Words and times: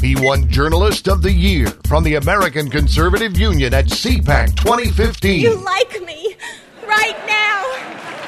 He 0.00 0.16
won 0.16 0.48
Journalist 0.48 1.08
of 1.08 1.20
the 1.20 1.32
Year 1.32 1.66
from 1.86 2.04
the 2.04 2.14
American 2.14 2.70
Conservative 2.70 3.36
Union 3.38 3.74
at 3.74 3.84
CPAC 3.84 4.56
2015. 4.56 5.40
You 5.40 5.54
like 5.62 6.02
me 6.06 6.36
right 6.86 7.16
now. 7.26 7.66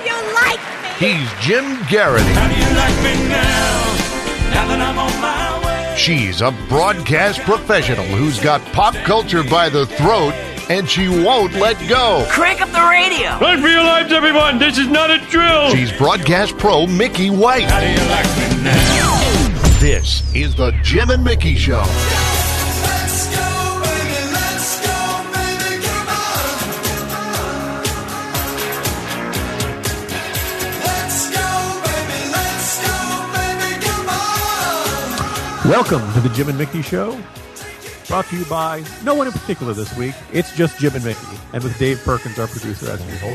You 0.04 0.12
like 0.34 0.60
me. 0.82 0.88
He's 0.98 1.28
Jim 1.40 1.82
Garrity. 1.88 2.28
How 2.34 2.48
do 2.48 2.54
you 2.54 2.76
like 2.76 2.96
me 3.02 3.26
now? 3.26 3.82
Now 4.52 4.68
that 4.68 4.80
I'm 4.80 4.98
on 4.98 5.20
my 5.22 5.66
way. 5.66 5.96
She's 5.96 6.42
a 6.42 6.50
broadcast 6.68 7.40
professional 7.40 8.04
who's 8.04 8.38
got 8.38 8.60
pop 8.72 8.94
culture 8.96 9.42
by 9.42 9.70
the 9.70 9.86
throat 9.86 10.34
and 10.68 10.88
she 10.88 11.08
won't 11.08 11.54
let 11.54 11.78
go. 11.88 12.26
Crank 12.28 12.60
up 12.60 12.68
the 12.68 12.86
radio. 12.86 13.38
Run 13.38 13.62
for 13.62 13.68
your 13.68 13.82
lives, 13.82 14.12
everyone. 14.12 14.58
This 14.58 14.76
is 14.76 14.88
not 14.88 15.10
a 15.10 15.18
drill. 15.30 15.70
She's 15.70 15.92
broadcast 15.92 16.58
pro 16.58 16.86
Mickey 16.86 17.30
White. 17.30 17.64
How 17.64 17.80
do 17.80 17.88
you 17.88 18.08
like 18.10 18.26
me 18.36 18.62
now? 18.62 19.01
This 19.82 20.22
is 20.32 20.54
the 20.54 20.70
Jim 20.84 21.10
and 21.10 21.24
Mickey 21.24 21.56
Show. 21.56 21.82
Welcome 35.68 36.12
to 36.12 36.20
the 36.20 36.30
Jim 36.32 36.48
and 36.48 36.56
Mickey 36.56 36.80
Show. 36.80 37.20
Brought 38.06 38.26
to 38.26 38.36
you 38.36 38.44
by 38.44 38.84
no 39.02 39.16
one 39.16 39.26
in 39.26 39.32
particular 39.32 39.72
this 39.72 39.96
week. 39.96 40.14
It's 40.32 40.54
just 40.54 40.78
Jim 40.78 40.94
and 40.94 41.04
Mickey, 41.04 41.26
and 41.52 41.64
with 41.64 41.76
Dave 41.80 42.00
Perkins, 42.04 42.38
our 42.38 42.46
producer, 42.46 42.88
as 42.88 43.04
usual. 43.04 43.34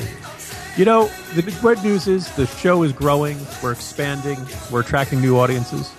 You 0.77 0.85
know, 0.85 1.09
the 1.35 1.41
great 1.59 1.83
news 1.83 2.07
is 2.07 2.31
the 2.37 2.47
show 2.47 2.83
is 2.83 2.93
growing, 2.93 3.37
we're 3.61 3.73
expanding, 3.73 4.39
we're 4.71 4.79
attracting 4.79 5.19
new 5.19 5.37
audiences. 5.37 5.91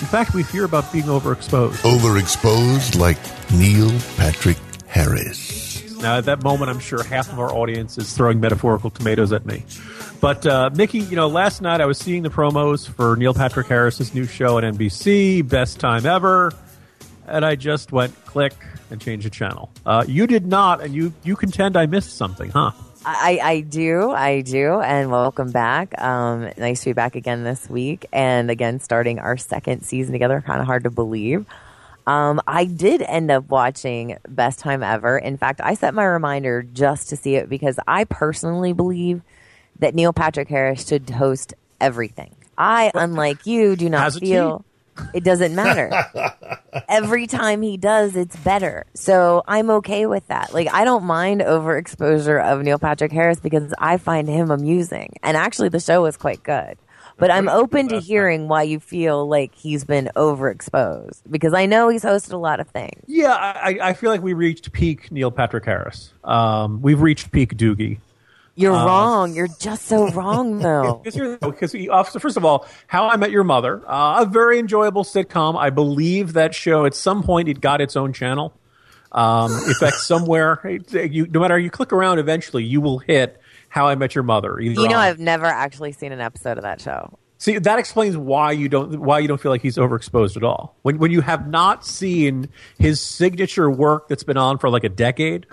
In 0.00 0.06
fact, 0.06 0.34
we 0.34 0.42
fear 0.42 0.64
about 0.64 0.92
being 0.92 1.04
overexposed. 1.04 1.76
Overexposed 1.82 2.98
like 2.98 3.16
Neil 3.52 3.90
Patrick 4.16 4.58
Harris. 4.86 5.92
Now, 6.02 6.18
at 6.18 6.24
that 6.24 6.42
moment, 6.42 6.70
I'm 6.70 6.80
sure 6.80 7.02
half 7.02 7.32
of 7.32 7.38
our 7.38 7.52
audience 7.54 7.96
is 7.96 8.12
throwing 8.12 8.40
metaphorical 8.40 8.90
tomatoes 8.90 9.32
at 9.32 9.46
me. 9.46 9.64
But, 10.20 10.44
uh, 10.46 10.70
Mickey, 10.74 10.98
you 10.98 11.16
know, 11.16 11.28
last 11.28 11.62
night 11.62 11.80
I 11.80 11.86
was 11.86 11.96
seeing 11.98 12.22
the 12.22 12.28
promos 12.28 12.88
for 12.88 13.16
Neil 13.16 13.34
Patrick 13.34 13.68
Harris's 13.68 14.14
new 14.14 14.26
show 14.26 14.58
on 14.58 14.64
NBC, 14.64 15.48
Best 15.48 15.80
Time 15.80 16.04
Ever, 16.04 16.52
and 17.26 17.44
I 17.44 17.54
just 17.54 17.92
went 17.92 18.12
click 18.26 18.52
and 18.90 19.00
changed 19.00 19.24
the 19.24 19.30
channel. 19.30 19.70
Uh, 19.86 20.04
you 20.06 20.26
did 20.26 20.46
not, 20.46 20.82
and 20.82 20.94
you, 20.94 21.12
you 21.22 21.36
contend 21.36 21.76
I 21.76 21.86
missed 21.86 22.16
something, 22.16 22.50
huh? 22.50 22.72
I, 23.06 23.40
I 23.42 23.60
do, 23.60 24.10
I 24.10 24.40
do, 24.40 24.80
and 24.80 25.10
welcome 25.10 25.50
back. 25.50 26.00
Um, 26.00 26.50
nice 26.56 26.80
to 26.80 26.90
be 26.90 26.92
back 26.94 27.16
again 27.16 27.44
this 27.44 27.68
week, 27.68 28.06
and 28.12 28.50
again 28.50 28.80
starting 28.80 29.18
our 29.18 29.36
second 29.36 29.82
season 29.82 30.12
together. 30.12 30.42
Kind 30.44 30.60
of 30.60 30.66
hard 30.66 30.84
to 30.84 30.90
believe. 30.90 31.46
Um, 32.06 32.40
I 32.46 32.64
did 32.64 33.02
end 33.02 33.30
up 33.30 33.48
watching 33.48 34.18
Best 34.28 34.58
Time 34.58 34.82
Ever. 34.82 35.18
In 35.18 35.36
fact, 35.36 35.60
I 35.62 35.74
set 35.74 35.94
my 35.94 36.04
reminder 36.04 36.62
just 36.62 37.08
to 37.10 37.16
see 37.16 37.36
it 37.36 37.48
because 37.48 37.78
I 37.86 38.04
personally 38.04 38.72
believe 38.72 39.22
that 39.78 39.94
Neil 39.94 40.12
Patrick 40.12 40.48
Harris 40.48 40.86
should 40.86 41.08
host 41.10 41.54
everything. 41.80 42.34
I, 42.56 42.90
unlike 42.94 43.46
you, 43.46 43.76
do 43.76 43.88
not 43.88 44.14
he? 44.14 44.20
feel 44.20 44.64
it 45.12 45.24
doesn't 45.24 45.54
matter. 45.54 45.90
Every 46.88 47.26
time 47.26 47.62
he 47.62 47.76
does, 47.76 48.16
it's 48.16 48.36
better. 48.36 48.86
So 48.94 49.42
I'm 49.46 49.70
okay 49.70 50.06
with 50.06 50.26
that. 50.28 50.52
Like, 50.52 50.72
I 50.72 50.84
don't 50.84 51.04
mind 51.04 51.40
overexposure 51.40 52.42
of 52.42 52.62
Neil 52.62 52.78
Patrick 52.78 53.12
Harris 53.12 53.40
because 53.40 53.72
I 53.78 53.96
find 53.96 54.28
him 54.28 54.50
amusing. 54.50 55.14
And 55.22 55.36
actually, 55.36 55.68
the 55.68 55.80
show 55.80 56.04
is 56.06 56.16
quite 56.16 56.42
good. 56.42 56.76
But 57.16 57.30
I'm 57.30 57.48
open 57.48 57.88
to 57.88 58.00
hearing 58.00 58.48
why 58.48 58.64
you 58.64 58.80
feel 58.80 59.28
like 59.28 59.54
he's 59.54 59.84
been 59.84 60.10
overexposed 60.16 61.22
because 61.30 61.54
I 61.54 61.66
know 61.66 61.88
he's 61.88 62.02
hosted 62.02 62.32
a 62.32 62.36
lot 62.36 62.58
of 62.58 62.68
things. 62.68 63.04
Yeah, 63.06 63.32
I, 63.32 63.78
I 63.80 63.92
feel 63.92 64.10
like 64.10 64.20
we 64.22 64.32
reached 64.32 64.72
peak 64.72 65.12
Neil 65.12 65.30
Patrick 65.30 65.64
Harris. 65.64 66.12
Um, 66.24 66.82
we've 66.82 67.00
reached 67.00 67.30
peak 67.30 67.56
Doogie. 67.56 67.98
You're 68.56 68.72
wrong. 68.72 69.34
You're 69.34 69.48
just 69.58 69.86
so 69.86 70.08
wrong, 70.10 70.58
though. 70.60 71.00
Because, 71.02 71.16
you're, 71.16 71.38
because 71.38 71.72
he, 71.72 71.88
uh, 71.88 72.04
so 72.04 72.18
first 72.18 72.36
of 72.36 72.44
all, 72.44 72.66
How 72.86 73.08
I 73.08 73.16
Met 73.16 73.30
Your 73.30 73.44
Mother, 73.44 73.82
uh, 73.88 74.22
a 74.22 74.26
very 74.26 74.58
enjoyable 74.58 75.04
sitcom. 75.04 75.56
I 75.58 75.70
believe 75.70 76.34
that 76.34 76.54
show 76.54 76.84
at 76.86 76.94
some 76.94 77.22
point 77.22 77.48
it 77.48 77.60
got 77.60 77.80
its 77.80 77.96
own 77.96 78.12
channel. 78.12 78.52
Um, 79.12 79.52
in 79.52 79.74
fact, 79.74 79.96
somewhere, 79.98 80.60
it- 80.64 81.12
you, 81.12 81.26
no 81.26 81.40
matter 81.40 81.54
how 81.54 81.58
you 81.58 81.70
click 81.70 81.92
around, 81.92 82.18
eventually 82.18 82.64
you 82.64 82.80
will 82.80 82.98
hit 82.98 83.40
How 83.68 83.86
I 83.88 83.94
Met 83.96 84.14
Your 84.14 84.24
Mother. 84.24 84.60
You 84.60 84.74
know, 84.74 84.84
on- 84.84 84.92
I've 84.94 85.18
never 85.18 85.46
actually 85.46 85.92
seen 85.92 86.12
an 86.12 86.20
episode 86.20 86.56
of 86.58 86.62
that 86.62 86.80
show. 86.80 87.18
See, 87.38 87.58
that 87.58 87.78
explains 87.78 88.16
why 88.16 88.52
you 88.52 88.70
don't 88.70 89.00
why 89.00 89.18
you 89.18 89.28
don't 89.28 89.38
feel 89.40 89.50
like 89.52 89.60
he's 89.60 89.76
overexposed 89.76 90.36
at 90.38 90.44
all. 90.44 90.76
When 90.82 90.96
when 90.98 91.10
you 91.10 91.20
have 91.20 91.46
not 91.46 91.84
seen 91.84 92.48
his 92.78 93.00
signature 93.02 93.68
work 93.70 94.08
that's 94.08 94.22
been 94.22 94.38
on 94.38 94.56
for 94.58 94.70
like 94.70 94.84
a 94.84 94.88
decade, 94.88 95.44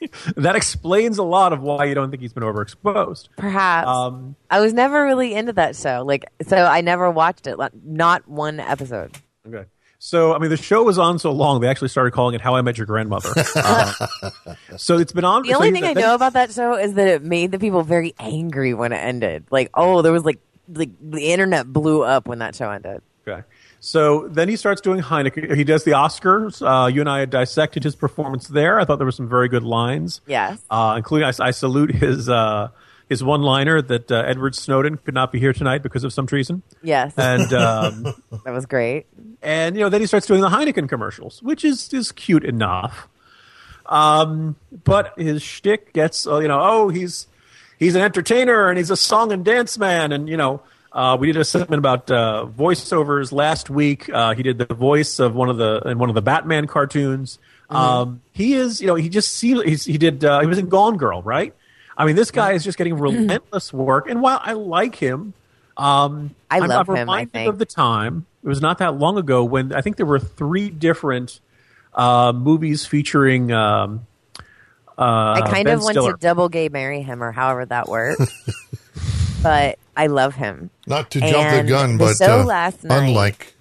that 0.36 0.56
explains 0.56 1.18
a 1.18 1.22
lot 1.22 1.52
of 1.52 1.60
why 1.60 1.84
you 1.84 1.94
don't 1.94 2.10
think 2.10 2.22
he's 2.22 2.32
been 2.32 2.42
overexposed. 2.42 3.28
Perhaps. 3.36 3.88
Um, 3.88 4.36
I 4.50 4.60
was 4.60 4.72
never 4.72 5.04
really 5.04 5.34
into 5.34 5.52
that 5.54 5.76
show. 5.76 6.04
Like, 6.06 6.26
so 6.46 6.56
I 6.56 6.80
never 6.80 7.10
watched 7.10 7.46
it. 7.46 7.58
Not 7.84 8.28
one 8.28 8.60
episode. 8.60 9.16
Okay. 9.46 9.64
So, 9.98 10.34
I 10.34 10.38
mean, 10.38 10.50
the 10.50 10.56
show 10.56 10.82
was 10.82 10.98
on 10.98 11.18
so 11.18 11.32
long, 11.32 11.60
they 11.60 11.68
actually 11.68 11.88
started 11.88 12.12
calling 12.12 12.34
it 12.34 12.40
How 12.40 12.54
I 12.54 12.62
Met 12.62 12.76
Your 12.76 12.86
Grandmother. 12.86 13.30
Uh, 13.56 13.92
so 14.76 14.98
it's 14.98 15.12
been 15.12 15.24
on. 15.24 15.42
The 15.42 15.54
only 15.54 15.72
thing 15.72 15.84
I 15.84 15.94
know 15.94 16.14
about 16.14 16.34
that 16.34 16.52
show 16.52 16.74
is 16.74 16.94
that 16.94 17.08
it 17.08 17.22
made 17.22 17.50
the 17.50 17.58
people 17.58 17.82
very 17.82 18.14
angry 18.18 18.74
when 18.74 18.92
it 18.92 18.98
ended. 18.98 19.46
Like, 19.50 19.70
oh, 19.74 20.02
there 20.02 20.12
was 20.12 20.24
like, 20.24 20.38
like 20.68 20.90
the 21.00 21.32
internet 21.32 21.72
blew 21.72 22.02
up 22.02 22.28
when 22.28 22.40
that 22.40 22.54
show 22.54 22.70
ended. 22.70 23.00
Okay. 23.26 23.42
So 23.86 24.26
then 24.26 24.48
he 24.48 24.56
starts 24.56 24.80
doing 24.80 25.00
Heineken. 25.00 25.54
He 25.54 25.62
does 25.62 25.84
the 25.84 25.92
Oscars. 25.92 26.60
Uh, 26.60 26.88
you 26.88 27.00
and 27.02 27.08
I 27.08 27.20
had 27.20 27.30
dissected 27.30 27.84
his 27.84 27.94
performance 27.94 28.48
there. 28.48 28.80
I 28.80 28.84
thought 28.84 28.96
there 28.96 29.06
were 29.06 29.12
some 29.12 29.28
very 29.28 29.48
good 29.48 29.62
lines. 29.62 30.20
Yes. 30.26 30.60
Uh, 30.68 30.94
including, 30.96 31.28
I, 31.28 31.32
I 31.46 31.52
salute 31.52 31.94
his 31.94 32.28
uh, 32.28 32.70
his 33.08 33.22
one 33.22 33.42
liner 33.42 33.80
that 33.80 34.10
uh, 34.10 34.24
Edward 34.26 34.56
Snowden 34.56 34.96
could 34.96 35.14
not 35.14 35.30
be 35.30 35.38
here 35.38 35.52
tonight 35.52 35.84
because 35.84 36.02
of 36.02 36.12
some 36.12 36.26
treason. 36.26 36.64
Yes. 36.82 37.14
And 37.16 37.52
um, 37.52 38.02
that 38.44 38.52
was 38.52 38.66
great. 38.66 39.06
and 39.40 39.76
you 39.76 39.82
know 39.82 39.88
then 39.88 40.00
he 40.00 40.08
starts 40.08 40.26
doing 40.26 40.40
the 40.40 40.48
Heineken 40.48 40.88
commercials, 40.88 41.40
which 41.40 41.64
is 41.64 41.92
is 41.94 42.10
cute 42.10 42.44
enough. 42.44 43.06
Um, 43.86 44.56
but 44.82 45.16
his 45.16 45.44
shtick 45.44 45.92
gets 45.92 46.26
uh, 46.26 46.38
you 46.38 46.48
know 46.48 46.58
oh 46.60 46.88
he's 46.88 47.28
he's 47.78 47.94
an 47.94 48.02
entertainer 48.02 48.68
and 48.68 48.78
he's 48.78 48.90
a 48.90 48.96
song 48.96 49.30
and 49.30 49.44
dance 49.44 49.78
man 49.78 50.10
and 50.10 50.28
you 50.28 50.36
know. 50.36 50.60
Uh, 50.96 51.14
we 51.20 51.26
did 51.26 51.36
a 51.36 51.44
segment 51.44 51.78
about 51.78 52.10
uh, 52.10 52.46
voiceovers 52.48 53.30
last 53.30 53.68
week. 53.68 54.08
Uh, 54.08 54.34
he 54.34 54.42
did 54.42 54.56
the 54.56 54.64
voice 54.74 55.18
of 55.18 55.34
one 55.34 55.50
of 55.50 55.58
the 55.58 55.82
in 55.84 55.98
one 55.98 56.08
of 56.08 56.14
the 56.14 56.22
Batman 56.22 56.66
cartoons. 56.66 57.38
Um, 57.68 58.22
he 58.32 58.54
is, 58.54 58.80
you 58.80 58.86
know, 58.86 58.94
he 58.94 59.10
just 59.10 59.34
see 59.34 59.60
he's, 59.62 59.84
he 59.84 59.98
did 59.98 60.24
uh, 60.24 60.40
he 60.40 60.46
was 60.46 60.56
in 60.56 60.70
Gone 60.70 60.96
Girl, 60.96 61.20
right? 61.20 61.54
I 61.98 62.06
mean, 62.06 62.16
this 62.16 62.30
guy 62.30 62.52
is 62.52 62.64
just 62.64 62.78
getting 62.78 62.94
relentless 62.96 63.74
work. 63.74 64.08
And 64.08 64.22
while 64.22 64.40
I 64.42 64.54
like 64.54 64.94
him, 64.94 65.34
um, 65.76 66.34
I 66.50 66.60
I'm- 66.60 66.68
love 66.68 66.88
I'm 66.88 66.96
him, 66.96 67.10
I 67.10 67.26
think. 67.26 67.48
of 67.50 67.58
the 67.58 67.66
time. 67.66 68.24
It 68.42 68.48
was 68.48 68.62
not 68.62 68.78
that 68.78 68.94
long 68.96 69.18
ago 69.18 69.44
when 69.44 69.74
I 69.74 69.82
think 69.82 69.96
there 69.98 70.06
were 70.06 70.20
three 70.20 70.70
different 70.70 71.40
uh, 71.92 72.32
movies 72.32 72.86
featuring. 72.86 73.52
Um, 73.52 74.06
uh, 74.96 75.42
I 75.42 75.50
kind 75.50 75.66
Ben 75.66 75.74
of 75.74 75.82
want 75.82 75.92
Stiller. 75.94 76.12
to 76.12 76.18
double 76.18 76.48
gay 76.48 76.70
marry 76.70 77.02
him 77.02 77.22
or 77.22 77.32
however 77.32 77.66
that 77.66 77.86
works. 77.86 78.32
but 79.42 79.78
I 79.96 80.06
love 80.08 80.34
him. 80.34 80.70
Not 80.86 81.10
to 81.12 81.20
jump 81.20 81.32
the 81.32 81.38
And 81.60 81.68
gun, 81.68 81.98
the 81.98 82.04
but 82.04 82.16
show 82.16 82.40
uh, 82.40 82.44
last 82.44 82.84
night- 82.84 83.08
unlike 83.08 83.54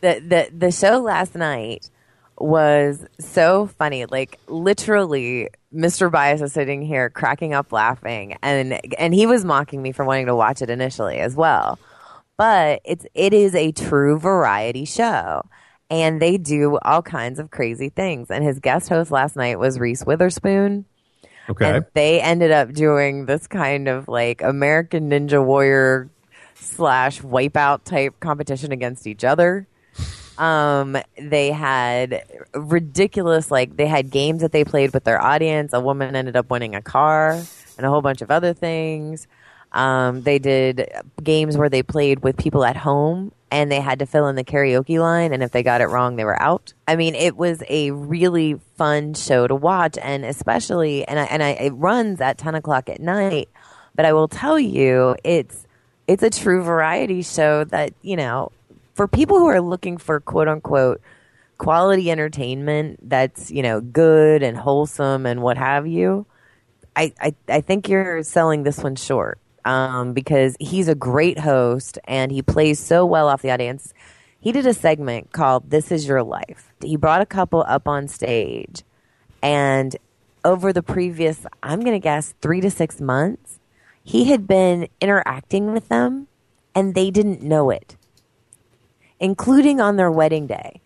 the 0.00 0.20
the 0.20 0.48
the 0.56 0.70
show 0.72 0.98
last 1.00 1.34
night 1.34 1.88
was 2.38 3.04
so 3.20 3.66
funny. 3.78 4.06
Like 4.06 4.38
literally, 4.48 5.48
Mr. 5.74 6.10
Bias 6.10 6.40
is 6.40 6.52
sitting 6.52 6.82
here 6.82 7.10
cracking 7.10 7.54
up 7.54 7.72
laughing, 7.72 8.36
and 8.42 8.80
and 8.98 9.14
he 9.14 9.26
was 9.26 9.44
mocking 9.44 9.80
me 9.82 9.92
for 9.92 10.04
wanting 10.04 10.26
to 10.26 10.34
watch 10.36 10.62
it 10.62 10.70
initially 10.70 11.18
as 11.18 11.36
well. 11.36 11.78
But 12.38 12.80
it's 12.84 13.06
it 13.14 13.32
is 13.34 13.54
a 13.54 13.72
true 13.72 14.18
variety 14.18 14.84
show, 14.86 15.42
and 15.90 16.20
they 16.20 16.38
do 16.38 16.78
all 16.82 17.02
kinds 17.02 17.38
of 17.38 17.50
crazy 17.50 17.90
things. 17.90 18.30
And 18.30 18.42
his 18.42 18.58
guest 18.58 18.88
host 18.88 19.10
last 19.10 19.36
night 19.36 19.58
was 19.58 19.78
Reese 19.78 20.04
Witherspoon. 20.04 20.86
Okay. 21.48 21.76
And 21.76 21.86
they 21.94 22.20
ended 22.20 22.50
up 22.50 22.72
doing 22.72 23.26
this 23.26 23.46
kind 23.46 23.88
of 23.88 24.08
like 24.08 24.42
American 24.42 25.10
Ninja 25.10 25.44
Warrior 25.44 26.08
slash 26.54 27.20
wipeout 27.20 27.84
type 27.84 28.18
competition 28.20 28.72
against 28.72 29.06
each 29.06 29.24
other. 29.24 29.66
Um, 30.38 30.96
they 31.18 31.50
had 31.50 32.24
ridiculous, 32.54 33.50
like, 33.50 33.76
they 33.76 33.86
had 33.86 34.10
games 34.10 34.40
that 34.40 34.52
they 34.52 34.64
played 34.64 34.92
with 34.92 35.04
their 35.04 35.20
audience. 35.20 35.72
A 35.72 35.80
woman 35.80 36.16
ended 36.16 36.36
up 36.36 36.50
winning 36.50 36.74
a 36.74 36.82
car 36.82 37.32
and 37.76 37.86
a 37.86 37.90
whole 37.90 38.02
bunch 38.02 38.22
of 38.22 38.30
other 38.30 38.54
things. 38.54 39.26
Um, 39.72 40.22
they 40.22 40.38
did 40.38 40.90
games 41.22 41.56
where 41.56 41.68
they 41.68 41.82
played 41.82 42.22
with 42.22 42.36
people 42.36 42.64
at 42.64 42.76
home 42.76 43.32
and 43.52 43.70
they 43.70 43.80
had 43.80 43.98
to 43.98 44.06
fill 44.06 44.28
in 44.28 44.34
the 44.34 44.44
karaoke 44.44 44.98
line. 44.98 45.34
And 45.34 45.42
if 45.42 45.52
they 45.52 45.62
got 45.62 45.82
it 45.82 45.88
wrong, 45.88 46.16
they 46.16 46.24
were 46.24 46.40
out. 46.40 46.72
I 46.88 46.96
mean, 46.96 47.14
it 47.14 47.36
was 47.36 47.62
a 47.68 47.90
really 47.90 48.58
fun 48.76 49.12
show 49.12 49.46
to 49.46 49.54
watch. 49.54 49.98
And 50.00 50.24
especially, 50.24 51.06
and 51.06 51.20
I, 51.20 51.24
and 51.24 51.42
I, 51.42 51.50
it 51.50 51.72
runs 51.72 52.22
at 52.22 52.38
10 52.38 52.54
o'clock 52.54 52.88
at 52.88 52.98
night. 52.98 53.50
But 53.94 54.06
I 54.06 54.14
will 54.14 54.26
tell 54.26 54.58
you, 54.58 55.16
it's, 55.22 55.66
it's 56.08 56.22
a 56.22 56.30
true 56.30 56.62
variety 56.62 57.20
show 57.20 57.64
that, 57.64 57.92
you 58.00 58.16
know, 58.16 58.52
for 58.94 59.06
people 59.06 59.38
who 59.38 59.46
are 59.46 59.60
looking 59.60 59.98
for 59.98 60.18
quote 60.18 60.48
unquote 60.48 61.02
quality 61.58 62.10
entertainment 62.10 62.98
that's 63.08 63.48
you 63.50 63.62
know 63.62 63.80
good 63.80 64.42
and 64.42 64.56
wholesome 64.56 65.26
and 65.26 65.40
what 65.40 65.56
have 65.56 65.86
you, 65.86 66.26
I 66.96 67.12
I, 67.20 67.34
I 67.48 67.60
think 67.60 67.88
you're 67.88 68.22
selling 68.22 68.64
this 68.64 68.78
one 68.78 68.96
short 68.96 69.38
um, 69.64 70.12
because 70.12 70.56
he's 70.60 70.88
a 70.88 70.94
great 70.94 71.38
host 71.38 71.98
and 72.04 72.32
he 72.32 72.42
plays 72.42 72.78
so 72.78 73.04
well 73.06 73.28
off 73.28 73.42
the 73.42 73.50
audience. 73.50 73.92
He 74.40 74.52
did 74.52 74.66
a 74.66 74.74
segment 74.74 75.32
called 75.32 75.70
"This 75.70 75.92
Is 75.92 76.06
Your 76.06 76.22
Life." 76.22 76.72
He 76.82 76.96
brought 76.96 77.20
a 77.20 77.26
couple 77.26 77.64
up 77.66 77.86
on 77.86 78.08
stage, 78.08 78.82
and 79.42 79.96
over 80.44 80.72
the 80.72 80.82
previous, 80.82 81.46
I'm 81.62 81.80
going 81.80 81.92
to 81.92 82.00
guess, 82.00 82.34
three 82.40 82.60
to 82.60 82.70
six 82.70 83.00
months, 83.00 83.60
he 84.02 84.24
had 84.26 84.46
been 84.46 84.88
interacting 85.00 85.72
with 85.72 85.88
them 85.88 86.28
and 86.74 86.94
they 86.94 87.10
didn't 87.10 87.42
know 87.42 87.70
it, 87.70 87.96
including 89.20 89.80
on 89.80 89.96
their 89.96 90.10
wedding 90.10 90.46
day. 90.46 90.80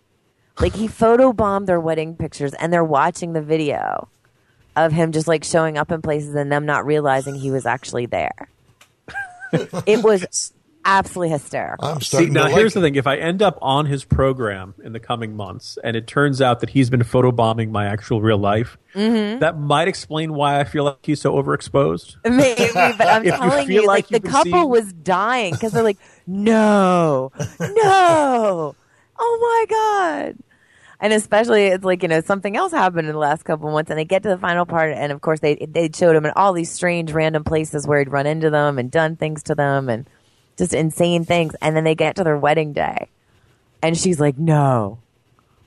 Like 0.59 0.75
he 0.75 0.87
photobombed 0.87 1.65
their 1.65 1.79
wedding 1.79 2.15
pictures 2.15 2.53
and 2.53 2.71
they're 2.71 2.83
watching 2.83 3.33
the 3.33 3.41
video 3.41 4.09
of 4.75 4.91
him 4.91 5.11
just 5.11 5.27
like 5.27 5.43
showing 5.43 5.77
up 5.77 5.91
in 5.91 6.01
places 6.01 6.35
and 6.35 6.51
them 6.51 6.65
not 6.65 6.85
realizing 6.85 7.35
he 7.35 7.51
was 7.51 7.65
actually 7.65 8.05
there. 8.05 8.49
it 9.85 10.03
was 10.03 10.53
absolutely 10.85 11.29
hysterical. 11.33 11.85
I'm 11.87 12.01
See, 12.01 12.27
now 12.27 12.43
to 12.43 12.49
like 12.49 12.55
here's 12.57 12.73
the 12.73 12.79
it. 12.79 12.83
thing: 12.83 12.95
if 12.95 13.07
I 13.07 13.17
end 13.17 13.41
up 13.41 13.57
on 13.61 13.85
his 13.87 14.05
program 14.05 14.73
in 14.83 14.93
the 14.93 14.99
coming 14.99 15.35
months, 15.35 15.77
and 15.83 15.95
it 15.97 16.07
turns 16.07 16.41
out 16.41 16.61
that 16.61 16.69
he's 16.69 16.89
been 16.89 17.01
photobombing 17.01 17.71
my 17.71 17.85
actual 17.87 18.21
real 18.21 18.37
life, 18.37 18.77
Mm-hmm. 18.95 19.39
that 19.39 19.59
might 19.59 19.87
explain 19.87 20.33
why 20.33 20.59
I 20.59 20.63
feel 20.63 20.83
like 20.85 20.97
he's 21.03 21.21
so 21.21 21.33
overexposed. 21.33 22.15
Maybe, 22.25 22.67
but 22.73 23.01
I'm 23.07 23.21
If 23.25 23.33
you 23.33 23.37
telling 23.37 23.67
feel 23.67 23.81
you, 23.83 23.87
like 23.87 24.09
like, 24.11 24.21
the 24.23 24.27
couple 24.29 24.51
seeing- 24.53 24.69
was 24.69 24.91
dying 24.93 25.53
because 25.53 25.71
they're 25.73 25.83
like, 25.83 25.97
no, 26.25 27.31
no, 27.59 28.75
oh 29.19 29.65
my 29.69 30.29
god. 30.29 30.37
And 30.99 31.13
especially, 31.13 31.67
it's 31.67 31.83
like 31.83 32.01
you 32.01 32.09
know 32.09 32.21
something 32.21 32.57
else 32.57 32.71
happened 32.71 33.07
in 33.07 33.13
the 33.13 33.19
last 33.19 33.43
couple 33.43 33.69
months, 33.71 33.91
and 33.91 33.99
they 33.99 34.05
get 34.05 34.23
to 34.23 34.29
the 34.29 34.37
final 34.37 34.65
part, 34.65 34.93
and 34.93 35.11
of 35.11 35.21
course 35.21 35.39
they 35.39 35.55
they 35.55 35.89
showed 35.93 36.15
him 36.15 36.25
in 36.25 36.31
all 36.35 36.53
these 36.53 36.71
strange, 36.71 37.11
random 37.11 37.43
places 37.43 37.85
where 37.85 37.99
he'd 37.99 38.09
run 38.09 38.25
into 38.25 38.49
them 38.49 38.79
and 38.79 38.89
done 38.89 39.15
things 39.15 39.43
to 39.43 39.55
them, 39.55 39.89
and 39.89 40.07
just 40.57 40.73
insane 40.73 41.23
things. 41.23 41.55
And 41.61 41.75
then 41.75 41.83
they 41.83 41.93
get 41.93 42.15
to 42.15 42.23
their 42.23 42.37
wedding 42.37 42.73
day, 42.73 43.09
and 43.83 43.95
she's 43.95 44.19
like, 44.19 44.39
"No, 44.39 44.97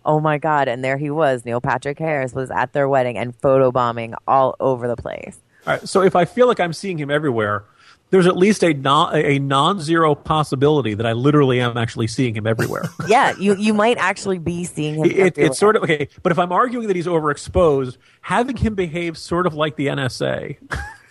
oh 0.04 0.18
my 0.18 0.38
god!" 0.38 0.66
And 0.66 0.82
there 0.82 0.98
he 0.98 1.10
was, 1.10 1.44
Neil 1.44 1.60
Patrick 1.60 2.00
Harris 2.00 2.32
was 2.32 2.50
at 2.50 2.72
their 2.72 2.88
wedding 2.88 3.16
and 3.16 3.38
photobombing 3.40 4.14
all 4.26 4.56
over 4.58 4.88
the 4.88 4.96
place. 4.96 5.38
All 5.64 5.74
right, 5.74 5.88
so 5.88 6.02
if 6.02 6.16
I 6.16 6.24
feel 6.24 6.48
like 6.48 6.58
I'm 6.58 6.72
seeing 6.72 6.98
him 6.98 7.10
everywhere, 7.10 7.64
there's 8.10 8.26
at 8.26 8.36
least 8.36 8.62
a 8.62 8.74
non 8.74 9.14
a 9.14 9.38
non-zero 9.38 10.14
possibility 10.14 10.94
that 10.94 11.06
I 11.06 11.12
literally 11.12 11.60
am 11.60 11.76
actually 11.76 12.06
seeing 12.06 12.34
him 12.34 12.46
everywhere. 12.46 12.84
yeah, 13.08 13.34
you 13.38 13.56
you 13.56 13.74
might 13.74 13.98
actually 13.98 14.38
be 14.38 14.64
seeing 14.64 14.96
him. 14.96 15.04
It, 15.04 15.38
it's 15.38 15.58
sort 15.58 15.76
of 15.76 15.84
okay, 15.84 16.08
but 16.22 16.32
if 16.32 16.38
I'm 16.38 16.52
arguing 16.52 16.88
that 16.88 16.96
he's 16.96 17.06
overexposed, 17.06 17.96
having 18.20 18.56
him 18.56 18.74
behave 18.74 19.16
sort 19.16 19.46
of 19.46 19.54
like 19.54 19.76
the 19.76 19.86
NSA, 19.88 20.56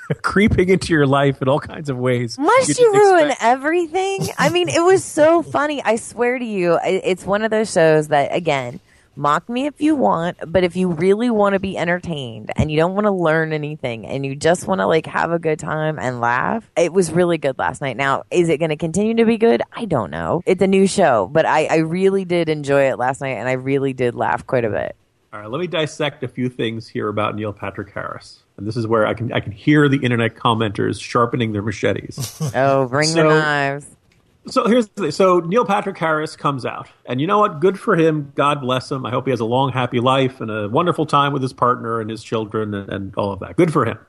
creeping 0.22 0.70
into 0.70 0.94
your 0.94 1.08
life 1.08 1.42
in 1.42 1.48
all 1.48 1.60
kinds 1.60 1.90
of 1.90 1.98
ways. 1.98 2.38
Must 2.38 2.80
you 2.80 2.94
ruin 2.94 3.28
expect- 3.28 3.44
everything? 3.44 4.28
I 4.38 4.50
mean, 4.50 4.70
it 4.70 4.82
was 4.82 5.04
so 5.04 5.42
funny. 5.42 5.82
I 5.84 5.96
swear 5.98 6.38
to 6.38 6.46
you, 6.46 6.80
it's 6.84 7.26
one 7.26 7.44
of 7.44 7.52
those 7.52 7.72
shows 7.72 8.08
that, 8.10 8.34
again, 8.36 8.80
mock 9.20 9.48
me 9.50 9.66
if 9.68 9.82
you 9.82 9.96
want, 9.96 10.38
but 10.48 10.64
if 10.64 10.76
you 10.76 10.90
really 10.90 11.30
want 11.30 11.54
to 11.54 11.60
be 11.60 11.78
entertained 11.78 12.52
and 12.56 12.72
you 12.72 12.78
don't 12.78 12.96
want 12.96 13.06
to 13.06 13.12
learn 13.12 13.52
anything 13.54 14.08
and 14.08 14.26
you 14.26 14.36
just 14.36 14.66
want 14.66 14.80
to 14.80 14.88
like 14.88 15.06
have 15.06 15.32
a 15.32 15.38
good 15.40 15.60
time 15.60 16.00
and 16.00 16.20
laugh, 16.22 16.70
it 16.78 16.94
was 16.94 17.12
really 17.12 17.38
good 17.38 17.58
last 17.60 17.82
night. 17.82 17.98
Now, 17.98 18.24
is 18.32 18.50
it 18.50 18.58
going 18.58 18.70
to 18.70 18.78
continue 18.78 19.14
to 19.16 19.26
be 19.26 19.38
good? 19.38 19.62
I 19.74 19.86
don't 19.86 20.10
know. 20.10 20.42
It's 20.46 20.62
a 20.62 20.68
new 20.68 20.88
show, 20.88 21.28
but 21.32 21.46
I, 21.46 21.66
I 21.66 21.76
really 21.78 22.24
did 22.26 22.50
enjoy 22.50 22.90
it 22.90 22.98
last 22.98 23.22
night 23.22 23.36
and 23.38 23.48
I 23.50 23.54
really 23.54 23.94
did 23.94 24.16
laugh 24.16 24.48
quite 24.48 24.64
a 24.66 24.70
bit. 24.70 24.96
All 25.32 25.40
right, 25.42 25.50
let 25.52 25.60
me 25.62 25.68
dissect 25.68 26.24
a 26.24 26.28
few 26.28 26.50
things 26.50 26.88
here 26.88 27.08
about 27.08 27.36
Neil 27.36 27.54
Patrick 27.54 27.94
Harris, 27.94 28.40
and 28.58 28.66
this 28.66 28.76
is 28.76 28.88
where 28.88 29.06
I 29.06 29.14
can 29.14 29.32
I 29.32 29.40
can 29.42 29.52
hear 29.52 29.88
the 29.88 29.98
internet 30.00 30.34
commenters 30.34 31.00
sharpening 31.00 31.52
their 31.52 31.62
machetes. 31.62 32.42
Oh, 32.56 32.88
bring 32.88 33.10
So- 33.10 33.30
the 33.30 33.40
knives. 33.40 33.86
So 34.50 34.68
here's 34.68 34.88
the 34.90 35.04
thing. 35.04 35.12
So 35.12 35.40
Neil 35.40 35.66
Patrick 35.66 35.98
Harris 35.98 36.36
comes 36.36 36.66
out, 36.66 36.88
and 37.06 37.22
you 37.22 37.28
know 37.28 37.40
what? 37.40 37.60
Good 37.60 37.80
for 37.80 37.96
him. 37.96 38.32
God 38.36 38.62
bless 38.62 38.92
him. 38.92 39.06
I 39.06 39.12
hope 39.12 39.26
he 39.26 39.32
has 39.32 39.40
a 39.40 39.46
long, 39.46 39.72
happy 39.72 40.00
life 40.00 40.42
and 40.42 40.50
a 40.52 40.70
wonderful 40.70 41.06
time 41.06 41.34
with 41.34 41.42
his 41.42 41.54
partner 41.54 42.02
and 42.02 42.10
his 42.10 42.24
children 42.24 42.74
and, 42.74 42.90
and 42.90 43.16
all 43.16 43.32
of 43.32 43.40
that. 43.40 43.56
Good 43.56 43.74
for 43.74 43.86
him. 43.86 44.00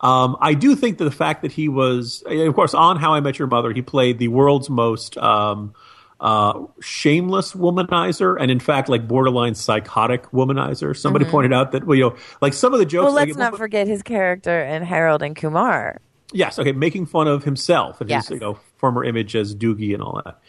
Um, 0.00 0.36
I 0.40 0.54
do 0.54 0.76
think 0.76 0.98
that 0.98 1.04
the 1.04 1.10
fact 1.10 1.42
that 1.42 1.52
he 1.52 1.68
was, 1.68 2.22
of 2.26 2.54
course, 2.54 2.72
on 2.74 2.96
How 2.98 3.14
I 3.14 3.20
Met 3.20 3.38
Your 3.38 3.48
Mother, 3.48 3.72
he 3.72 3.82
played 3.82 4.18
the 4.18 4.28
world's 4.28 4.70
most 4.70 5.18
um, 5.18 5.74
uh, 6.20 6.66
shameless 6.80 7.52
womanizer, 7.52 8.36
and 8.40 8.50
in 8.50 8.60
fact, 8.60 8.88
like 8.88 9.08
borderline 9.08 9.54
psychotic 9.54 10.30
womanizer. 10.30 10.96
Somebody 10.96 11.24
pointed 11.24 11.52
out 11.52 11.72
that, 11.72 11.84
well, 11.84 11.96
you 11.96 12.04
know, 12.10 12.16
like 12.40 12.54
some 12.54 12.72
of 12.72 12.78
the 12.78 12.86
jokes. 12.86 13.08
Mm-hmm. 13.08 13.14
Well, 13.16 13.26
let's 13.26 13.36
not 13.36 13.56
forget 13.56 13.86
his 13.88 14.02
character 14.02 14.64
in 14.64 14.82
Harold 14.82 15.22
and 15.22 15.34
Kumar. 15.34 16.00
Yes, 16.32 16.58
okay, 16.58 16.72
making 16.72 17.06
fun 17.06 17.26
of 17.26 17.44
himself 17.44 18.00
and 18.00 18.10
Yes. 18.10 18.28
his 18.28 18.34
you 18.34 18.40
know 18.40 18.58
former 18.78 19.04
image 19.04 19.36
as 19.36 19.54
Doogie 19.54 19.94
and 19.94 20.02
all 20.02 20.22
that. 20.24 20.40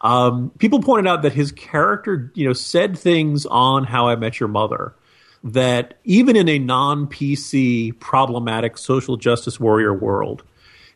Um, 0.00 0.50
people 0.58 0.80
pointed 0.80 1.08
out 1.08 1.22
that 1.22 1.32
his 1.32 1.50
character, 1.50 2.30
you 2.34 2.46
know, 2.46 2.52
said 2.52 2.96
things 2.96 3.46
on 3.46 3.84
How 3.84 4.08
I 4.08 4.16
Met 4.16 4.38
Your 4.38 4.48
Mother 4.48 4.94
that 5.44 5.94
even 6.04 6.36
in 6.36 6.48
a 6.48 6.58
non-PC 6.58 7.98
problematic 8.00 8.76
social 8.76 9.16
justice 9.16 9.58
warrior 9.60 9.94
world, 9.94 10.42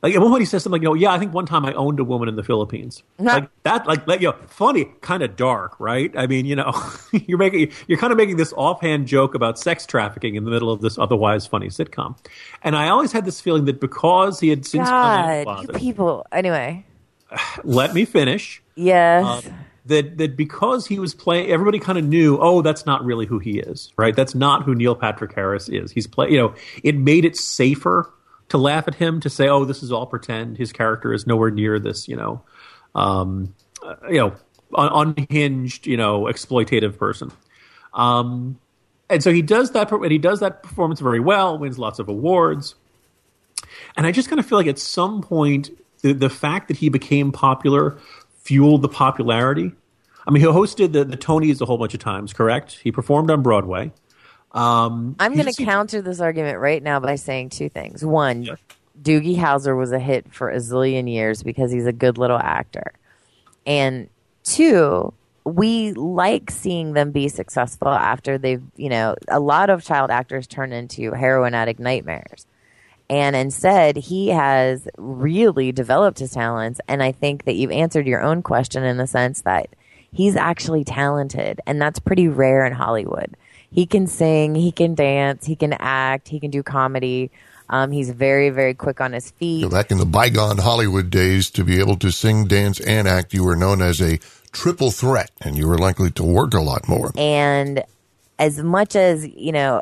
like 0.02 0.14
at 0.14 0.20
one 0.20 0.30
point 0.30 0.42
he 0.42 0.46
says 0.46 0.64
something 0.64 0.80
like, 0.80 0.82
you 0.82 0.88
know, 0.88 0.94
yeah, 0.94 1.12
I 1.12 1.18
think 1.18 1.32
one 1.32 1.46
time 1.46 1.64
I 1.64 1.72
owned 1.74 2.00
a 2.00 2.04
woman 2.04 2.28
in 2.28 2.34
the 2.34 2.42
Philippines. 2.42 3.04
like 3.18 3.48
that, 3.62 3.86
like, 3.86 4.04
like 4.08 4.20
you 4.20 4.30
know, 4.30 4.36
funny, 4.48 4.86
kind 5.00 5.22
of 5.22 5.36
dark, 5.36 5.78
right? 5.78 6.12
I 6.16 6.26
mean, 6.26 6.44
you 6.44 6.56
know, 6.56 6.72
you're 7.12 7.38
making, 7.38 7.70
you're 7.86 7.98
kind 7.98 8.12
of 8.12 8.16
making 8.16 8.36
this 8.36 8.52
offhand 8.54 9.06
joke 9.06 9.36
about 9.36 9.60
sex 9.60 9.86
trafficking 9.86 10.34
in 10.34 10.44
the 10.44 10.50
middle 10.50 10.72
of 10.72 10.80
this 10.80 10.98
otherwise 10.98 11.46
funny 11.46 11.68
sitcom. 11.68 12.18
And 12.62 12.74
I 12.74 12.88
always 12.88 13.12
had 13.12 13.24
this 13.24 13.40
feeling 13.40 13.64
that 13.66 13.80
because 13.80 14.40
he 14.40 14.48
had 14.48 14.66
since 14.66 14.88
come 14.88 14.94
out 14.94 15.44
God, 15.44 15.62
you 15.62 15.68
people. 15.78 16.26
Anyway, 16.32 16.84
let 17.64 17.94
me 17.94 18.04
finish 18.04 18.60
yes. 18.74 19.46
Um, 19.46 19.54
that 19.86 20.18
that 20.18 20.36
because 20.36 20.86
he 20.86 20.98
was 20.98 21.14
playing, 21.14 21.50
everybody 21.50 21.78
kind 21.78 21.98
of 21.98 22.04
knew. 22.04 22.38
Oh, 22.40 22.62
that's 22.62 22.86
not 22.86 23.04
really 23.04 23.26
who 23.26 23.38
he 23.38 23.58
is, 23.58 23.92
right? 23.96 24.14
That's 24.14 24.34
not 24.34 24.64
who 24.64 24.74
Neil 24.74 24.94
Patrick 24.94 25.32
Harris 25.34 25.68
is. 25.68 25.90
He's 25.90 26.06
play, 26.06 26.30
you 26.30 26.38
know, 26.38 26.54
it 26.82 26.96
made 26.96 27.24
it 27.24 27.36
safer 27.36 28.12
to 28.52 28.58
laugh 28.58 28.86
at 28.86 28.94
him 28.94 29.20
to 29.20 29.28
say, 29.28 29.48
"Oh, 29.48 29.64
this 29.64 29.82
is 29.82 29.92
all 29.92 30.06
pretend." 30.06 30.56
His 30.56 30.72
character 30.72 31.12
is 31.12 31.26
nowhere 31.26 31.50
near 31.50 31.78
this, 31.78 32.08
you 32.08 32.16
know, 32.16 32.42
um, 32.94 33.54
you 34.08 34.18
know, 34.18 34.32
un- 34.74 35.14
unhinged, 35.18 35.86
you 35.86 35.96
know, 35.96 36.22
exploitative 36.22 36.96
person. 36.96 37.32
Um, 37.92 38.58
and 39.10 39.22
so 39.22 39.32
he 39.32 39.42
does 39.42 39.72
that, 39.72 39.90
and 39.90 40.12
he 40.12 40.18
does 40.18 40.40
that 40.40 40.62
performance 40.62 41.00
very 41.00 41.20
well. 41.20 41.58
Wins 41.58 41.78
lots 41.78 41.98
of 41.98 42.08
awards. 42.08 42.74
And 43.96 44.06
I 44.06 44.12
just 44.12 44.28
kind 44.28 44.38
of 44.38 44.46
feel 44.46 44.58
like 44.58 44.66
at 44.66 44.78
some 44.78 45.22
point, 45.22 45.70
the, 46.02 46.12
the 46.12 46.30
fact 46.30 46.68
that 46.68 46.76
he 46.76 46.88
became 46.88 47.32
popular 47.32 47.98
fueled 48.42 48.82
the 48.82 48.88
popularity. 48.88 49.72
I 50.26 50.30
mean, 50.30 50.42
he 50.42 50.48
hosted 50.48 50.92
the, 50.92 51.04
the 51.04 51.16
Tonys 51.16 51.60
a 51.60 51.64
whole 51.64 51.78
bunch 51.78 51.94
of 51.94 52.00
times, 52.00 52.32
correct? 52.32 52.78
He 52.82 52.92
performed 52.92 53.30
on 53.30 53.42
Broadway. 53.42 53.92
Um, 54.52 55.16
I'm 55.18 55.34
going 55.34 55.52
to 55.52 55.64
counter 55.64 56.02
this 56.02 56.20
argument 56.20 56.58
right 56.58 56.82
now 56.82 57.00
by 57.00 57.16
saying 57.16 57.50
two 57.50 57.68
things. 57.68 58.04
One, 58.04 58.48
Doogie 59.00 59.36
Howser 59.36 59.76
was 59.76 59.92
a 59.92 59.98
hit 59.98 60.32
for 60.32 60.50
a 60.50 60.56
zillion 60.56 61.10
years 61.10 61.42
because 61.42 61.72
he's 61.72 61.86
a 61.86 61.92
good 61.92 62.18
little 62.18 62.38
actor. 62.38 62.92
And 63.66 64.08
two, 64.44 65.14
we 65.44 65.92
like 65.92 66.50
seeing 66.50 66.92
them 66.92 67.10
be 67.10 67.28
successful 67.28 67.88
after 67.88 68.38
they've, 68.38 68.62
you 68.76 68.88
know, 68.88 69.16
a 69.28 69.40
lot 69.40 69.70
of 69.70 69.84
child 69.84 70.10
actors 70.10 70.46
turn 70.46 70.72
into 70.72 71.12
heroin 71.12 71.54
addict 71.54 71.80
nightmares. 71.80 72.46
And 73.10 73.34
instead, 73.34 73.96
he 73.96 74.28
has 74.28 74.88
really 74.96 75.72
developed 75.72 76.18
his 76.18 76.30
talents. 76.30 76.80
And 76.88 77.02
I 77.02 77.12
think 77.12 77.44
that 77.44 77.56
you've 77.56 77.70
answered 77.70 78.06
your 78.06 78.22
own 78.22 78.42
question 78.42 78.84
in 78.84 78.96
the 78.96 79.06
sense 79.06 79.42
that 79.42 79.68
he's 80.12 80.36
actually 80.36 80.84
talented. 80.84 81.60
And 81.66 81.80
that's 81.80 81.98
pretty 81.98 82.28
rare 82.28 82.64
in 82.64 82.72
Hollywood. 82.72 83.36
He 83.72 83.86
can 83.86 84.06
sing, 84.06 84.54
he 84.54 84.70
can 84.70 84.94
dance, 84.94 85.46
he 85.46 85.56
can 85.56 85.72
act, 85.72 86.28
he 86.28 86.38
can 86.38 86.50
do 86.50 86.62
comedy. 86.62 87.30
Um, 87.68 87.90
he's 87.90 88.10
very, 88.10 88.50
very 88.50 88.74
quick 88.74 89.00
on 89.00 89.12
his 89.12 89.30
feet. 89.30 89.70
Back 89.70 89.90
in 89.90 89.98
the 89.98 90.04
bygone 90.04 90.58
Hollywood 90.58 91.08
days, 91.08 91.48
to 91.50 91.64
be 91.64 91.80
able 91.80 91.96
to 91.96 92.12
sing, 92.12 92.46
dance, 92.46 92.80
and 92.80 93.08
act, 93.08 93.32
you 93.32 93.44
were 93.44 93.56
known 93.56 93.80
as 93.80 94.00
a 94.02 94.18
triple 94.52 94.90
threat, 94.90 95.30
and 95.40 95.56
you 95.56 95.66
were 95.66 95.78
likely 95.78 96.10
to 96.10 96.22
work 96.22 96.52
a 96.52 96.60
lot 96.60 96.86
more. 96.86 97.12
And 97.16 97.82
as 98.38 98.62
much 98.62 98.94
as, 98.94 99.26
you 99.26 99.52
know, 99.52 99.80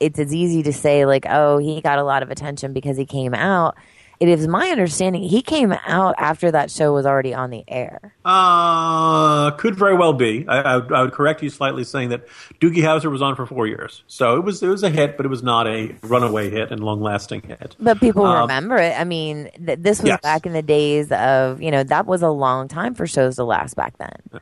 it's 0.00 0.18
as 0.18 0.34
easy 0.34 0.62
to 0.64 0.72
say, 0.72 1.06
like, 1.06 1.24
oh, 1.30 1.56
he 1.56 1.80
got 1.80 1.98
a 1.98 2.04
lot 2.04 2.22
of 2.22 2.30
attention 2.30 2.74
because 2.74 2.98
he 2.98 3.06
came 3.06 3.34
out. 3.34 3.74
It 4.20 4.28
is 4.28 4.46
my 4.46 4.68
understanding 4.68 5.22
he 5.22 5.40
came 5.42 5.72
out 5.86 6.14
after 6.18 6.50
that 6.50 6.70
show 6.70 6.92
was 6.92 7.06
already 7.06 7.32
on 7.34 7.48
the 7.50 7.64
air. 7.66 8.14
Uh, 8.24 9.50
could 9.52 9.74
very 9.74 9.96
well 9.96 10.12
be. 10.12 10.46
I, 10.46 10.60
I, 10.60 10.76
would, 10.76 10.92
I 10.92 11.02
would 11.02 11.12
correct 11.12 11.42
you 11.42 11.48
slightly, 11.50 11.84
saying 11.84 12.10
that 12.10 12.26
Doogie 12.60 12.82
Howser 12.82 13.10
was 13.10 13.22
on 13.22 13.34
for 13.34 13.46
four 13.46 13.66
years, 13.66 14.02
so 14.06 14.36
it 14.36 14.44
was 14.44 14.62
it 14.62 14.68
was 14.68 14.82
a 14.82 14.90
hit, 14.90 15.16
but 15.16 15.24
it 15.26 15.30
was 15.30 15.42
not 15.42 15.66
a 15.66 15.94
runaway 16.02 16.50
hit 16.50 16.70
and 16.70 16.84
long 16.84 17.00
lasting 17.00 17.40
hit. 17.42 17.76
But 17.80 17.98
people 17.98 18.26
Um, 18.26 18.42
remember 18.42 18.76
it. 18.76 18.98
I 18.98 19.04
mean, 19.04 19.50
th- 19.66 19.78
this 19.80 20.00
was 20.00 20.08
Yes. 20.08 20.20
back 20.20 20.44
in 20.46 20.52
the 20.52 20.62
days 20.62 21.10
of 21.10 21.62
you 21.62 21.70
know 21.70 21.82
that 21.84 22.06
was 22.06 22.22
a 22.22 22.28
long 22.30 22.68
time 22.68 22.94
for 22.94 23.06
shows 23.06 23.36
to 23.36 23.44
last 23.44 23.74
back 23.74 23.94
then. 23.98 24.40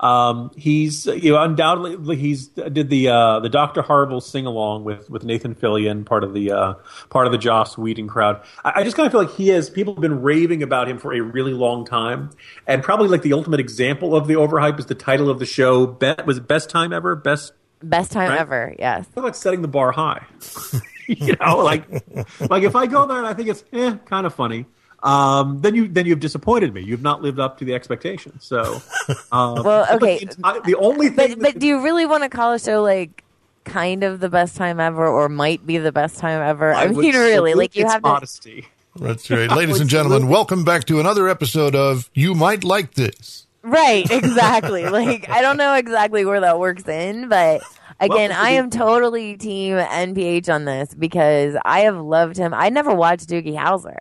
Um, 0.00 0.50
he's 0.56 1.04
you 1.04 1.32
know 1.32 1.42
undoubtedly 1.42 2.16
he's 2.16 2.48
did 2.48 2.88
the 2.88 3.08
uh, 3.08 3.40
the 3.40 3.50
Doctor 3.50 3.82
Horrible 3.82 4.20
sing 4.22 4.46
along 4.46 4.84
with 4.84 5.10
with 5.10 5.24
Nathan 5.24 5.54
Fillion, 5.54 6.06
part 6.06 6.24
of 6.24 6.32
the 6.32 6.50
uh, 6.52 6.74
part 7.10 7.26
of 7.26 7.32
the 7.32 7.38
Joss 7.38 7.76
Whedon 7.76 8.08
crowd. 8.08 8.42
I, 8.64 8.72
I 8.76 8.82
just 8.82 8.96
kind 8.96 9.06
of 9.06 9.12
feel 9.12 9.22
like 9.22 9.34
he 9.34 9.48
has 9.48 9.68
people 9.68 9.94
have 9.94 10.00
been 10.00 10.22
raving 10.22 10.62
about 10.62 10.88
him 10.88 10.96
for 10.98 11.12
a 11.12 11.20
really 11.20 11.52
long 11.52 11.84
time, 11.84 12.30
and 12.66 12.82
probably 12.82 13.08
like 13.08 13.22
the 13.22 13.34
ultimate 13.34 13.60
example 13.60 14.16
of 14.16 14.26
the 14.26 14.34
overhype 14.34 14.78
is 14.78 14.86
the 14.86 14.94
title 14.94 15.28
of 15.28 15.38
the 15.38 15.46
show. 15.46 15.86
Be- 15.86 16.14
was 16.24 16.38
it 16.38 16.48
best 16.48 16.70
time 16.70 16.92
ever? 16.92 17.14
Best 17.14 17.52
Best 17.82 18.12
time 18.12 18.30
Right. 18.30 18.40
ever. 18.40 18.74
Yes. 18.78 19.06
I 19.10 19.14
feel 19.14 19.24
like 19.24 19.34
setting 19.34 19.62
the 19.62 19.68
bar 19.68 19.90
high. 19.92 20.26
you 21.08 21.34
know, 21.40 21.58
like 21.58 21.84
like 22.50 22.62
if 22.62 22.76
I 22.76 22.86
go 22.86 23.06
there 23.06 23.18
and 23.18 23.26
I 23.26 23.34
think 23.34 23.48
it's 23.48 23.64
eh, 23.72 23.96
kind 24.04 24.26
of 24.26 24.34
funny, 24.34 24.66
um, 25.02 25.60
then 25.60 25.74
you 25.74 25.88
then 25.88 26.06
you've 26.06 26.20
disappointed 26.20 26.74
me. 26.74 26.82
You've 26.82 27.02
not 27.02 27.22
lived 27.22 27.38
up 27.38 27.58
to 27.58 27.64
the 27.64 27.74
expectations. 27.74 28.44
So, 28.44 28.82
um, 29.32 29.62
Well, 29.62 29.86
okay. 29.96 30.18
The, 30.18 30.26
enti- 30.26 30.64
the 30.64 30.76
only 30.76 31.08
thing, 31.08 31.34
But 31.34 31.40
but 31.40 31.58
do 31.58 31.66
you 31.66 31.82
really 31.82 32.06
want 32.06 32.22
to 32.24 32.28
call 32.28 32.52
a 32.52 32.58
show 32.58 32.82
like 32.82 33.24
kind 33.64 34.02
of 34.04 34.20
the 34.20 34.28
best 34.28 34.56
time 34.56 34.80
ever, 34.80 35.06
or 35.06 35.28
might 35.28 35.66
be 35.66 35.78
the 35.78 35.92
best 35.92 36.18
time 36.18 36.40
ever? 36.42 36.72
I, 36.72 36.86
would 36.86 36.96
mean, 36.96 37.14
really, 37.14 37.54
like 37.54 37.74
you 37.76 37.84
its 37.84 37.92
have 37.92 38.02
to. 38.02 38.08
modesty. 38.08 38.66
That's 38.96 39.30
right. 39.30 39.50
Ladies 39.50 39.80
and 39.80 39.88
gentlemen, 39.88 40.28
welcome 40.28 40.64
back 40.64 40.84
to 40.86 40.98
another 41.00 41.28
episode 41.28 41.74
of 41.76 42.10
You 42.12 42.34
Might 42.34 42.64
Like 42.64 42.94
This. 42.94 43.46
Right, 43.62 44.10
exactly. 44.10 44.84
like 44.88 45.28
I 45.28 45.42
don't 45.42 45.56
know 45.56 45.74
exactly 45.74 46.24
where 46.24 46.40
that 46.40 46.58
works 46.58 46.88
in, 46.88 47.28
but 47.28 47.62
again, 48.00 48.30
Well, 48.30 48.42
I 48.44 48.50
am 48.50 48.68
totally 48.70 49.36
team 49.36 49.76
NPH 49.76 50.52
on 50.52 50.64
this 50.64 50.92
because 50.94 51.56
I 51.64 51.80
have 51.80 51.98
loved 51.98 52.36
him. 52.36 52.52
I 52.52 52.68
never 52.70 52.92
watched 52.94 53.28
Doogie 53.28 53.56
Howser. 53.56 53.98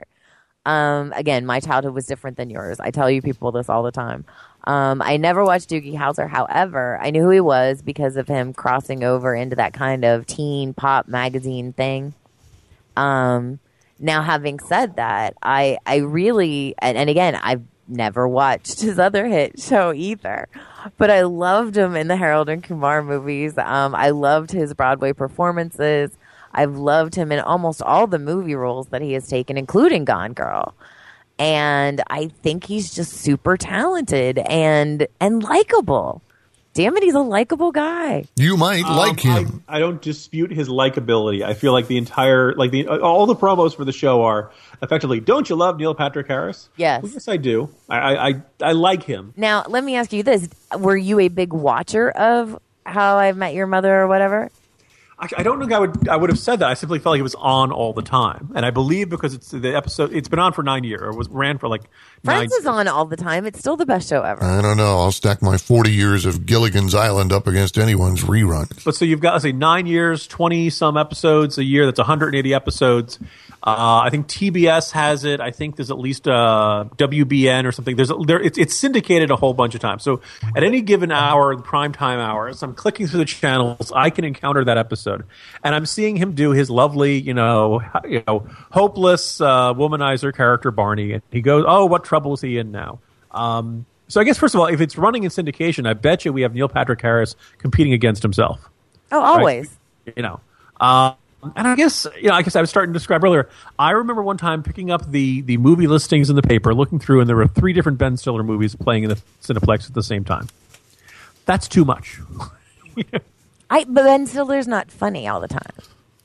Um, 0.65 1.13
again, 1.15 1.45
my 1.45 1.59
childhood 1.59 1.93
was 1.93 2.05
different 2.05 2.37
than 2.37 2.49
yours. 2.49 2.79
I 2.79 2.91
tell 2.91 3.09
you 3.09 3.21
people 3.21 3.51
this 3.51 3.69
all 3.69 3.83
the 3.83 3.91
time. 3.91 4.25
Um, 4.65 5.01
I 5.01 5.17
never 5.17 5.43
watched 5.43 5.69
Doogie 5.69 5.95
Howser. 5.95 6.29
However, 6.29 6.99
I 7.01 7.11
knew 7.11 7.23
who 7.23 7.29
he 7.29 7.39
was 7.39 7.81
because 7.81 8.17
of 8.17 8.27
him 8.27 8.53
crossing 8.53 9.03
over 9.03 9.33
into 9.33 9.55
that 9.55 9.73
kind 9.73 10.03
of 10.03 10.27
teen 10.27 10.73
pop 10.73 11.07
magazine 11.07 11.73
thing. 11.73 12.13
Um, 12.97 13.59
now, 13.99 14.21
having 14.21 14.59
said 14.59 14.97
that, 14.97 15.35
I 15.41 15.77
I 15.85 15.97
really 15.97 16.75
and, 16.79 16.97
and 16.97 17.09
again 17.09 17.35
I've 17.35 17.63
never 17.87 18.27
watched 18.27 18.81
his 18.81 18.99
other 18.99 19.25
hit 19.25 19.59
show 19.59 19.93
either, 19.93 20.47
but 20.97 21.09
I 21.09 21.21
loved 21.21 21.77
him 21.77 21.95
in 21.95 22.07
the 22.07 22.15
Harold 22.15 22.49
and 22.49 22.63
Kumar 22.63 23.01
movies. 23.01 23.57
Um, 23.57 23.95
I 23.95 24.09
loved 24.09 24.51
his 24.51 24.73
Broadway 24.73 25.13
performances. 25.13 26.11
I've 26.53 26.75
loved 26.77 27.15
him 27.15 27.31
in 27.31 27.39
almost 27.39 27.81
all 27.81 28.07
the 28.07 28.19
movie 28.19 28.55
roles 28.55 28.87
that 28.87 29.01
he 29.01 29.13
has 29.13 29.27
taken, 29.27 29.57
including 29.57 30.05
Gone 30.05 30.33
Girl. 30.33 30.73
And 31.37 32.01
I 32.09 32.27
think 32.27 32.65
he's 32.65 32.93
just 32.93 33.13
super 33.13 33.55
talented 33.55 34.39
and 34.39 35.07
and 35.21 35.41
likable. 35.41 36.21
Damn 36.73 36.95
it, 36.97 37.03
he's 37.03 37.15
a 37.15 37.19
likable 37.21 37.71
guy. 37.71 38.25
You 38.35 38.55
might 38.55 38.83
like 38.85 39.25
Um, 39.25 39.31
him. 39.45 39.63
I, 39.67 39.77
I 39.77 39.79
don't 39.79 40.01
dispute 40.01 40.51
his 40.51 40.69
likability. 40.69 41.43
I 41.43 41.53
feel 41.53 41.71
like 41.73 41.87
the 41.87 41.97
entire 41.97 42.53
like 42.55 42.71
the 42.71 42.87
all 42.87 43.25
the 43.25 43.35
promos 43.35 43.75
for 43.75 43.85
the 43.85 43.91
show 43.91 44.21
are 44.23 44.51
effectively. 44.81 45.19
Don't 45.19 45.49
you 45.49 45.55
love 45.55 45.77
Neil 45.77 45.95
Patrick 45.95 46.27
Harris? 46.27 46.69
Yes. 46.77 47.03
Well, 47.03 47.11
yes, 47.13 47.27
I 47.27 47.37
do. 47.37 47.69
I 47.89 47.97
I, 47.97 48.27
I, 48.29 48.41
I 48.61 48.71
like 48.73 49.03
him. 49.03 49.33
Now, 49.37 49.63
let 49.67 49.83
me 49.83 49.95
ask 49.95 50.11
you 50.13 50.23
this: 50.23 50.47
Were 50.77 50.97
you 50.97 51.19
a 51.21 51.27
big 51.29 51.53
watcher 51.53 52.11
of 52.11 52.59
How 52.85 53.17
I 53.17 53.31
Met 53.31 53.53
Your 53.55 53.67
Mother 53.67 53.93
or 54.01 54.07
whatever? 54.07 54.49
Actually, 55.21 55.39
I 55.39 55.43
don't 55.43 55.59
think 55.59 55.73
I 55.73 55.79
would. 55.79 56.07
I 56.07 56.15
would 56.15 56.29
have 56.29 56.39
said 56.39 56.59
that. 56.59 56.69
I 56.69 56.73
simply 56.75 56.99
felt 56.99 57.13
like 57.13 57.19
it 57.19 57.23
was 57.23 57.35
on 57.35 57.71
all 57.71 57.91
the 57.91 58.01
time, 58.01 58.51
and 58.55 58.65
I 58.65 58.69
believe 58.69 59.09
because 59.09 59.33
it's 59.33 59.51
the 59.51 59.75
episode. 59.75 60.13
It's 60.13 60.29
been 60.29 60.39
on 60.39 60.53
for 60.53 60.63
nine 60.63 60.85
years. 60.85 61.01
Or 61.01 61.13
was 61.13 61.27
ran 61.27 61.57
for 61.57 61.67
like 61.67 61.83
nine. 62.23 62.37
Friends 62.37 62.53
is 62.53 62.65
on 62.65 62.87
all 62.87 63.05
the 63.05 63.17
time. 63.17 63.45
It's 63.45 63.59
still 63.59 63.75
the 63.75 63.85
best 63.85 64.07
show 64.07 64.23
ever. 64.23 64.41
I 64.41 64.61
don't 64.61 64.77
know. 64.77 64.99
I'll 64.99 65.11
stack 65.11 65.41
my 65.41 65.57
40 65.57 65.91
years 65.91 66.25
of 66.25 66.45
Gilligan's 66.45 66.95
Island 66.95 67.33
up 67.33 67.47
against 67.47 67.77
anyone's 67.77 68.23
rerun. 68.23 68.83
But 68.85 68.95
so 68.95 69.03
you've 69.03 69.19
got 69.19 69.33
let's 69.33 69.43
say 69.43 69.51
nine 69.51 69.87
years, 69.87 70.25
twenty 70.25 70.69
some 70.69 70.95
episodes 70.95 71.57
a 71.57 71.63
year. 71.63 71.85
That's 71.85 71.99
180 71.99 72.53
episodes. 72.53 73.19
Uh, 73.61 74.01
I 74.05 74.09
think 74.09 74.27
TBS 74.27 74.91
has 74.91 75.25
it. 75.25 75.41
I 75.41 75.51
think 75.51 75.75
there's 75.75 75.91
at 75.91 75.99
least 75.99 76.27
uh, 76.29 76.85
WGN 76.95 77.65
or 77.65 77.73
something. 77.73 77.95
There's 77.97 78.09
a, 78.09 78.15
there. 78.25 78.39
It's, 78.41 78.57
it's 78.57 78.73
syndicated 78.73 79.31
a 79.31 79.35
whole 79.35 79.53
bunch 79.53 79.75
of 79.75 79.81
times. 79.81 80.01
So 80.01 80.21
at 80.55 80.63
any 80.63 80.79
given 80.81 81.11
hour, 81.11 81.53
the 81.55 81.61
prime 81.61 81.91
time 81.91 82.19
hours, 82.19 82.63
I'm 82.63 82.73
clicking 82.73 83.07
through 83.07 83.19
the 83.19 83.25
channels. 83.25 83.91
I 83.93 84.11
can 84.11 84.23
encounter 84.23 84.63
that 84.63 84.77
episode, 84.77 85.25
and 85.61 85.75
I'm 85.75 85.85
seeing 85.85 86.15
him 86.15 86.35
do 86.35 86.51
his 86.51 86.69
lovely, 86.69 87.19
you 87.19 87.33
know, 87.33 87.81
you 88.07 88.23
know, 88.25 88.47
hopeless 88.71 89.41
uh, 89.41 89.73
womanizer 89.73 90.33
character 90.33 90.71
Barney. 90.71 91.11
And 91.11 91.21
he 91.29 91.41
goes, 91.41 91.65
"Oh, 91.67 91.85
what 91.85 92.05
trouble 92.05 92.33
is 92.35 92.41
he 92.41 92.57
in 92.57 92.71
now?" 92.71 92.99
Um, 93.31 93.85
so 94.07 94.21
I 94.21 94.23
guess 94.23 94.37
first 94.37 94.55
of 94.55 94.61
all, 94.61 94.67
if 94.67 94.79
it's 94.79 94.97
running 94.97 95.23
in 95.25 95.29
syndication, 95.31 95.85
I 95.85 95.93
bet 95.93 96.23
you 96.23 96.31
we 96.31 96.43
have 96.43 96.53
Neil 96.55 96.69
Patrick 96.69 97.01
Harris 97.01 97.35
competing 97.57 97.91
against 97.93 98.23
himself 98.23 98.69
Oh, 99.11 99.19
always. 99.21 99.69
you 100.15 100.23
know. 100.23 100.39
Um, 100.79 101.15
and 101.55 101.67
I 101.67 101.75
guess 101.75 102.05
you 102.19 102.29
know, 102.29 102.35
I 102.35 102.41
guess 102.41 102.55
I 102.55 102.61
was 102.61 102.69
starting 102.69 102.93
to 102.93 102.99
describe 102.99 103.23
earlier. 103.23 103.49
I 103.77 103.91
remember 103.91 104.21
one 104.21 104.37
time 104.37 104.63
picking 104.63 104.91
up 104.91 105.09
the 105.09 105.41
the 105.41 105.57
movie 105.57 105.87
listings 105.87 106.29
in 106.29 106.35
the 106.35 106.41
paper, 106.41 106.73
looking 106.73 106.99
through, 106.99 107.21
and 107.21 107.29
there 107.29 107.35
were 107.35 107.47
three 107.47 107.73
different 107.73 107.97
Ben 107.97 108.17
Stiller 108.17 108.43
movies 108.43 108.75
playing 108.75 109.03
in 109.03 109.09
the 109.09 109.21
Cineplex 109.41 109.87
at 109.87 109.93
the 109.93 110.03
same 110.03 110.23
time. 110.23 110.47
That's 111.45 111.67
too 111.67 111.85
much. 111.85 112.19
I 113.69 113.83
but 113.85 114.03
Ben 114.03 114.27
Stiller's 114.27 114.67
not 114.67 114.91
funny 114.91 115.27
all 115.27 115.39
the 115.39 115.47
time. 115.47 115.73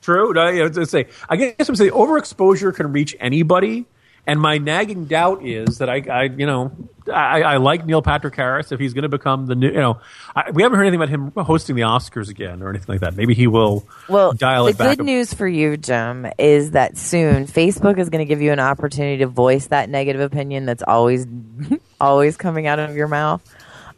True. 0.01 0.33
No, 0.33 0.49
you 0.49 0.69
know, 0.69 0.83
say, 0.83 1.07
I 1.29 1.35
guess 1.35 1.67
I'm 1.67 1.75
saying 1.75 1.91
overexposure 1.91 2.75
can 2.75 2.91
reach 2.91 3.15
anybody. 3.19 3.85
And 4.27 4.41
my 4.41 4.57
nagging 4.57 5.05
doubt 5.05 5.45
is 5.45 5.77
that 5.77 5.89
I, 5.89 6.01
I 6.09 6.23
you 6.23 6.47
know, 6.47 6.71
I, 7.13 7.43
I 7.43 7.57
like 7.57 7.85
Neil 7.85 8.01
Patrick 8.01 8.35
Harris. 8.35 8.71
If 8.71 8.79
he's 8.79 8.93
going 8.93 9.03
to 9.03 9.09
become 9.09 9.45
the 9.45 9.53
new, 9.53 9.67
you 9.67 9.73
know, 9.75 9.99
I, 10.35 10.49
we 10.49 10.63
haven't 10.63 10.77
heard 10.77 10.85
anything 10.87 10.99
about 11.01 11.09
him 11.09 11.31
hosting 11.45 11.75
the 11.75 11.83
Oscars 11.83 12.29
again 12.29 12.63
or 12.63 12.69
anything 12.69 12.87
like 12.91 13.01
that. 13.01 13.15
Maybe 13.15 13.35
he 13.35 13.45
will 13.45 13.85
Well, 14.09 14.33
dial 14.33 14.63
the 14.65 14.71
it 14.71 14.77
back. 14.79 14.97
good 14.97 15.05
news 15.05 15.31
for 15.33 15.47
you, 15.47 15.77
Jim, 15.77 16.25
is 16.39 16.71
that 16.71 16.97
soon 16.97 17.45
Facebook 17.45 17.99
is 17.99 18.09
going 18.09 18.19
to 18.19 18.27
give 18.27 18.41
you 18.41 18.51
an 18.51 18.59
opportunity 18.59 19.17
to 19.17 19.27
voice 19.27 19.67
that 19.67 19.89
negative 19.89 20.21
opinion 20.21 20.65
that's 20.65 20.81
always, 20.81 21.27
always 22.01 22.35
coming 22.35 22.65
out 22.65 22.79
of 22.79 22.95
your 22.95 23.07
mouth, 23.07 23.43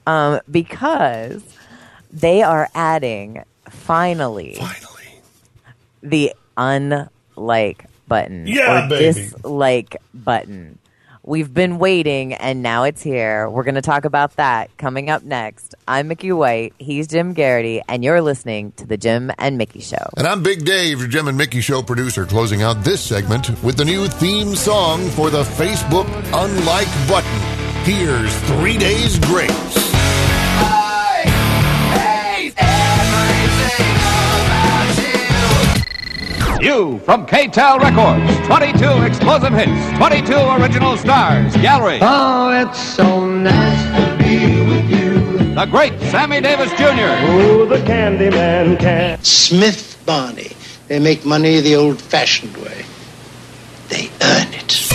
um, 0.05 0.41
because 0.51 1.41
they 2.11 2.41
are 2.43 2.67
adding 2.75 3.43
finally 3.69 4.55
Finally. 4.55 5.21
the 6.03 6.33
unlike 6.57 7.85
button 8.07 8.47
Yeah, 8.47 8.85
or 8.85 8.89
baby. 8.89 9.13
dislike 9.13 9.97
button. 10.13 10.79
We've 11.23 11.53
been 11.53 11.77
waiting 11.77 12.33
and 12.35 12.63
now 12.63 12.83
it's 12.83 13.01
here. 13.03 13.49
We're 13.49 13.63
going 13.65 13.75
to 13.75 13.81
talk 13.81 14.05
about 14.05 14.37
that 14.37 14.69
coming 14.77 15.09
up 15.09 15.23
next. 15.23 15.75
I'm 15.85 16.07
Mickey 16.07 16.31
White, 16.31 16.73
he's 16.79 17.05
Jim 17.07 17.33
Garrity, 17.33 17.81
and 17.89 18.01
you're 18.01 18.21
listening 18.21 18.71
to 18.77 18.85
the 18.85 18.95
Jim 18.95 19.29
and 19.37 19.57
Mickey 19.57 19.81
Show. 19.81 20.07
And 20.15 20.25
I'm 20.25 20.41
Big 20.41 20.63
Dave, 20.63 20.99
your 20.99 21.09
Jim 21.09 21.27
and 21.27 21.37
Mickey 21.37 21.59
Show 21.59 21.81
producer, 21.83 22.25
closing 22.25 22.61
out 22.61 22.81
this 22.85 23.01
segment 23.03 23.49
with 23.61 23.75
the 23.75 23.83
new 23.83 24.07
theme 24.07 24.55
song 24.55 25.05
for 25.09 25.29
the 25.29 25.43
Facebook 25.43 26.07
Unlike 26.33 26.87
button. 27.09 27.83
Here's 27.83 28.33
Three 28.43 28.77
Days 28.77 29.19
Grace. 29.19 29.76
You 36.61 36.99
from 36.99 37.25
K-tel 37.25 37.79
Records. 37.79 38.47
22 38.47 39.03
explosive 39.03 39.53
hits, 39.53 39.97
22 39.97 40.33
original 40.61 40.97
stars. 40.97 41.55
Gallery. 41.57 41.99
Oh, 42.01 42.49
it's 42.49 42.79
so 42.79 43.25
nice 43.25 43.83
to 43.95 44.17
be 44.23 44.65
with 44.67 44.89
you. 44.89 45.53
The 45.53 45.65
great 45.65 45.99
Sammy 46.01 46.41
Davis 46.41 46.71
Jr. 46.71 47.13
Oh, 47.29 47.65
the 47.65 47.77
Candyman 47.77 48.79
can. 48.79 49.23
Smith 49.23 50.01
Barney. 50.05 50.51
They 50.87 50.99
make 50.99 51.25
money 51.25 51.59
the 51.61 51.75
old 51.75 52.01
fashioned 52.01 52.57
way. 52.57 52.85
They 53.89 54.09
earn 54.21 54.53
it. 54.53 54.86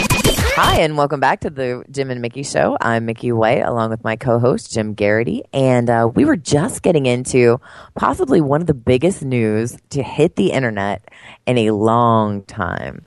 Hi, 0.55 0.81
and 0.81 0.99
welcome 0.99 1.19
back 1.19 1.41
to 1.41 1.51
the 1.51 1.83
Jim 1.91 2.11
and 2.11 2.21
Mickey 2.21 2.43
Show. 2.43 2.77
I'm 2.79 3.07
Mickey 3.07 3.33
White, 3.33 3.63
along 3.63 3.89
with 3.89 4.05
my 4.05 4.17
co-host 4.17 4.71
Jim 4.71 4.93
Garrity, 4.93 5.45
and 5.55 5.89
uh, 5.89 6.11
we 6.15 6.27
were 6.27 6.37
just 6.37 6.83
getting 6.83 7.07
into 7.07 7.59
possibly 7.95 8.43
one 8.43 8.61
of 8.61 8.67
the 8.67 8.75
biggest 8.75 9.23
news 9.23 9.79
to 9.91 10.03
hit 10.03 10.37
the 10.37 10.53
internet 10.53 11.09
in 11.47 11.57
a 11.57 11.71
long 11.71 12.43
time. 12.43 13.03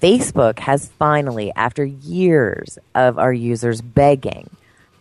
Facebook 0.00 0.58
has 0.60 0.88
finally, 0.98 1.52
after 1.54 1.84
years 1.84 2.78
of 2.94 3.18
our 3.18 3.32
users 3.32 3.82
begging, 3.82 4.48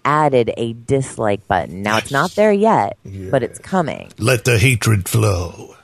added 0.04 0.52
a 0.58 0.74
dislike 0.74 1.48
button. 1.48 1.82
Now 1.82 1.98
it's 1.98 2.12
not 2.12 2.32
there 2.32 2.52
yet, 2.52 2.98
but 3.32 3.42
it's 3.42 3.58
coming. 3.58 4.12
Let 4.18 4.44
the 4.44 4.60
hatred 4.60 5.08
flow. 5.08 5.76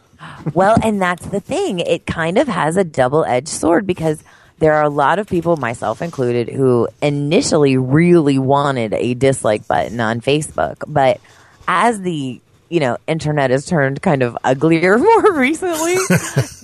Well, 0.54 0.76
and 0.84 1.02
that's 1.02 1.28
the 1.28 1.40
thing. 1.40 1.80
It 1.80 2.06
kind 2.06 2.38
of 2.38 2.50
has 2.50 2.76
a 2.76 2.84
double 2.84 3.24
edged 3.24 3.48
sword 3.48 3.88
because 3.88 4.22
there 4.66 4.74
are 4.74 4.84
a 4.84 4.90
lot 4.90 5.20
of 5.20 5.28
people, 5.28 5.58
myself 5.58 6.02
included, 6.02 6.50
who 6.50 6.88
initially 7.00 7.78
really 7.78 8.40
wanted 8.40 8.94
a 8.96 9.14
dislike 9.14 9.68
button 9.68 10.00
on 10.00 10.22
Facebook, 10.22 10.78
but 10.88 11.22
as 11.68 12.02
the 12.02 12.42
you 12.70 12.80
know 12.80 12.98
internet 13.08 13.52
has 13.52 13.66
turned 13.66 14.02
kind 14.02 14.24
of 14.24 14.38
uglier 14.44 14.98
more 15.00 15.34
recently, 15.34 15.96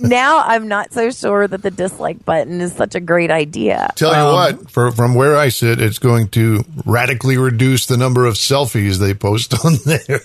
now 0.00 0.38
I'm 0.44 0.68
not 0.68 0.92
so 0.92 1.10
sure 1.10 1.46
that 1.46 1.62
the 1.62 1.70
dislike 1.70 2.24
button 2.24 2.60
is 2.60 2.72
such 2.72 2.94
a 2.94 3.00
great 3.00 3.30
idea. 3.30 3.90
Tell 3.96 4.12
you 4.12 4.18
Um, 4.18 4.32
what, 4.58 4.70
for, 4.70 4.90
from 4.92 5.14
where 5.14 5.36
I 5.36 5.48
sit, 5.48 5.80
it's 5.80 5.98
going 5.98 6.28
to 6.30 6.64
radically 6.84 7.36
reduce 7.36 7.86
the 7.86 7.96
number 7.96 8.26
of 8.26 8.34
selfies 8.34 8.98
they 8.98 9.14
post 9.14 9.54
on 9.64 9.74
there. 9.84 10.20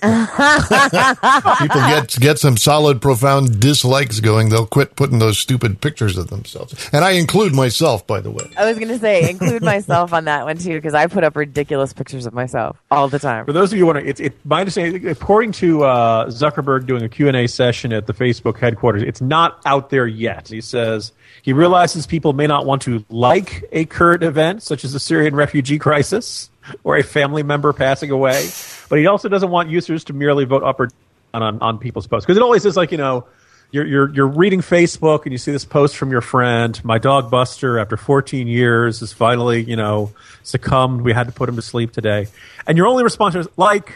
People 1.59 1.81
get 1.81 2.15
get 2.19 2.39
some 2.39 2.57
solid, 2.57 3.01
profound 3.01 3.59
dislikes 3.59 4.19
going. 4.19 4.49
They'll 4.49 4.65
quit 4.65 4.95
putting 4.95 5.19
those 5.19 5.37
stupid 5.37 5.81
pictures 5.81 6.17
of 6.17 6.27
themselves, 6.29 6.89
and 6.91 7.03
I 7.03 7.11
include 7.11 7.53
myself, 7.53 8.05
by 8.07 8.19
the 8.21 8.31
way. 8.31 8.49
I 8.57 8.65
was 8.65 8.77
going 8.77 8.89
to 8.89 8.99
say 8.99 9.29
include 9.29 9.63
myself 9.63 10.13
on 10.13 10.25
that 10.25 10.45
one 10.45 10.57
too 10.57 10.75
because 10.75 10.93
I 10.93 11.07
put 11.07 11.23
up 11.23 11.35
ridiculous 11.35 11.93
pictures 11.93 12.25
of 12.25 12.33
myself 12.33 12.77
all 12.91 13.07
the 13.07 13.19
time. 13.19 13.45
For 13.45 13.53
those 13.53 13.71
of 13.71 13.77
you 13.77 13.83
who 13.83 13.93
want 13.93 13.99
to, 13.99 14.07
it's 14.09 14.19
it, 14.19 14.33
my 14.45 14.59
understanding, 14.61 15.07
according 15.07 15.51
to 15.53 15.76
uh, 15.83 16.25
Zuckerberg 16.27 16.85
doing 16.85 17.03
a 17.03 17.09
Q&A 17.09 17.47
session 17.47 17.93
at 17.93 18.07
the 18.07 18.13
Facebook 18.13 18.57
headquarters, 18.57 19.03
it's 19.03 19.21
not 19.21 19.59
out 19.65 19.89
there 19.89 20.07
yet. 20.07 20.47
He 20.47 20.61
says 20.61 21.11
he 21.41 21.53
realizes 21.53 22.05
people 22.05 22.33
may 22.33 22.47
not 22.47 22.65
want 22.65 22.81
to 22.83 23.05
like 23.09 23.63
a 23.71 23.85
current 23.85 24.23
event, 24.23 24.63
such 24.63 24.83
as 24.83 24.93
the 24.93 24.99
Syrian 24.99 25.35
refugee 25.35 25.79
crisis 25.79 26.49
or 26.83 26.97
a 26.97 27.03
family 27.03 27.43
member 27.43 27.73
passing 27.73 28.11
away, 28.11 28.49
but 28.89 28.99
he 28.99 29.07
also 29.07 29.29
doesn't 29.29 29.49
want 29.49 29.69
users 29.69 30.03
to 30.05 30.13
merely 30.13 30.45
vote 30.45 30.63
up 30.63 30.79
or 30.79 30.87
down 31.33 31.43
on, 31.43 31.61
on 31.61 31.77
people's 31.77 32.07
posts. 32.07 32.25
Because 32.25 32.37
it 32.37 32.43
always 32.43 32.65
is 32.65 32.75
like, 32.75 32.91
you 32.91 32.97
know, 32.97 33.25
you're, 33.71 33.85
you're, 33.85 34.13
you're 34.13 34.27
reading 34.27 34.61
Facebook 34.61 35.23
and 35.23 35.31
you 35.33 35.37
see 35.37 35.51
this 35.51 35.65
post 35.65 35.97
from 35.97 36.09
your 36.09 36.21
friend, 36.21 36.83
my 36.85 36.97
dog 36.97 37.29
Buster, 37.29 37.79
after 37.79 37.97
14 37.97 38.47
years, 38.47 39.01
has 39.01 39.11
finally, 39.11 39.61
you 39.61 39.75
know, 39.75 40.11
succumbed. 40.43 41.01
We 41.01 41.11
had 41.11 41.27
to 41.27 41.33
put 41.33 41.49
him 41.49 41.57
to 41.57 41.61
sleep 41.61 41.91
today. 41.91 42.27
And 42.65 42.77
your 42.77 42.87
only 42.87 43.03
response 43.03 43.35
is, 43.35 43.47
like, 43.57 43.93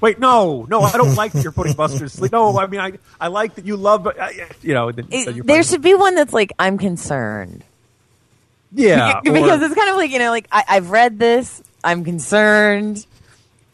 wait, 0.00 0.18
no, 0.18 0.66
no, 0.68 0.80
I 0.82 0.92
don't 0.96 1.14
like 1.14 1.32
that 1.32 1.42
you're 1.42 1.52
putting 1.52 1.72
Buster 1.76 2.00
to 2.00 2.08
sleep. 2.08 2.32
No, 2.32 2.58
I 2.58 2.66
mean, 2.66 2.80
I, 2.80 2.92
I 3.20 3.28
like 3.28 3.54
that 3.56 3.64
you 3.66 3.76
love, 3.76 4.06
uh, 4.06 4.12
you 4.62 4.74
know, 4.74 4.90
then, 4.92 5.06
It- 5.10 5.26
then 5.26 5.34
you're 5.36 5.44
there 5.44 5.62
should 5.62 5.82
be 5.82 5.94
one 5.94 6.14
that's 6.14 6.32
like 6.32 6.52
I'm 6.58 6.78
concerned. 6.78 7.64
yeah, 8.72 9.20
because 9.24 9.60
or- 9.60 9.64
it's 9.66 9.74
kind 9.74 9.90
of 9.90 9.96
like 9.96 10.10
you 10.10 10.18
know 10.18 10.30
like 10.30 10.46
I, 10.52 10.64
I've 10.68 10.90
read 10.90 11.18
this 11.18 11.62
i'm 11.82 12.04
concerned 12.04 13.04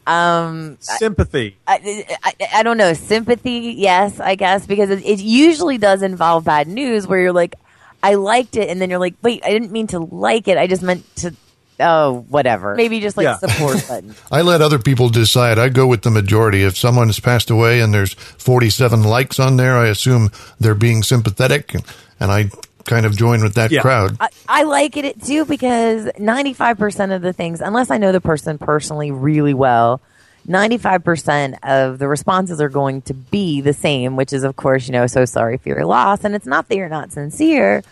um 0.07 0.79
sympathy. 0.81 1.57
I, 1.67 2.07
I, 2.23 2.33
I 2.55 2.63
don't 2.63 2.77
know 2.79 2.93
sympathy 2.95 3.75
yes 3.77 4.21
i 4.21 4.37
guess 4.37 4.65
because 4.67 4.89
it, 4.91 5.05
it 5.05 5.19
usually 5.21 5.79
does 5.79 6.03
involve 6.03 6.45
bad 6.45 6.69
news 6.69 7.09
where 7.09 7.21
you're 7.21 7.33
like 7.33 7.57
i 8.05 8.15
liked 8.15 8.57
it 8.57 8.69
and 8.71 8.81
then 8.81 8.89
you're 8.89 9.01
like 9.01 9.15
wait 9.23 9.45
i 9.45 9.51
didn't 9.51 9.73
mean 9.73 9.89
to 9.89 9.99
like 9.99 10.47
it 10.47 10.57
i 10.57 10.69
just 10.69 10.83
meant 10.83 11.05
to 11.17 11.35
oh 11.81 12.25
whatever 12.29 12.75
maybe 12.75 13.01
just 13.01 13.17
like 13.17 13.25
Yeah. 13.25 13.37
support 13.39 13.85
button 13.89 14.15
I 14.31 14.43
let 14.43 14.63
other 14.63 14.79
people 14.79 15.09
decide. 15.09 15.59
I 15.59 15.69
go 15.69 15.87
with 15.87 16.03
the 16.03 16.11
majority. 16.11 16.63
If 16.63 16.77
someone 16.77 17.09
has 17.09 17.21
passed 17.21 17.51
away 17.51 17.81
and 17.81 17.93
there's 17.93 18.15
47 18.15 19.03
likes 19.03 19.39
on 19.39 19.57
there, 19.57 19.77
I 19.77 19.89
assume 19.89 20.31
they're 20.61 20.75
being 20.75 21.03
sympathetic, 21.03 21.75
and 22.21 22.31
I 22.33 22.51
kind 22.85 23.05
of 23.07 23.17
join 23.17 23.43
with 23.43 23.55
that 23.55 23.71
crowd. 23.81 24.17
I, 24.21 24.29
I 24.49 24.63
like 24.63 24.97
it 24.97 25.21
too 25.23 25.45
because 25.45 26.07
95% 26.19 27.15
of 27.15 27.23
the 27.23 27.33
things, 27.33 27.61
unless 27.61 27.91
I 27.91 27.99
know 27.99 28.13
the 28.13 28.21
person 28.21 28.59
personally 28.59 29.11
really 29.11 29.55
well, 29.55 30.01
95% 30.49 31.59
of 31.63 31.99
the 31.99 32.09
responses 32.09 32.61
are 32.61 32.69
going 32.69 33.03
to 33.03 33.15
be 33.15 33.61
the 33.61 33.73
same, 33.73 34.17
which 34.17 34.33
is, 34.33 34.45
of 34.45 34.57
course, 34.57 34.87
you 34.87 34.93
know, 34.93 35.07
so 35.07 35.25
sorry 35.25 35.57
for 35.59 35.69
your 35.69 35.85
loss. 35.85 36.25
And 36.25 36.35
it's 36.35 36.47
not 36.47 36.69
that 36.69 36.77
you're 36.77 36.89
not 36.89 37.13
sincere, 37.13 37.83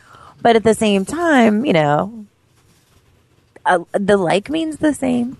but 0.40 0.56
at 0.56 0.62
the 0.64 0.74
same 0.74 1.04
time, 1.04 1.64
you 1.64 1.72
know, 1.72 2.26
uh, 3.66 3.80
the 3.92 4.16
like 4.16 4.50
means 4.50 4.78
the 4.78 4.92
same. 4.94 5.36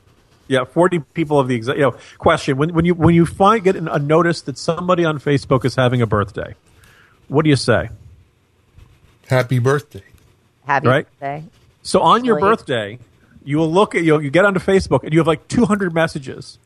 Yeah, 0.47 0.65
forty 0.65 0.99
people 0.99 1.39
of 1.41 1.49
the 1.49 1.55
exact. 1.55 1.79
You 1.79 1.85
know, 1.85 1.97
question: 2.19 2.57
when 2.57 2.75
when 2.75 2.85
you 2.85 2.95
when 2.95 3.15
you 3.15 3.25
find 3.27 3.65
get 3.65 3.77
a 3.77 3.99
notice 3.99 4.43
that 4.43 4.59
somebody 4.59 5.05
on 5.05 5.19
Facebook 5.19 5.65
is 5.65 5.75
having 5.75 6.03
a 6.03 6.07
birthday, 6.07 6.55
what 7.29 7.45
do 7.45 7.51
you 7.51 7.57
say? 7.57 7.89
Happy 9.29 9.59
birthday! 9.59 10.03
Happy 10.67 10.87
Right. 10.87 11.07
birthday. 11.21 11.45
So 11.83 12.01
on 12.01 12.25
your 12.25 12.37
Really? 12.37 12.51
birthday, 12.57 12.99
you 13.43 13.57
will 13.59 13.73
look 13.73 13.95
at 13.95 14.03
you. 14.05 14.21
You 14.21 14.31
get 14.31 14.45
onto 14.45 14.61
Facebook 14.61 15.03
and 15.05 15.13
you 15.13 15.19
have 15.21 15.27
like 15.27 15.49
two 15.49 15.65
hundred 15.65 15.95
messages, 15.95 16.59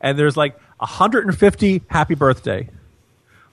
and 0.00 0.18
there's 0.18 0.36
like 0.36 0.56
hundred 0.80 1.26
and 1.26 1.36
fifty 1.36 1.82
happy 1.88 2.14
birthday, 2.14 2.68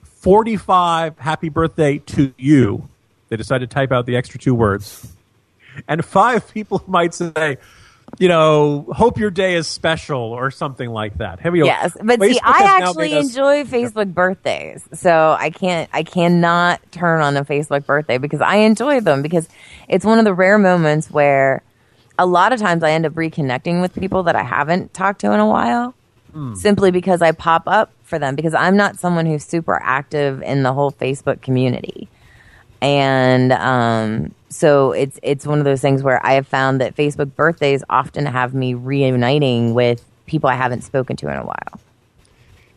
forty 0.04 0.56
five 0.56 1.18
happy 1.18 1.48
birthday 1.48 1.98
to 1.98 2.32
you. 2.38 2.88
They 3.30 3.36
decide 3.36 3.58
to 3.58 3.66
type 3.66 3.90
out 3.90 4.06
the 4.06 4.16
extra 4.16 4.38
two 4.38 4.54
words, 4.54 5.12
and 5.88 6.04
five 6.04 6.52
people 6.52 6.82
might 6.88 7.14
say. 7.14 7.58
You 8.18 8.28
know, 8.28 8.88
hope 8.94 9.16
your 9.16 9.30
day 9.30 9.54
is 9.54 9.66
special 9.66 10.20
or 10.20 10.50
something 10.50 10.90
like 10.90 11.16
that. 11.18 11.40
Have 11.40 11.56
you? 11.56 11.64
Yes, 11.64 11.96
but 12.04 12.20
see, 12.20 12.38
I 12.42 12.78
actually 12.82 13.14
us- 13.14 13.28
enjoy 13.30 13.64
Facebook 13.64 14.12
birthdays, 14.12 14.86
so 14.92 15.34
I 15.38 15.48
can't, 15.48 15.88
I 15.94 16.02
cannot 16.02 16.80
turn 16.92 17.22
on 17.22 17.38
a 17.38 17.44
Facebook 17.44 17.86
birthday 17.86 18.18
because 18.18 18.42
I 18.42 18.56
enjoy 18.56 19.00
them 19.00 19.22
because 19.22 19.48
it's 19.88 20.04
one 20.04 20.18
of 20.18 20.26
the 20.26 20.34
rare 20.34 20.58
moments 20.58 21.10
where 21.10 21.62
a 22.18 22.26
lot 22.26 22.52
of 22.52 22.60
times 22.60 22.82
I 22.82 22.90
end 22.90 23.06
up 23.06 23.14
reconnecting 23.14 23.80
with 23.80 23.94
people 23.94 24.24
that 24.24 24.36
I 24.36 24.42
haven't 24.42 24.92
talked 24.92 25.22
to 25.22 25.32
in 25.32 25.40
a 25.40 25.48
while, 25.48 25.94
Hmm. 26.34 26.54
simply 26.54 26.90
because 26.90 27.22
I 27.22 27.32
pop 27.32 27.62
up 27.66 27.92
for 28.02 28.18
them 28.18 28.36
because 28.36 28.52
I'm 28.52 28.76
not 28.76 28.98
someone 28.98 29.24
who's 29.24 29.44
super 29.44 29.80
active 29.82 30.42
in 30.42 30.64
the 30.64 30.74
whole 30.74 30.92
Facebook 30.92 31.40
community, 31.40 32.08
and 32.82 33.52
um, 33.52 34.34
so 34.50 34.90
it's 34.92 35.18
it's 35.22 35.46
one 35.46 35.58
of 35.60 35.64
those 35.64 35.80
things 35.80 36.02
where 36.02 36.24
I 36.26 36.34
have 36.34 36.48
found 36.48 36.80
that 36.80 36.96
Facebook 36.96 37.34
birthdays 37.34 37.84
often 37.88 38.26
have 38.26 38.52
me 38.52 38.74
reuniting 38.74 39.72
with 39.72 40.04
people 40.26 40.50
I 40.50 40.54
haven't 40.54 40.82
spoken 40.82 41.16
to 41.16 41.28
in 41.28 41.36
a 41.36 41.46
while. 41.46 41.80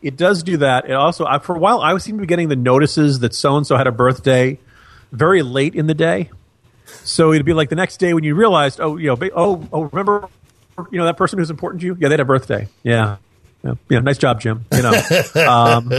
It 0.01 0.15
does 0.15 0.43
do 0.43 0.57
that. 0.57 0.85
It 0.85 0.93
also, 0.93 1.25
I, 1.25 1.39
for 1.39 1.55
a 1.55 1.59
while, 1.59 1.81
I 1.81 1.93
was 1.93 2.03
seem 2.03 2.17
to 2.17 2.21
be 2.21 2.27
getting 2.27 2.47
the 2.47 2.55
notices 2.55 3.19
that 3.19 3.33
so 3.33 3.57
and 3.57 3.65
so 3.65 3.75
had 3.75 3.87
a 3.87 3.91
birthday 3.91 4.59
very 5.11 5.41
late 5.41 5.73
in 5.73 5.87
the 5.87 5.95
day. 5.95 6.29
So 6.85 7.33
it'd 7.33 7.45
be 7.45 7.53
like 7.53 7.69
the 7.69 7.75
next 7.75 7.97
day 7.97 8.13
when 8.13 8.23
you 8.23 8.35
realized, 8.35 8.79
oh, 8.79 8.97
you 8.97 9.07
know, 9.07 9.29
oh, 9.35 9.67
oh, 9.73 9.81
remember, 9.85 10.29
you 10.91 10.99
know, 10.99 11.05
that 11.05 11.17
person 11.17 11.39
who's 11.39 11.49
important 11.49 11.81
to 11.81 11.87
you? 11.87 11.97
Yeah, 11.99 12.09
they 12.09 12.13
had 12.13 12.19
a 12.19 12.25
birthday. 12.25 12.67
Yeah. 12.83 13.17
Yeah, 13.65 13.73
yeah 13.89 13.99
nice 13.99 14.17
job, 14.19 14.39
Jim. 14.39 14.65
You 14.71 14.83
know, 14.83 14.89
um, 15.47 15.89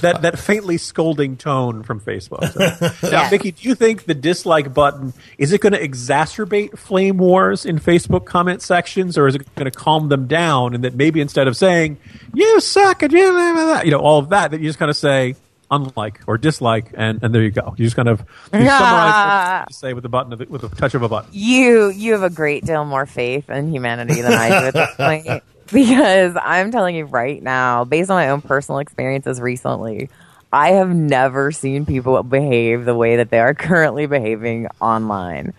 that 0.00 0.22
that 0.22 0.38
faintly 0.38 0.78
scolding 0.78 1.36
tone 1.36 1.84
from 1.84 2.00
Facebook. 2.00 2.52
So. 2.52 3.08
Now, 3.08 3.22
Yeah. 3.22 3.30
Mickey, 3.30 3.52
do 3.52 3.68
you 3.68 3.74
think 3.74 4.04
the 4.04 4.14
dislike 4.14 4.74
button 4.74 5.14
is 5.38 5.52
it 5.52 5.60
going 5.60 5.74
to 5.74 5.80
exacerbate 5.80 6.76
flame 6.76 7.18
wars 7.18 7.64
in 7.64 7.78
Facebook 7.78 8.24
comment 8.24 8.62
sections, 8.62 9.16
or 9.16 9.28
is 9.28 9.36
it 9.36 9.54
going 9.54 9.70
to 9.70 9.78
calm 9.78 10.08
them 10.08 10.26
down? 10.26 10.74
And 10.74 10.82
that 10.84 10.94
maybe 10.94 11.20
instead 11.20 11.46
of 11.46 11.56
saying 11.56 11.98
"you 12.34 12.60
suck" 12.60 13.02
and 13.02 13.12
you 13.12 13.30
blah, 13.30 13.52
blah, 13.52 13.64
blah," 13.64 13.82
you 13.82 13.92
know 13.92 14.00
all 14.00 14.18
of 14.18 14.30
that, 14.30 14.50
that 14.50 14.60
you 14.60 14.68
just 14.68 14.78
kind 14.78 14.90
of 14.90 14.96
say 14.96 15.36
unlike 15.70 16.20
or 16.26 16.36
dislike, 16.36 16.92
and, 16.94 17.22
and 17.22 17.34
there 17.34 17.42
you 17.42 17.50
go. 17.50 17.74
You 17.78 17.86
just 17.86 17.96
kind 17.96 18.08
of 18.08 18.20
you 18.52 18.60
summarize 18.60 19.60
what 19.60 19.68
to 19.68 19.74
say 19.74 19.94
with 19.94 20.02
the 20.02 20.08
button 20.08 20.32
of 20.32 20.40
the, 20.40 20.46
with 20.46 20.64
a 20.64 20.68
touch 20.68 20.94
of 20.94 21.02
a 21.02 21.08
button. 21.08 21.30
You 21.32 21.90
you 21.90 22.12
have 22.12 22.22
a 22.22 22.30
great 22.30 22.64
deal 22.64 22.84
more 22.84 23.06
faith 23.06 23.48
in 23.48 23.72
humanity 23.72 24.20
than 24.20 24.32
I 24.32 24.48
do 24.48 24.66
at 24.66 24.74
this 24.74 24.94
point. 24.96 25.42
Because 25.70 26.36
I'm 26.40 26.70
telling 26.70 26.96
you 26.96 27.04
right 27.04 27.42
now, 27.42 27.84
based 27.84 28.10
on 28.10 28.16
my 28.16 28.30
own 28.30 28.42
personal 28.42 28.78
experiences 28.78 29.40
recently, 29.40 30.08
I 30.52 30.72
have 30.72 30.94
never 30.94 31.50
seen 31.50 31.86
people 31.86 32.22
behave 32.22 32.84
the 32.84 32.94
way 32.94 33.16
that 33.16 33.30
they 33.30 33.40
are 33.40 33.54
currently 33.54 34.06
behaving 34.06 34.68
online. 34.80 35.54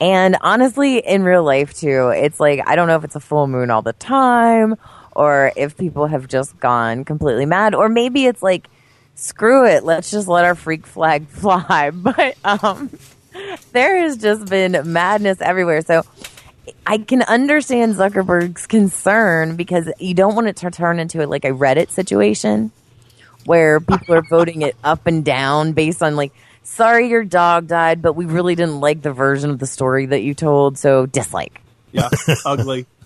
And 0.00 0.36
honestly, 0.40 0.98
in 0.98 1.22
real 1.22 1.42
life 1.42 1.74
too, 1.74 2.08
it's 2.08 2.38
like 2.38 2.60
I 2.66 2.76
don't 2.76 2.88
know 2.88 2.96
if 2.96 3.04
it's 3.04 3.16
a 3.16 3.20
full 3.20 3.46
moon 3.46 3.70
all 3.70 3.82
the 3.82 3.92
time 3.92 4.76
or 5.14 5.52
if 5.56 5.76
people 5.76 6.06
have 6.06 6.28
just 6.28 6.58
gone 6.60 7.04
completely 7.04 7.46
mad 7.46 7.74
or 7.74 7.88
maybe 7.88 8.26
it's 8.26 8.42
like 8.42 8.68
screw 9.16 9.66
it, 9.66 9.82
let's 9.82 10.10
just 10.10 10.28
let 10.28 10.44
our 10.44 10.54
freak 10.54 10.86
flag 10.86 11.26
fly. 11.28 11.90
But 11.90 12.36
um 12.44 12.90
there 13.72 13.98
has 13.98 14.16
just 14.16 14.46
been 14.46 14.80
madness 14.84 15.40
everywhere. 15.40 15.82
So 15.82 16.04
I 16.86 16.98
can 16.98 17.22
understand 17.22 17.94
Zuckerberg's 17.96 18.66
concern 18.66 19.56
because 19.56 19.88
you 19.98 20.14
don't 20.14 20.34
want 20.34 20.48
it 20.48 20.56
to 20.56 20.70
turn 20.70 20.98
into 20.98 21.24
a, 21.24 21.26
like 21.26 21.44
a 21.44 21.50
Reddit 21.50 21.90
situation 21.90 22.70
where 23.44 23.80
people 23.80 24.14
are 24.14 24.22
voting 24.28 24.62
it 24.62 24.76
up 24.84 25.06
and 25.06 25.24
down 25.24 25.72
based 25.72 26.02
on 26.02 26.16
like, 26.16 26.32
sorry 26.62 27.08
your 27.08 27.24
dog 27.24 27.66
died, 27.66 28.02
but 28.02 28.14
we 28.14 28.24
really 28.26 28.54
didn't 28.54 28.80
like 28.80 29.00
the 29.02 29.12
version 29.12 29.50
of 29.50 29.58
the 29.58 29.66
story 29.66 30.06
that 30.06 30.22
you 30.22 30.34
told, 30.34 30.76
so 30.78 31.06
dislike. 31.06 31.60
Yeah, 31.92 32.08
ugly. 32.44 32.86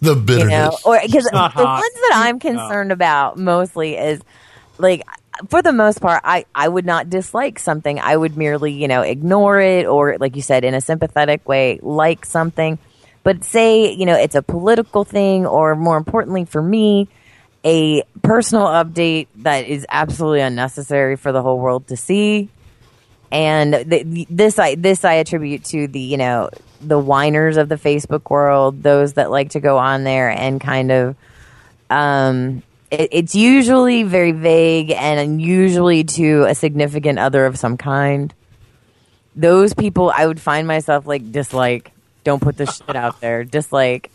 The 0.00 0.14
You 0.14 0.14
bitterness. 0.14 0.50
know, 0.50 0.78
or 0.84 1.00
because 1.02 1.26
It's 1.26 1.30
the 1.32 1.38
hot. 1.38 1.80
ones 1.80 1.94
that 1.94 2.12
I'm 2.14 2.38
concerned 2.38 2.92
about 2.92 3.36
mostly 3.36 3.96
is 3.96 4.20
like 4.78 5.02
for 5.48 5.62
the 5.62 5.72
most 5.72 6.00
part, 6.00 6.20
I, 6.24 6.46
I 6.54 6.68
would 6.68 6.86
not 6.86 7.10
dislike 7.10 7.58
something. 7.58 7.98
I 7.98 8.16
would 8.16 8.36
merely, 8.36 8.72
you 8.72 8.88
know, 8.88 9.02
ignore 9.02 9.60
it 9.60 9.86
or, 9.86 10.16
like 10.18 10.36
you 10.36 10.42
said, 10.42 10.64
in 10.64 10.74
a 10.74 10.80
sympathetic 10.80 11.48
way, 11.48 11.78
like 11.82 12.24
something. 12.24 12.78
But 13.22 13.44
say, 13.44 13.92
you 13.92 14.06
know, 14.06 14.14
it's 14.14 14.34
a 14.34 14.42
political 14.42 15.04
thing 15.04 15.46
or 15.46 15.74
more 15.74 15.96
importantly 15.96 16.44
for 16.44 16.62
me, 16.62 17.08
a 17.64 18.02
personal 18.22 18.66
update 18.66 19.28
that 19.36 19.66
is 19.66 19.86
absolutely 19.88 20.40
unnecessary 20.40 21.16
for 21.16 21.32
the 21.32 21.42
whole 21.42 21.58
world 21.58 21.86
to 21.88 21.96
see. 21.96 22.50
and 23.34 23.74
this 24.30 24.58
I 24.60 24.76
this 24.76 25.04
I 25.04 25.14
attribute 25.14 25.64
to 25.64 25.88
the 25.88 25.98
you 25.98 26.16
know 26.16 26.50
the 26.80 26.98
whiners 26.98 27.56
of 27.56 27.68
the 27.68 27.74
Facebook 27.76 28.30
world, 28.30 28.82
those 28.82 29.14
that 29.14 29.30
like 29.30 29.50
to 29.50 29.60
go 29.60 29.78
on 29.78 30.04
there 30.04 30.28
and 30.30 30.60
kind 30.60 30.92
of 30.92 31.16
um 31.90 32.62
it, 33.00 33.08
it's 33.12 33.34
usually 33.34 34.02
very 34.02 34.32
vague 34.32 34.90
and 34.90 35.40
usually 35.40 36.04
to 36.04 36.44
a 36.44 36.54
significant 36.54 37.18
other 37.18 37.46
of 37.46 37.58
some 37.58 37.76
kind. 37.76 38.32
Those 39.36 39.74
people 39.74 40.12
I 40.14 40.26
would 40.26 40.40
find 40.40 40.66
myself 40.66 41.06
like 41.06 41.30
dislike. 41.32 41.92
Don't 42.22 42.40
put 42.40 42.56
this 42.56 42.76
shit 42.76 42.96
out 42.96 43.20
there. 43.20 43.44
Dislike. 43.44 44.10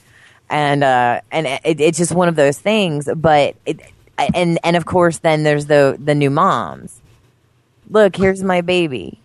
And 0.49 0.83
uh 0.83 1.21
and 1.31 1.47
it, 1.47 1.79
it's 1.79 1.97
just 1.97 2.13
one 2.13 2.27
of 2.27 2.35
those 2.35 2.57
things, 2.57 3.07
but 3.15 3.55
it 3.65 3.79
and 4.17 4.59
and 4.63 4.75
of 4.75 4.85
course 4.85 5.19
then 5.19 5.43
there's 5.43 5.65
the 5.65 5.97
the 5.99 6.15
new 6.15 6.29
moms. 6.29 7.01
Look, 7.89 8.15
here's 8.15 8.43
my 8.43 8.61
baby. 8.61 9.18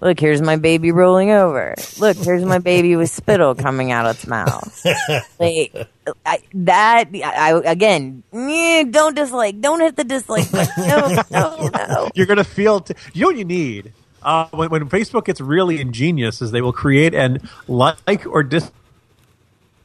Look, 0.00 0.18
here's 0.18 0.40
my 0.40 0.56
baby 0.56 0.92
rolling 0.92 1.30
over. 1.30 1.74
Look, 1.98 2.16
here's 2.16 2.44
my 2.44 2.58
baby 2.58 2.96
with 2.96 3.10
spittle 3.10 3.54
coming 3.54 3.92
out 3.92 4.06
of 4.06 4.16
its 4.16 4.26
mouth. 4.26 4.86
Like 5.38 5.88
I, 6.26 6.38
that, 6.54 7.08
I 7.14 7.62
again, 7.64 8.24
eh, 8.32 8.84
don't 8.84 9.14
dislike, 9.14 9.60
don't 9.60 9.80
hit 9.80 9.96
the 9.96 10.04
dislike 10.04 10.50
button. 10.50 10.88
No, 10.88 11.22
no, 11.30 11.70
no. 11.72 12.10
You're 12.14 12.26
gonna 12.26 12.44
feel. 12.44 12.80
T- 12.80 12.94
you 13.14 13.22
know 13.22 13.28
what 13.28 13.36
you 13.36 13.44
need 13.44 13.92
uh, 14.22 14.46
when, 14.50 14.70
when 14.70 14.88
Facebook 14.88 15.24
gets 15.24 15.40
really 15.40 15.80
ingenious 15.80 16.42
is 16.42 16.50
they 16.50 16.60
will 16.62 16.72
create 16.72 17.14
an 17.14 17.48
like 17.68 18.26
or 18.26 18.42
dis 18.42 18.70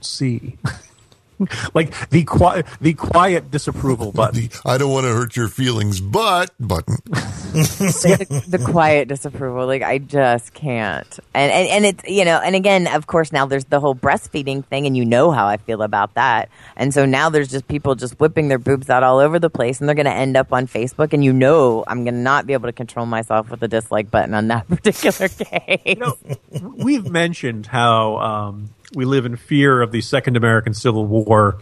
see. 0.02 0.58
like 1.74 2.10
the 2.10 2.24
quiet, 2.24 2.66
the 2.82 2.94
quiet 2.94 3.52
disapproval 3.52 4.12
button. 4.14 4.50
I 4.66 4.78
don't 4.78 4.92
want 4.92 5.06
to 5.06 5.14
hurt 5.14 5.36
your 5.36 5.48
feelings, 5.48 6.02
but 6.02 6.52
button. 6.60 6.98
the, 7.06 8.46
the 8.48 8.60
quiet 8.60 9.08
disapproval. 9.08 9.66
Like 9.66 9.82
I 9.82 9.98
just 9.98 10.54
can't. 10.54 11.20
And, 11.34 11.52
and 11.52 11.68
and 11.70 11.86
it's 11.86 12.10
you 12.10 12.26
know, 12.26 12.40
and 12.40 12.56
again, 12.56 12.88
of 12.88 13.08
course, 13.08 13.32
now 13.32 13.46
there's 13.46 13.66
the 13.66 13.80
whole 13.80 13.96
breastfeeding 13.96 14.66
thing, 14.66 14.86
and 14.86 14.96
you 14.96 15.06
know 15.06 15.32
how 15.32 15.48
I 15.48 15.58
feel 15.58 15.82
about 15.82 16.14
that. 16.16 16.50
And 16.76 16.94
so 16.94 17.06
now 17.06 17.30
there's 17.30 17.50
just 17.50 17.68
people 17.68 17.96
just 17.96 18.20
whipping 18.20 18.48
their 18.48 18.60
boobs 18.60 18.90
out 18.90 19.04
all 19.04 19.20
over 19.20 19.40
the 19.40 19.50
place, 19.50 19.80
and 19.80 19.88
they're 19.88 19.96
going 19.96 20.06
to 20.06 20.14
end 20.14 20.38
up 20.38 20.54
on 20.54 20.68
Facebook, 20.68 21.14
and 21.14 21.24
you 21.24 21.34
know, 21.34 21.84
I'm 21.88 22.04
going 22.04 22.16
to 22.16 22.20
not 22.20 22.46
be 22.48 22.54
able 22.54 22.68
to 22.68 22.74
control 22.74 23.06
myself 23.06 23.50
with 23.50 23.60
the 23.60 23.68
dislike 23.68 24.12
button 24.12 24.34
on 24.34 24.48
that 24.48 24.68
particular 24.68 25.28
case. 25.30 25.82
You 25.86 25.96
know, 25.96 26.18
we've 26.76 27.10
mentioned 27.10 27.68
how 27.68 28.18
um, 28.18 28.70
we 28.96 29.06
live 29.06 29.26
in 29.26 29.36
fear 29.36 29.82
of 29.82 29.92
the 29.92 30.02
Second 30.02 30.38
American 30.38 30.74
Civil 30.74 31.06
War, 31.06 31.58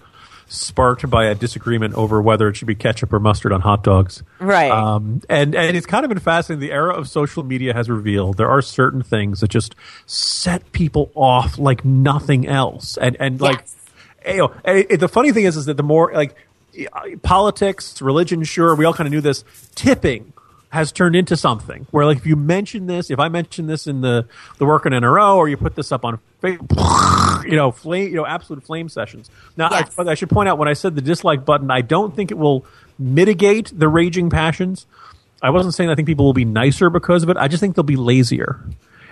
sparked 0.48 1.10
by 1.10 1.26
a 1.26 1.36
disagreement 1.36 1.96
over 1.96 2.22
whether 2.22 2.48
it 2.48 2.56
should 2.56 2.68
be 2.68 2.76
ketchup 2.76 3.12
or 3.12 3.20
mustard 3.20 3.52
on 3.52 3.62
hot 3.62 3.84
dogs. 3.84 4.24
Right. 4.40 4.72
Um, 4.72 5.22
and 5.30 5.56
and 5.56 5.76
it's 5.76 5.86
kind 5.86 6.06
of 6.06 6.10
been 6.10 6.20
fascinating. 6.20 6.68
The 6.68 6.74
era 6.74 6.94
of 6.94 7.10
social 7.10 7.44
media 7.44 7.74
has 7.74 7.90
revealed 7.90 8.38
there 8.38 8.50
are 8.50 8.62
certain 8.62 9.02
things 9.02 9.40
that 9.40 9.50
just 9.50 9.76
set 10.06 10.72
people 10.72 11.12
off 11.16 11.58
like 11.58 11.84
nothing 11.84 12.48
else. 12.48 12.98
And 12.98 13.18
and 13.20 13.42
like, 13.42 13.66
you 14.28 14.38
know, 14.38 14.54
and 14.64 15.00
the 15.00 15.10
funny 15.10 15.32
thing 15.32 15.46
is, 15.46 15.58
is 15.58 15.66
that 15.66 15.78
the 15.78 15.84
more 15.84 16.12
like 16.14 16.36
eh, 16.78 16.86
politics, 17.24 18.02
religion, 18.02 18.44
sure, 18.44 18.76
we 18.76 18.86
all 18.86 18.94
kind 18.94 19.08
of 19.08 19.12
knew 19.12 19.22
this. 19.22 19.44
Tipping 19.76 20.34
has 20.74 20.92
turned 20.92 21.16
into 21.16 21.38
something 21.38 21.86
where, 21.92 22.04
like, 22.04 22.18
if 22.18 22.26
you 22.26 22.36
mention 22.36 22.88
this, 22.88 23.12
if 23.12 23.20
I 23.20 23.30
mention 23.30 23.68
this 23.68 23.86
in 23.86 24.02
the 24.02 24.26
the 24.58 24.66
work 24.66 24.88
on 24.88 24.92
NRO, 24.92 25.36
or 25.36 25.48
you 25.48 25.56
put 25.56 25.76
this 25.76 25.92
up 25.92 26.04
on 26.04 26.20
Facebook, 26.42 27.46
you 27.46 27.56
know, 27.56 27.72
flame, 27.72 28.10
you 28.10 28.16
know, 28.16 28.26
absolute 28.26 28.64
flame 28.64 28.90
sessions. 28.90 29.30
Now, 29.56 29.70
I, 29.70 29.86
I 30.00 30.16
should 30.16 30.32
point 30.32 30.50
out 30.50 30.58
when 30.58 30.68
I 30.68 30.74
said 30.74 30.96
the 30.96 31.02
dislike 31.02 31.46
button, 31.46 31.70
I 31.70 31.82
don't 31.82 32.16
think 32.16 32.32
it 32.32 32.40
will 32.40 32.66
mitigate 32.98 33.72
the 33.78 33.88
raging 33.88 34.32
passions. 34.32 34.88
I 35.44 35.52
wasn't 35.52 35.76
saying 35.76 35.92
I 35.92 35.96
think 35.96 36.08
people 36.08 36.26
will 36.26 36.34
be 36.34 36.46
nicer 36.46 36.90
because 36.90 37.22
of 37.22 37.30
it. 37.30 37.38
I 37.38 37.48
just 37.48 37.62
think 37.62 37.76
they'll 37.76 37.84
be 37.84 37.96
lazier. 37.96 38.60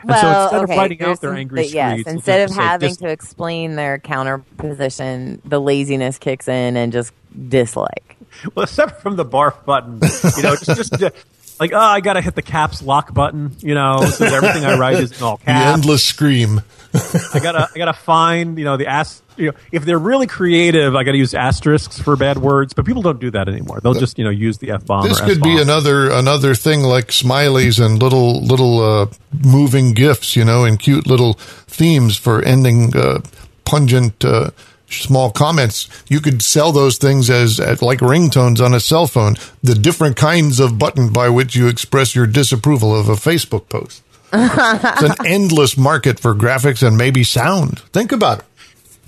And 0.02 0.16
so 0.16 0.24
Well, 0.24 0.44
instead 0.44 0.64
okay, 0.64 0.74
of 0.74 0.80
writing 0.80 1.02
out 1.04 1.22
their 1.22 1.34
angry 1.36 1.68
yes, 1.68 2.08
instead 2.08 2.50
of 2.50 2.56
having 2.56 2.90
dis- 2.90 2.98
to 2.98 3.08
explain 3.08 3.76
their 3.76 4.00
counter 4.00 4.40
position, 4.58 5.44
the 5.46 5.62
laziness 5.62 6.18
kicks 6.18 6.48
in 6.48 6.76
and 6.76 6.92
just 6.92 7.14
dislike. 7.50 8.18
Well, 8.56 8.64
except 8.64 9.02
from 9.02 9.16
the 9.16 9.26
barf 9.26 9.64
button, 9.64 10.00
you 10.38 10.44
know, 10.44 10.56
just 10.56 10.98
just 10.98 11.14
like 11.62 11.72
oh, 11.74 11.80
I 11.80 12.02
gotta 12.02 12.22
hit 12.22 12.36
the 12.36 12.42
caps 12.42 12.82
lock 12.82 13.14
button, 13.14 13.56
you 13.60 13.76
know, 13.76 14.04
so 14.06 14.26
everything 14.26 14.66
I 14.66 14.78
write 14.78 14.96
is 15.00 15.18
in 15.18 15.24
all 15.24 15.38
The 15.46 15.46
caps. 15.46 15.78
endless 15.78 16.04
scream. 16.04 16.62
I 16.94 17.40
gotta 17.42 17.70
I 17.74 17.78
gotta 17.78 17.94
find 17.94 18.58
you 18.60 18.66
know 18.66 18.76
the 18.76 18.88
ast 18.88 19.24
you 19.38 19.48
know 19.52 19.58
if 19.72 19.86
they're 19.86 19.98
really 20.00 20.28
creative, 20.28 20.96
I 20.96 21.04
gotta 21.04 21.18
use 21.20 21.34
asterisks 21.34 22.00
for 22.02 22.18
bad 22.18 22.38
words, 22.40 22.74
but 22.74 22.86
people 22.86 23.02
don't 23.02 23.20
do 23.20 23.32
that 23.32 23.48
anymore. 23.48 23.80
They'll 23.82 23.94
just 23.94 24.18
you 24.18 24.26
know 24.26 24.30
use 24.32 24.58
the 24.58 24.72
f 24.72 24.86
bomb. 24.86 25.08
This 25.08 25.22
could 25.22 25.42
be 25.42 25.52
S-bomb. 25.52 25.62
another 25.62 26.10
another 26.12 26.56
thing 26.56 26.82
like 26.82 27.08
smileys 27.10 27.84
and 27.84 28.02
little 28.02 28.42
little 28.42 28.80
uh, 28.82 29.06
moving 29.42 29.94
gifs, 29.94 30.36
you 30.36 30.44
know, 30.44 30.66
and 30.66 30.78
cute 30.80 31.08
little 31.08 31.36
themes 31.68 32.18
for 32.18 32.42
ending 32.42 32.94
uh, 32.98 33.22
pungent 33.64 34.26
uh, 34.26 34.50
small 35.00 35.32
comments. 35.32 35.88
You 36.10 36.20
could 36.20 36.42
sell 36.42 36.72
those 36.72 36.98
things 36.98 37.30
as, 37.30 37.60
as 37.60 37.82
like 37.82 38.00
ringtones 38.00 38.64
on 38.64 38.74
a 38.74 38.80
cell 38.80 39.08
phone. 39.08 39.36
The 39.64 39.76
different 39.76 40.16
kinds 40.18 40.60
of 40.60 40.78
button 40.78 41.12
by 41.14 41.30
which 41.30 41.56
you 41.56 41.68
express 41.68 42.16
your 42.16 42.28
disapproval 42.28 42.98
of 42.98 43.10
a 43.10 43.14
Facebook 43.14 43.70
post. 43.70 44.04
It's 44.34 45.02
an 45.20 45.26
endless 45.26 45.78
market 45.78 46.20
for 46.20 46.34
graphics 46.34 46.86
and 46.86 46.98
maybe 46.98 47.24
sound. 47.24 47.80
Think 47.92 48.12
about 48.12 48.40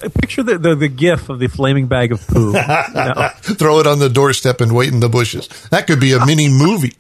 it. 0.02 0.14
Picture 0.16 0.44
the, 0.44 0.58
the 0.58 0.76
the 0.76 0.90
gif 0.90 1.30
of 1.30 1.40
the 1.40 1.48
flaming 1.48 1.88
bag 1.88 2.12
of 2.12 2.28
poo. 2.28 2.48
you 2.48 2.54
know? 2.54 3.30
Throw 3.42 3.80
it 3.80 3.88
on 3.88 4.00
the 4.00 4.10
doorstep 4.10 4.60
and 4.60 4.76
wait 4.76 4.92
in 4.92 5.00
the 5.00 5.08
bushes. 5.08 5.48
That 5.70 5.88
could 5.88 6.02
be 6.02 6.12
a 6.12 6.26
mini 6.26 6.50
movie. 6.50 6.94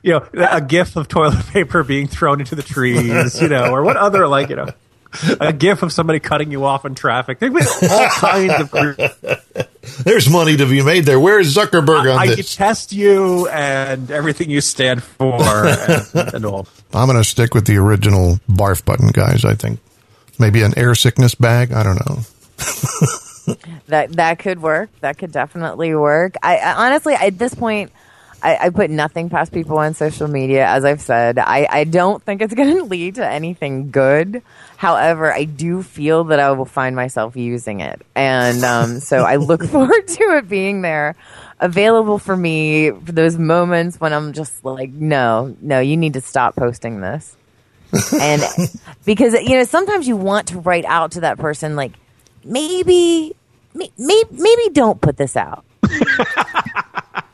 you 0.02 0.12
know, 0.12 0.26
a 0.34 0.62
gif 0.62 0.96
of 0.96 1.08
toilet 1.08 1.44
paper 1.48 1.84
being 1.84 2.06
thrown 2.06 2.40
into 2.40 2.54
the 2.54 2.62
trees, 2.62 3.40
you 3.40 3.48
know, 3.48 3.70
or 3.70 3.82
what 3.82 3.98
other 3.98 4.26
like, 4.26 4.48
you 4.48 4.56
know, 4.56 4.68
a 5.40 5.52
gif 5.52 5.82
of 5.82 5.92
somebody 5.92 6.20
cutting 6.20 6.50
you 6.52 6.64
off 6.64 6.84
in 6.84 6.94
traffic. 6.94 7.38
There'd 7.38 7.52
be 7.54 7.62
all 7.90 8.08
kinds 8.10 8.60
of. 8.60 8.70
cre- 8.70 9.62
There's 10.02 10.28
money 10.30 10.56
to 10.56 10.66
be 10.66 10.82
made 10.82 11.04
there. 11.04 11.18
Where's 11.18 11.54
Zuckerberg 11.54 12.00
on 12.00 12.04
this? 12.04 12.16
I 12.18 12.26
this? 12.28 12.36
detest 12.50 12.92
you 12.92 13.48
and 13.48 14.10
everything 14.10 14.50
you 14.50 14.60
stand 14.60 15.02
for 15.02 15.66
and, 15.66 16.34
and 16.34 16.44
all. 16.44 16.68
I'm 16.92 17.06
going 17.08 17.18
to 17.18 17.28
stick 17.28 17.54
with 17.54 17.66
the 17.66 17.76
original 17.78 18.38
barf 18.48 18.84
button, 18.84 19.08
guys. 19.08 19.44
I 19.44 19.54
think 19.54 19.80
maybe 20.38 20.62
an 20.62 20.76
air 20.78 20.94
sickness 20.94 21.34
bag. 21.34 21.72
I 21.72 21.82
don't 21.82 21.98
know. 22.08 22.20
That 23.88 24.12
that 24.12 24.38
could 24.38 24.62
work. 24.62 24.90
That 25.00 25.18
could 25.18 25.32
definitely 25.32 25.92
work. 25.96 26.36
I, 26.40 26.58
I 26.58 26.86
honestly, 26.86 27.14
at 27.14 27.36
this 27.36 27.52
point, 27.52 27.90
I, 28.42 28.56
I 28.66 28.70
put 28.70 28.90
nothing 28.90 29.28
past 29.28 29.52
people 29.52 29.78
on 29.78 29.94
social 29.94 30.28
media. 30.28 30.66
As 30.66 30.84
I've 30.84 31.00
said, 31.00 31.38
I, 31.38 31.66
I 31.70 31.84
don't 31.84 32.22
think 32.22 32.42
it's 32.42 32.54
going 32.60 32.76
to 32.76 32.84
lead 32.84 33.16
to 33.16 33.26
anything 33.26 33.90
good. 33.90 34.42
However, 34.76 35.32
I 35.32 35.44
do 35.44 35.82
feel 35.82 36.24
that 36.24 36.40
I 36.40 36.52
will 36.52 36.64
find 36.64 36.96
myself 36.96 37.36
using 37.36 37.80
it, 37.80 38.00
and 38.14 38.64
um, 38.64 39.00
so 39.00 39.18
I 39.18 39.36
look 39.36 39.64
forward 39.64 40.08
to 40.08 40.22
it 40.38 40.48
being 40.48 40.82
there, 40.82 41.16
available 41.58 42.18
for 42.18 42.36
me 42.36 42.90
for 42.90 43.12
those 43.12 43.36
moments 43.36 44.00
when 44.00 44.12
I'm 44.12 44.32
just 44.32 44.64
like, 44.64 44.90
no, 44.90 45.54
no, 45.60 45.80
you 45.80 45.96
need 45.96 46.14
to 46.14 46.20
stop 46.20 46.56
posting 46.56 47.00
this. 47.00 47.36
and 48.20 48.40
because 49.04 49.34
you 49.34 49.56
know 49.56 49.64
sometimes 49.64 50.06
you 50.06 50.16
want 50.16 50.46
to 50.46 50.60
write 50.60 50.84
out 50.84 51.10
to 51.10 51.22
that 51.22 51.38
person 51.38 51.74
like 51.74 51.90
maybe 52.44 53.34
maybe 53.74 54.28
maybe 54.30 54.68
don't 54.72 55.00
put 55.00 55.16
this 55.16 55.36
out 55.36 55.64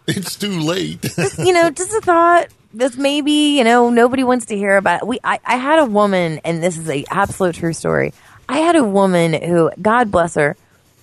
It's 0.16 0.36
too 0.36 0.60
late. 0.60 1.04
you 1.38 1.52
know 1.52 1.68
just 1.70 1.92
a 1.92 2.00
thought 2.00 2.48
this 2.72 2.96
maybe 2.96 3.32
you 3.56 3.64
know 3.64 3.90
nobody 3.90 4.22
wants 4.22 4.46
to 4.46 4.56
hear 4.56 4.76
about 4.76 5.02
it 5.02 5.08
we 5.08 5.18
I, 5.24 5.40
I 5.44 5.56
had 5.56 5.78
a 5.78 5.86
woman 5.86 6.40
and 6.44 6.62
this 6.62 6.78
is 6.78 6.88
a 6.88 7.04
absolute 7.10 7.56
true 7.56 7.72
story 7.72 8.12
i 8.48 8.58
had 8.58 8.76
a 8.76 8.84
woman 8.84 9.32
who 9.32 9.70
god 9.80 10.10
bless 10.10 10.34
her 10.34 10.56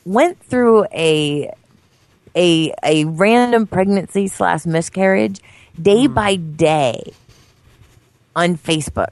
went 0.06 0.40
through 0.42 0.86
a 0.94 1.52
a 2.36 2.74
a 2.84 3.06
random 3.06 3.66
pregnancy 3.68 4.28
slash 4.28 4.66
miscarriage 4.66 5.42
day 5.82 6.06
hmm. 6.06 6.14
by 6.14 6.36
day 6.36 7.14
on 8.36 8.56
facebook 8.58 9.10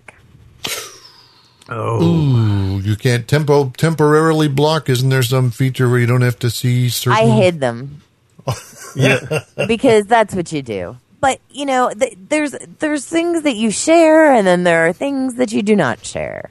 Oh, 1.73 2.04
Ooh, 2.04 2.80
you 2.82 2.97
can't 2.97 3.25
tempo 3.30 3.69
temporarily 3.77 4.49
block. 4.49 4.89
Isn't 4.89 5.08
there 5.08 5.23
some 5.23 5.51
feature 5.51 5.88
where 5.88 5.99
you 5.99 6.06
don't 6.06 6.21
have 6.21 6.38
to 6.39 6.49
see 6.49 6.89
certain? 6.89 7.17
i 7.17 7.25
hid 7.27 7.62
them 7.62 8.01
yeah. 8.95 9.43
because 9.67 10.06
that's 10.06 10.34
what 10.34 10.51
you 10.51 10.62
do. 10.62 10.97
But 11.19 11.39
you 11.51 11.65
know, 11.65 11.91
th- 11.91 12.17
there's 12.30 12.56
there's 12.80 13.06
things 13.06 13.43
that 13.43 13.56
you 13.56 13.69
share, 13.69 14.34
and 14.34 14.45
then 14.45 14.63
there 14.63 14.88
are 14.88 14.93
things 14.93 15.36
that 15.36 15.51
you 15.51 15.62
do 15.62 15.75
not 15.75 16.04
share, 16.04 16.49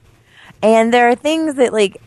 and 0.63 0.95
there 0.95 1.09
are 1.09 1.15
things 1.15 1.57
that 1.57 1.73
like. 1.73 2.01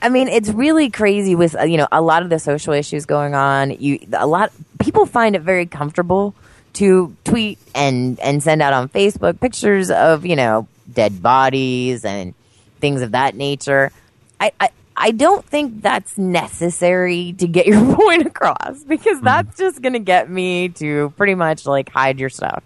I 0.00 0.08
mean, 0.08 0.28
it's 0.28 0.48
really 0.48 0.88
crazy 0.88 1.34
with 1.34 1.54
uh, 1.54 1.64
you 1.64 1.76
know 1.76 1.88
a 1.92 2.00
lot 2.00 2.22
of 2.22 2.30
the 2.30 2.38
social 2.38 2.72
issues 2.72 3.04
going 3.04 3.34
on. 3.34 3.72
You 3.72 3.98
a 4.14 4.26
lot 4.26 4.52
people 4.78 5.04
find 5.04 5.36
it 5.36 5.42
very 5.42 5.66
comfortable 5.66 6.34
to 6.74 7.14
tweet 7.24 7.58
and 7.74 8.18
and 8.20 8.42
send 8.42 8.62
out 8.62 8.72
on 8.72 8.88
Facebook 8.88 9.38
pictures 9.38 9.90
of 9.90 10.24
you 10.24 10.34
know 10.34 10.66
dead 10.90 11.22
bodies 11.22 12.06
and 12.06 12.34
things 12.80 13.02
of 13.02 13.12
that 13.12 13.34
nature. 13.34 13.92
I, 14.40 14.52
I 14.58 14.70
I 15.00 15.12
don't 15.12 15.44
think 15.44 15.80
that's 15.80 16.18
necessary 16.18 17.32
to 17.38 17.48
get 17.48 17.66
your 17.66 17.94
point 17.96 18.26
across 18.26 18.84
because 18.84 19.18
that's 19.22 19.56
just 19.56 19.80
going 19.80 19.94
to 19.94 19.98
get 19.98 20.28
me 20.28 20.68
to 20.68 21.12
pretty 21.16 21.34
much 21.34 21.64
like 21.66 21.88
hide 21.88 22.20
your 22.20 22.28
stuff. 22.28 22.62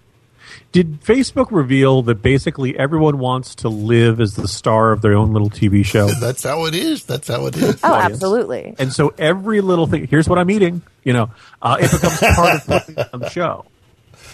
Did 0.72 1.00
Facebook 1.02 1.48
reveal 1.52 2.02
that 2.02 2.16
basically 2.22 2.76
everyone 2.76 3.18
wants 3.18 3.54
to 3.56 3.68
live 3.68 4.20
as 4.20 4.34
the 4.34 4.48
star 4.48 4.90
of 4.90 5.00
their 5.00 5.14
own 5.14 5.32
little 5.32 5.48
TV 5.48 5.84
show? 5.84 6.08
That's 6.20 6.42
how 6.42 6.66
it 6.66 6.74
is. 6.74 7.04
That's 7.04 7.28
how 7.28 7.46
it 7.46 7.56
is. 7.56 7.78
Oh, 7.84 7.92
audience. 7.92 8.14
absolutely. 8.14 8.74
And 8.78 8.92
so 8.92 9.14
every 9.16 9.60
little 9.60 9.86
thing, 9.86 10.08
here's 10.08 10.28
what 10.28 10.38
I'm 10.38 10.50
eating, 10.50 10.82
you 11.04 11.12
know, 11.12 11.30
uh, 11.62 11.76
it 11.80 11.90
becomes 11.90 12.18
part 12.18 12.56
of 12.56 12.66
putting 12.66 13.04
on 13.12 13.20
the 13.20 13.28
show. 13.30 13.64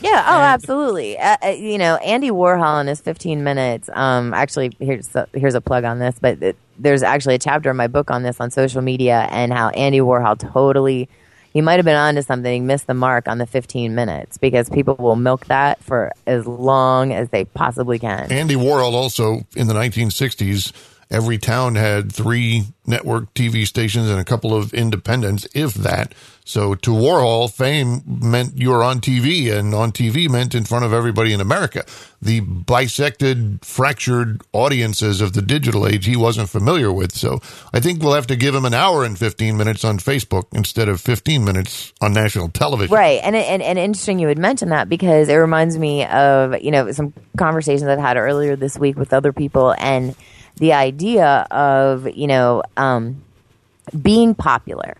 Yeah. 0.00 0.24
Oh, 0.26 0.40
absolutely. 0.40 1.18
Uh, 1.18 1.36
uh, 1.44 1.48
you 1.48 1.76
know, 1.76 1.96
Andy 1.96 2.30
Warhol 2.30 2.80
in 2.80 2.86
his 2.86 3.00
15 3.02 3.44
minutes. 3.44 3.90
Um, 3.92 4.32
actually, 4.32 4.72
here's 4.78 5.10
here's 5.34 5.54
a 5.54 5.60
plug 5.60 5.84
on 5.84 5.98
this, 5.98 6.16
but 6.18 6.42
it, 6.42 6.56
there's 6.80 7.02
actually 7.02 7.36
a 7.36 7.38
chapter 7.38 7.70
in 7.70 7.76
my 7.76 7.86
book 7.86 8.10
on 8.10 8.22
this 8.22 8.40
on 8.40 8.50
social 8.50 8.82
media 8.82 9.28
and 9.30 9.52
how 9.52 9.68
Andy 9.70 10.00
Warhol 10.00 10.38
totally. 10.38 11.08
He 11.52 11.60
might 11.60 11.76
have 11.76 11.84
been 11.84 11.96
onto 11.96 12.22
something, 12.22 12.66
missed 12.66 12.86
the 12.86 12.94
mark 12.94 13.26
on 13.26 13.38
the 13.38 13.46
15 13.46 13.94
minutes 13.94 14.38
because 14.38 14.70
people 14.70 14.94
will 14.96 15.16
milk 15.16 15.46
that 15.46 15.82
for 15.82 16.12
as 16.26 16.46
long 16.46 17.12
as 17.12 17.28
they 17.30 17.44
possibly 17.44 17.98
can. 17.98 18.30
Andy 18.30 18.54
Warhol 18.54 18.92
also 18.92 19.46
in 19.56 19.66
the 19.66 19.74
1960s, 19.74 20.72
every 21.10 21.38
town 21.38 21.74
had 21.74 22.12
three 22.12 22.64
network 22.86 23.32
TV 23.34 23.66
stations 23.66 24.08
and 24.08 24.20
a 24.20 24.24
couple 24.24 24.54
of 24.54 24.72
independents, 24.72 25.46
if 25.54 25.74
that. 25.74 26.14
So 26.44 26.74
to 26.74 26.90
Warhol, 26.90 27.52
fame 27.52 28.02
meant 28.06 28.58
you 28.58 28.70
were 28.70 28.82
on 28.82 29.00
TV, 29.00 29.56
and 29.56 29.72
on 29.72 29.92
TV 29.92 30.28
meant 30.28 30.54
in 30.54 30.64
front 30.64 30.84
of 30.84 30.92
everybody 30.92 31.32
in 31.32 31.40
America. 31.40 31.84
The 32.20 32.40
bisected, 32.40 33.64
fractured 33.64 34.42
audiences 34.52 35.20
of 35.20 35.32
the 35.32 35.42
digital 35.42 35.86
age 35.86 36.06
he 36.06 36.16
wasn't 36.16 36.48
familiar 36.48 36.92
with. 36.92 37.12
So 37.12 37.40
I 37.72 37.78
think 37.78 38.02
we'll 38.02 38.14
have 38.14 38.26
to 38.28 38.36
give 38.36 38.54
him 38.54 38.64
an 38.64 38.74
hour 38.74 39.04
and 39.04 39.16
15 39.16 39.56
minutes 39.56 39.84
on 39.84 39.98
Facebook 39.98 40.46
instead 40.52 40.88
of 40.88 41.00
15 41.00 41.44
minutes 41.44 41.92
on 42.00 42.12
national 42.12 42.48
television. 42.48 42.94
Right, 42.94 43.20
and, 43.22 43.36
and 43.36 43.62
and 43.62 43.78
interesting 43.78 44.18
you 44.18 44.26
would 44.26 44.38
mention 44.38 44.70
that 44.70 44.88
because 44.88 45.28
it 45.28 45.36
reminds 45.36 45.78
me 45.78 46.04
of 46.06 46.60
you 46.60 46.72
know 46.72 46.90
some 46.90 47.12
conversations 47.36 47.88
I've 47.88 48.00
had 48.00 48.16
earlier 48.16 48.56
this 48.56 48.76
week 48.76 48.96
with 48.96 49.12
other 49.12 49.32
people, 49.32 49.74
and 49.78 50.16
the 50.60 50.74
idea 50.74 51.46
of 51.50 52.08
you 52.16 52.28
know 52.28 52.62
um, 52.76 53.22
being 54.00 54.34
popular 54.34 54.96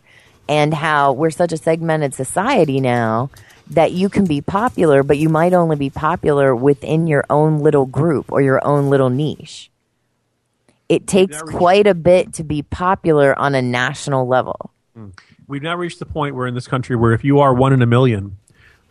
and 0.48 0.74
how 0.74 1.12
we're 1.12 1.30
such 1.30 1.52
a 1.52 1.56
segmented 1.56 2.12
society 2.12 2.80
now 2.80 3.30
that 3.68 3.92
you 3.92 4.08
can 4.08 4.24
be 4.24 4.40
popular, 4.40 5.04
but 5.04 5.16
you 5.16 5.28
might 5.28 5.52
only 5.52 5.76
be 5.76 5.90
popular 5.90 6.56
within 6.56 7.06
your 7.06 7.24
own 7.30 7.60
little 7.60 7.86
group 7.86 8.32
or 8.32 8.42
your 8.42 8.64
own 8.66 8.90
little 8.90 9.10
niche. 9.10 9.70
It 10.88 11.06
takes 11.06 11.40
quite 11.42 11.86
a 11.86 11.94
bit 11.94 12.32
to 12.34 12.42
be 12.42 12.62
popular 12.62 13.38
on 13.38 13.54
a 13.54 13.62
national 13.62 14.26
level. 14.26 14.72
We've 15.46 15.62
now 15.62 15.76
reached 15.76 16.00
the 16.00 16.06
point 16.06 16.34
where 16.34 16.48
in 16.48 16.54
this 16.54 16.66
country 16.66 16.96
where 16.96 17.12
if 17.12 17.22
you 17.22 17.38
are 17.38 17.54
one 17.54 17.72
in 17.72 17.80
a 17.80 17.86
million, 17.86 18.38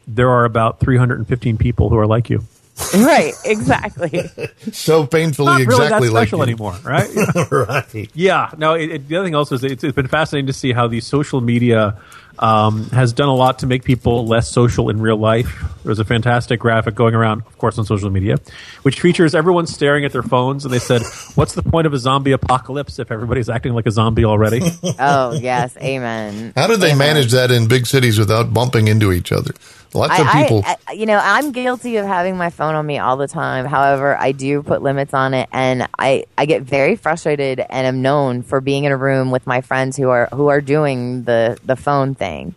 there 0.08 0.30
are 0.30 0.46
about 0.46 0.80
315 0.80 1.58
people 1.58 1.90
who 1.90 1.98
are 1.98 2.08
like 2.08 2.30
you. 2.30 2.46
right, 2.96 3.34
exactly. 3.46 4.30
So 4.72 5.06
painfully 5.06 5.46
Not 5.48 5.58
really 5.62 5.64
exactly 5.64 6.08
that 6.08 6.14
like 6.14 6.28
special 6.28 6.40
you. 6.40 6.44
anymore, 6.44 6.76
right? 6.84 7.10
right. 7.52 8.10
Yeah. 8.14 8.52
No. 8.58 8.74
It, 8.74 8.92
it, 8.92 9.08
the 9.08 9.16
other 9.16 9.26
thing 9.26 9.36
also 9.36 9.56
is 9.56 9.64
it's, 9.64 9.84
it's 9.84 9.96
been 9.96 10.08
fascinating 10.08 10.48
to 10.48 10.54
see 10.54 10.74
how 10.74 10.88
the 10.88 11.00
social 11.02 11.42
media 11.42 12.00
um, 12.40 12.90
has 12.92 13.14
done 13.14 13.30
a 13.30 13.36
lot 13.36 13.60
to 13.60 13.68
make 13.68 13.84
people 13.84 14.26
less 14.26 14.50
social 14.50 14.90
in 14.90 15.02
real 15.02 15.18
life. 15.18 15.64
There's 15.84 16.00
a 16.00 16.06
fantastic 16.06 16.60
graphic 16.60 16.96
going 16.96 17.16
around, 17.16 17.44
of 17.46 17.58
course, 17.58 17.78
on 17.78 17.86
social 17.86 18.10
media, 18.10 18.38
which 18.84 19.02
features 19.02 19.36
everyone 19.36 19.68
staring 19.68 20.06
at 20.06 20.12
their 20.12 20.24
phones, 20.24 20.66
and 20.66 20.74
they 20.74 20.80
said, 20.80 21.02
"What's 21.36 21.54
the 21.54 21.64
point 21.64 21.88
of 21.88 21.94
a 21.94 21.98
zombie 21.98 22.32
apocalypse 22.32 23.00
if 23.00 23.12
everybody's 23.12 23.50
acting 23.50 23.74
like 23.74 23.88
a 23.88 23.92
zombie 23.92 24.26
already?" 24.26 24.62
oh 25.00 25.34
yes, 25.34 25.76
amen. 25.78 26.54
How 26.56 26.68
did 26.68 26.80
they 26.80 26.96
manage 26.96 27.32
that 27.32 27.52
in 27.52 27.68
big 27.68 27.88
cities 27.88 28.18
without 28.20 28.54
bumping 28.54 28.88
into 28.88 29.12
each 29.12 29.32
other? 29.32 29.52
Lots 29.94 30.20
of 30.20 30.28
I- 30.28 30.44
people. 30.44 30.64
I, 30.66 30.92
you 30.94 31.06
know, 31.06 31.20
I'm 31.22 31.52
guilty 31.52 31.98
of 31.98 32.06
having 32.06 32.38
my 32.38 32.50
phone 32.50 32.76
on 32.76 32.86
me 32.86 33.00
all 33.00 33.18
the 33.18 33.28
time. 33.28 33.66
However, 33.66 34.16
I 34.18 34.32
do 34.32 34.62
put 34.62 34.82
limits 34.82 35.14
on 35.14 35.34
it, 35.34 35.50
and 35.52 35.88
I, 35.98 36.26
I 36.38 36.46
get 36.46 36.62
very 36.62 36.96
frustrated, 36.96 37.60
and 37.60 37.88
am 37.88 38.02
known 38.02 38.44
for 38.44 38.62
being 38.62 38.84
in 38.84 38.92
a 38.92 38.98
room 38.98 39.32
with 39.32 39.48
my 39.48 39.62
friends 39.62 39.98
who 39.98 40.10
are 40.10 40.28
who 40.32 40.48
are 40.48 40.62
doing 40.62 41.24
the 41.24 41.58
the 41.66 41.76
phone 41.76 42.16
thing, 42.16 42.54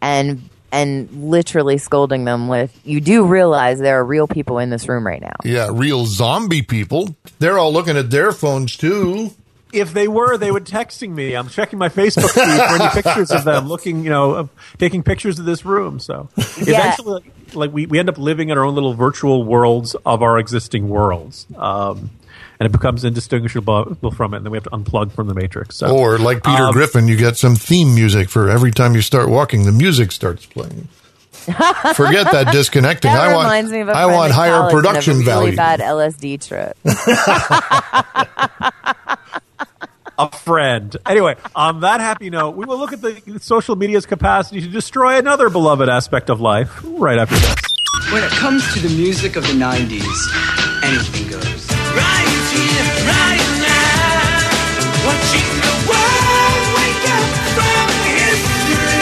and 0.00 0.48
and 0.72 1.10
literally 1.30 1.78
scolding 1.78 2.24
them 2.24 2.46
with, 2.46 2.78
"You 2.84 3.00
do 3.00 3.26
realize 3.26 3.80
there 3.80 3.98
are 3.98 4.04
real 4.04 4.28
people 4.28 4.58
in 4.58 4.70
this 4.70 4.88
room 4.88 5.04
right 5.04 5.20
now." 5.20 5.34
yeah, 5.44 5.68
real 5.72 6.06
zombie 6.06 6.62
people. 6.62 7.16
They're 7.40 7.58
all 7.58 7.72
looking 7.72 7.96
at 7.96 8.10
their 8.10 8.30
phones 8.32 8.76
too. 8.76 9.32
If 9.72 9.92
they 9.92 10.08
were, 10.08 10.36
they 10.36 10.50
would 10.50 10.64
texting 10.64 11.10
me. 11.10 11.34
I'm 11.34 11.48
checking 11.48 11.78
my 11.78 11.88
Facebook 11.88 12.30
feed 12.30 12.42
for 12.42 12.82
any 12.82 13.02
pictures 13.02 13.30
of 13.30 13.44
them 13.44 13.68
looking, 13.68 14.04
you 14.04 14.10
know, 14.10 14.32
of 14.32 14.50
taking 14.78 15.02
pictures 15.02 15.38
of 15.38 15.44
this 15.44 15.64
room. 15.64 16.00
So 16.00 16.28
eventually, 16.36 17.12
like, 17.12 17.54
like 17.54 17.72
we, 17.72 17.86
we 17.86 17.98
end 17.98 18.08
up 18.08 18.18
living 18.18 18.48
in 18.48 18.58
our 18.58 18.64
own 18.64 18.74
little 18.74 18.94
virtual 18.94 19.44
worlds 19.44 19.94
of 20.06 20.22
our 20.22 20.38
existing 20.38 20.88
worlds. 20.88 21.46
Um, 21.56 22.10
and 22.58 22.66
it 22.66 22.72
becomes 22.72 23.04
indistinguishable 23.04 23.96
from 24.14 24.34
it, 24.34 24.38
and 24.38 24.46
then 24.46 24.52
we 24.52 24.56
have 24.56 24.64
to 24.64 24.70
unplug 24.70 25.12
from 25.12 25.28
the 25.28 25.34
matrix. 25.34 25.76
So, 25.76 25.96
Or 25.96 26.18
like 26.18 26.44
Peter 26.44 26.64
um, 26.64 26.74
Griffin, 26.74 27.08
you 27.08 27.16
get 27.16 27.38
some 27.38 27.56
theme 27.56 27.94
music 27.94 28.28
for 28.28 28.50
every 28.50 28.70
time 28.70 28.94
you 28.94 29.00
start 29.00 29.30
walking, 29.30 29.64
the 29.64 29.72
music 29.72 30.12
starts 30.12 30.44
playing. 30.44 30.88
Forget 31.94 32.30
that 32.32 32.50
disconnecting. 32.52 33.10
That 33.10 33.30
I 33.30 33.34
want 33.34 33.46
reminds 33.46 33.72
me 33.72 33.80
of 33.80 33.88
a 33.88 33.92
I 33.92 34.06
want 34.06 34.32
higher 34.32 34.70
production 34.70 35.22
a 35.22 35.24
really 35.24 35.56
bad 35.56 35.80
LSD 35.80 36.46
trip. 36.46 36.76
a 40.20 40.36
friend. 40.36 40.94
Anyway, 41.06 41.34
on 41.56 41.80
that 41.80 42.00
happy 42.00 42.28
note, 42.28 42.54
we 42.54 42.66
will 42.66 42.78
look 42.78 42.92
at 42.92 43.00
the 43.00 43.38
social 43.40 43.74
media's 43.74 44.04
capacity 44.04 44.60
to 44.60 44.68
destroy 44.68 45.16
another 45.18 45.48
beloved 45.48 45.88
aspect 45.88 46.28
of 46.28 46.40
life 46.40 46.80
right 46.84 47.18
after 47.18 47.36
this. 47.36 47.54
When 48.12 48.22
it 48.22 48.30
comes 48.32 48.60
to 48.74 48.80
the 48.80 48.90
music 48.94 49.36
of 49.36 49.46
the 49.46 49.54
90s, 49.54 50.04
anything 50.84 51.24
goes. 51.30 51.64
Right 51.96 52.36
here, 52.52 52.84
right 53.08 53.48
now. 53.64 54.44
Watching 55.08 55.48
the 55.64 55.76
world 55.88 56.64
wake 56.76 57.04
up 57.16 57.28
from 57.56 57.88
history. 58.12 59.00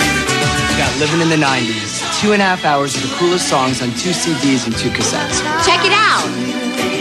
We 0.70 0.74
got 0.78 0.94
Living 1.02 1.20
in 1.20 1.30
the 1.30 1.42
90s, 1.44 2.20
two 2.20 2.32
and 2.32 2.40
a 2.40 2.44
half 2.44 2.64
hours 2.64 2.94
of 2.94 3.02
the 3.02 3.14
coolest 3.16 3.48
songs 3.48 3.82
on 3.82 3.88
two 3.98 4.14
CDs 4.14 4.66
and 4.66 4.76
two 4.76 4.90
cassettes. 4.90 5.42
Check 5.66 5.84
it 5.84 5.92
out. 5.92 6.97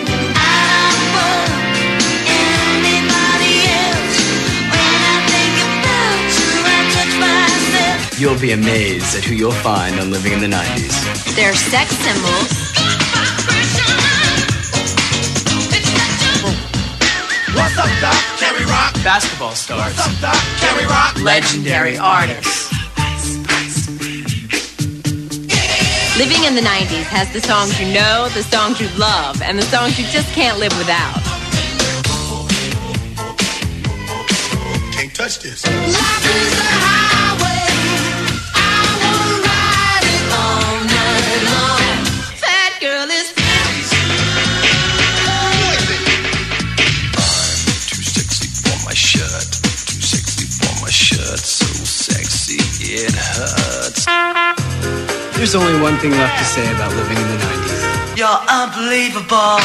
You'll 8.17 8.39
be 8.39 8.51
amazed 8.51 9.15
at 9.15 9.23
who 9.23 9.35
you'll 9.35 9.51
find 9.51 9.99
on 9.99 10.09
Living 10.09 10.33
in 10.33 10.39
the 10.39 10.47
90s. 10.47 11.35
They're 11.35 11.53
sex 11.53 11.91
symbols. 11.97 12.49
What's 17.53 17.77
up, 17.77 17.89
Doc? 18.01 18.17
Can 18.39 18.55
we 18.57 18.65
rock? 18.65 18.93
Basketball 19.03 19.51
stars, 19.51 19.93
What's 19.95 20.23
up, 20.23 20.33
Doc? 20.33 20.35
Can 20.59 20.77
we 20.77 20.85
rock? 20.85 21.21
legendary 21.21 21.95
artists. 21.97 22.71
Living 26.17 26.43
in 26.43 26.55
the 26.55 26.61
90s 26.65 27.05
has 27.13 27.31
the 27.33 27.41
songs 27.41 27.79
you 27.79 27.93
know, 27.93 28.29
the 28.33 28.41
songs 28.41 28.81
you 28.81 28.89
love, 28.97 29.39
and 29.43 29.59
the 29.59 29.67
songs 29.69 29.99
you 29.99 30.05
just 30.07 30.33
can't 30.33 30.57
live 30.57 30.75
without. 30.79 31.21
Can't 34.93 35.13
touch 35.13 35.37
this. 35.39 35.61
Fat 35.61 36.96
There's 55.47 55.63
only 55.63 55.79
one 55.81 55.95
thing 55.99 56.11
left 56.11 56.37
to 56.39 56.43
say 56.43 56.75
about 56.75 56.91
living 56.91 57.15
in 57.15 57.23
the 57.23 57.37
90s. 57.37 58.17
You're 58.17 58.27
unbelievable. 58.27 59.55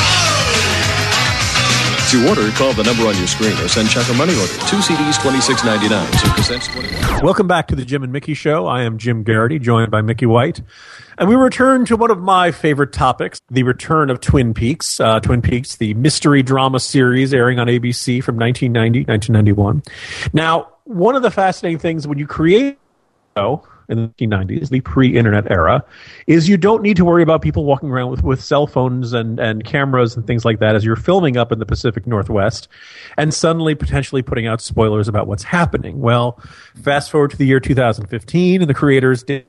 To 2.10 2.28
order, 2.28 2.48
call 2.56 2.72
the 2.72 2.84
number 2.84 3.02
on 3.08 3.16
your 3.16 3.26
screen 3.26 3.50
or 3.58 3.66
send 3.66 3.88
check 3.90 4.08
or 4.08 4.14
money 4.14 4.32
order. 4.32 4.52
Two 4.68 4.76
CDs, 4.76 5.20
twenty 5.20 5.40
six 5.40 5.64
ninety 5.64 5.88
nine. 5.88 6.06
Two 6.12 6.28
cassettes, 6.28 6.70
twenty 6.70 6.86
one. 6.94 7.24
Welcome 7.24 7.48
back 7.48 7.66
to 7.66 7.74
the 7.74 7.84
Jim 7.84 8.04
and 8.04 8.12
Mickey 8.12 8.32
Show. 8.32 8.68
I 8.68 8.82
am 8.82 8.96
Jim 8.96 9.24
Garrity, 9.24 9.58
joined 9.58 9.90
by 9.90 10.02
Mickey 10.02 10.24
White. 10.24 10.62
And 11.18 11.28
we 11.28 11.34
return 11.34 11.84
to 11.86 11.96
one 11.96 12.12
of 12.12 12.20
my 12.20 12.52
favorite 12.52 12.92
topics 12.92 13.40
the 13.50 13.64
return 13.64 14.08
of 14.08 14.20
Twin 14.20 14.54
Peaks. 14.54 15.00
Uh, 15.00 15.18
Twin 15.18 15.42
Peaks, 15.42 15.78
the 15.78 15.94
mystery 15.94 16.44
drama 16.44 16.78
series 16.78 17.34
airing 17.34 17.58
on 17.58 17.66
ABC 17.66 18.22
from 18.22 18.36
1990, 18.36 19.10
1991. 19.10 19.82
Now, 20.32 20.74
one 20.84 21.16
of 21.16 21.22
the 21.22 21.30
fascinating 21.32 21.80
things 21.80 22.06
when 22.06 22.18
you 22.18 22.28
create 22.28 22.78
a 23.34 23.40
show 23.40 23.64
in 23.88 24.12
the 24.18 24.26
1990s, 24.26 24.70
the 24.70 24.80
pre-internet 24.80 25.50
era, 25.50 25.84
is 26.26 26.48
you 26.48 26.56
don't 26.56 26.82
need 26.82 26.96
to 26.96 27.04
worry 27.04 27.22
about 27.22 27.42
people 27.42 27.64
walking 27.64 27.90
around 27.90 28.10
with, 28.10 28.22
with 28.22 28.42
cell 28.42 28.66
phones 28.66 29.12
and, 29.12 29.38
and 29.38 29.64
cameras 29.64 30.16
and 30.16 30.26
things 30.26 30.44
like 30.44 30.58
that 30.60 30.74
as 30.74 30.84
you're 30.84 30.96
filming 30.96 31.36
up 31.36 31.52
in 31.52 31.58
the 31.58 31.66
Pacific 31.66 32.06
Northwest 32.06 32.68
and 33.16 33.32
suddenly 33.32 33.74
potentially 33.74 34.22
putting 34.22 34.46
out 34.46 34.60
spoilers 34.60 35.08
about 35.08 35.26
what's 35.26 35.44
happening. 35.44 36.00
Well, 36.00 36.40
fast 36.82 37.10
forward 37.10 37.30
to 37.32 37.36
the 37.36 37.46
year 37.46 37.60
2015 37.60 38.60
and 38.60 38.70
the 38.70 38.74
creators 38.74 39.22
David 39.22 39.46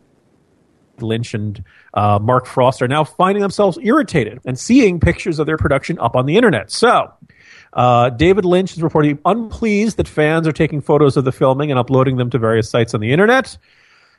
Lynch 0.99 1.33
and 1.33 1.63
uh, 1.93 2.19
Mark 2.21 2.45
Frost 2.45 2.81
are 2.81 2.87
now 2.87 3.03
finding 3.03 3.41
themselves 3.41 3.77
irritated 3.81 4.39
and 4.45 4.57
seeing 4.57 4.99
pictures 4.99 5.39
of 5.39 5.47
their 5.47 5.57
production 5.57 5.99
up 5.99 6.15
on 6.15 6.25
the 6.25 6.37
internet. 6.37 6.71
So, 6.71 7.11
uh, 7.73 8.09
David 8.09 8.45
Lynch 8.45 8.73
is 8.73 8.83
reporting 8.83 9.19
unpleased 9.25 9.97
that 9.97 10.07
fans 10.07 10.47
are 10.47 10.51
taking 10.51 10.81
photos 10.81 11.17
of 11.17 11.25
the 11.25 11.31
filming 11.31 11.71
and 11.71 11.79
uploading 11.79 12.17
them 12.17 12.29
to 12.29 12.37
various 12.37 12.69
sites 12.69 12.93
on 12.93 13.01
the 13.01 13.11
internet. 13.11 13.57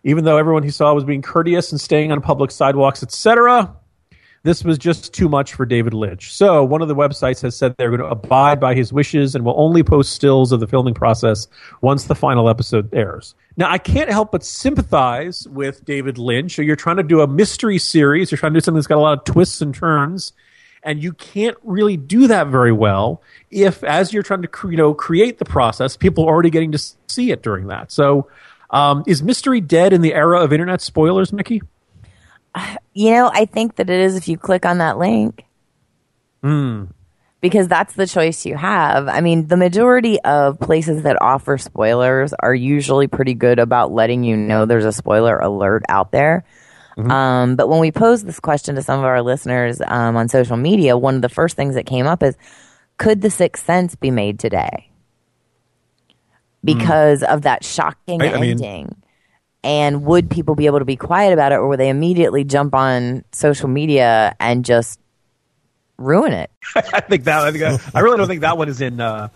Even 0.05 0.25
though 0.25 0.37
everyone 0.37 0.63
he 0.63 0.71
saw 0.71 0.93
was 0.95 1.05
being 1.05 1.23
courteous 1.23 1.73
and 1.73 1.81
staying 1.81 2.13
on 2.13 2.21
public 2.21 2.51
sidewalks, 2.51 3.03
etc., 3.03 3.75
this 4.45 4.63
was 4.63 4.77
just 4.77 5.15
too 5.15 5.29
much 5.29 5.55
for 5.55 5.65
David 5.65 5.95
Lynch. 5.95 6.33
So, 6.33 6.63
one 6.63 6.83
of 6.83 6.89
the 6.89 6.95
websites 6.95 7.41
has 7.41 7.57
said 7.57 7.75
they're 7.79 7.89
going 7.89 8.03
to 8.03 8.07
abide 8.07 8.61
by 8.61 8.75
his 8.75 8.93
wishes 8.93 9.35
and 9.35 9.43
will 9.43 9.59
only 9.59 9.83
post 9.83 10.13
stills 10.13 10.53
of 10.53 10.61
the 10.61 10.67
filming 10.67 10.93
process 10.93 11.49
once 11.81 12.05
the 12.05 12.15
final 12.15 12.51
episode 12.51 12.93
airs. 12.93 13.35
Now, 13.57 13.71
I 13.71 13.79
can't 13.79 14.11
help 14.11 14.33
but 14.33 14.45
sympathize 14.45 15.49
with 15.49 15.85
David 15.87 16.19
Lynch. 16.19 16.57
So 16.57 16.63
you're 16.63 16.77
trying 16.77 16.99
to 16.99 17.03
do 17.03 17.23
a 17.23 17.27
mystery 17.27 17.79
series, 17.79 18.31
you're 18.31 18.39
trying 18.39 18.53
to 18.53 18.61
do 18.61 18.65
something 18.65 18.77
that's 18.77 18.87
got 18.87 18.99
a 18.99 19.01
lot 19.01 19.19
of 19.19 19.25
twists 19.25 19.63
and 19.63 19.75
turns, 19.75 20.35
and 20.83 21.03
you 21.03 21.15
can't 21.15 21.57
really 21.63 21.97
do 21.97 22.27
that 22.27 22.49
very 22.49 22.73
well 22.73 23.23
if, 23.51 23.83
as 23.83 24.13
you're 24.13 24.23
trying 24.23 24.43
to 24.43 24.49
you 24.69 24.77
know, 24.77 24.93
create 24.93 25.39
the 25.39 25.47
process, 25.47 25.97
people 25.97 26.25
are 26.25 26.29
already 26.29 26.51
getting 26.51 26.73
to 26.73 26.79
see 27.09 27.31
it 27.31 27.43
during 27.43 27.69
that. 27.69 27.91
So, 27.91 28.29
um, 28.75 29.05
is 29.07 29.23
mystery 29.23 29.61
dead 29.61 29.93
in 29.93 30.03
the 30.03 30.13
era 30.13 30.41
of 30.43 30.53
internet 30.53 30.81
spoilers, 30.81 31.33
Mickey? 31.33 31.63
You 32.93 33.11
know, 33.13 33.31
I 33.33 33.47
think 33.47 33.77
that 33.77 33.89
it 33.89 34.01
is 34.01 34.17
if 34.17 34.29
you 34.29 34.37
click 34.37 34.67
on 34.67 34.79
that 34.79 34.99
link. 34.99 35.45
Hmm. 36.43 36.85
Because 37.41 37.69
that's 37.69 37.95
the 37.95 38.07
choice 38.07 38.47
you 38.47 38.57
have. 38.57 39.07
I 39.07 39.21
mean, 39.21 39.47
the 39.47 39.57
majority 39.57 40.21
of 40.21 40.59
places 40.59 41.03
that 41.03 41.21
offer 41.21 41.59
spoilers 41.59 42.33
are 42.33 42.55
usually 42.55 43.07
pretty 43.07 43.35
good 43.35 43.59
about 43.59 43.93
letting 43.93 44.25
you 44.25 44.37
know 44.37 44.67
there's 44.67 44.85
a 44.85 44.93
spoiler 44.93 45.39
alert 45.39 45.83
out 45.89 46.11
there. 46.11 46.45
Mm-hmm. 46.97 47.11
Um, 47.11 47.57
but 47.57 47.69
when 47.69 47.81
we 47.81 47.93
posed 47.93 48.27
this 48.27 48.41
question 48.41 48.77
to 48.77 48.83
some 48.83 48.99
of 48.99 49.05
our 49.05 49.21
listeners 49.21 49.81
um, 49.87 50.17
on 50.17 50.29
social 50.29 50.57
media, 50.57 50.97
one 50.97 51.17
of 51.17 51.23
the 51.23 51.29
first 51.29 51.55
things 51.57 51.75
that 51.75 51.87
came 51.87 52.07
up 52.07 52.23
is 52.23 52.37
could 52.99 53.21
The 53.21 53.31
Sixth 53.31 53.65
Sense 53.65 53.95
be 53.95 54.11
made 54.11 54.39
today? 54.39 54.91
Because 56.65 57.23
of 57.23 57.43
that 57.43 57.65
shocking 57.65 58.23
I- 58.23 58.33
I 58.35 58.41
mean- 58.41 58.51
ending. 58.53 58.97
and 59.63 60.05
would 60.05 60.31
people 60.31 60.55
be 60.55 60.67
able 60.67 60.79
to 60.79 60.85
be 60.85 60.97
quiet 60.97 61.33
about 61.33 61.53
it, 61.53 61.57
or 61.57 61.69
would 61.69 61.81
they 61.81 61.89
immediately 61.89 62.45
jump 62.45 62.75
on 62.75 63.25
social 63.33 63.69
media 63.69 64.35
and 64.41 64.65
just 64.65 64.99
ruin 65.99 66.33
it? 66.33 66.51
I 66.77 67.01
think 67.01 67.25
that 67.25 67.39
I, 67.45 67.51
think 67.51 67.63
that- 67.63 67.95
I 67.95 68.01
really 68.01 68.17
don't 68.17 68.29
think 68.29 68.41
that 68.43 68.59
one 68.59 68.69
is 68.69 68.81
in 68.81 69.01
uh, 69.01 69.29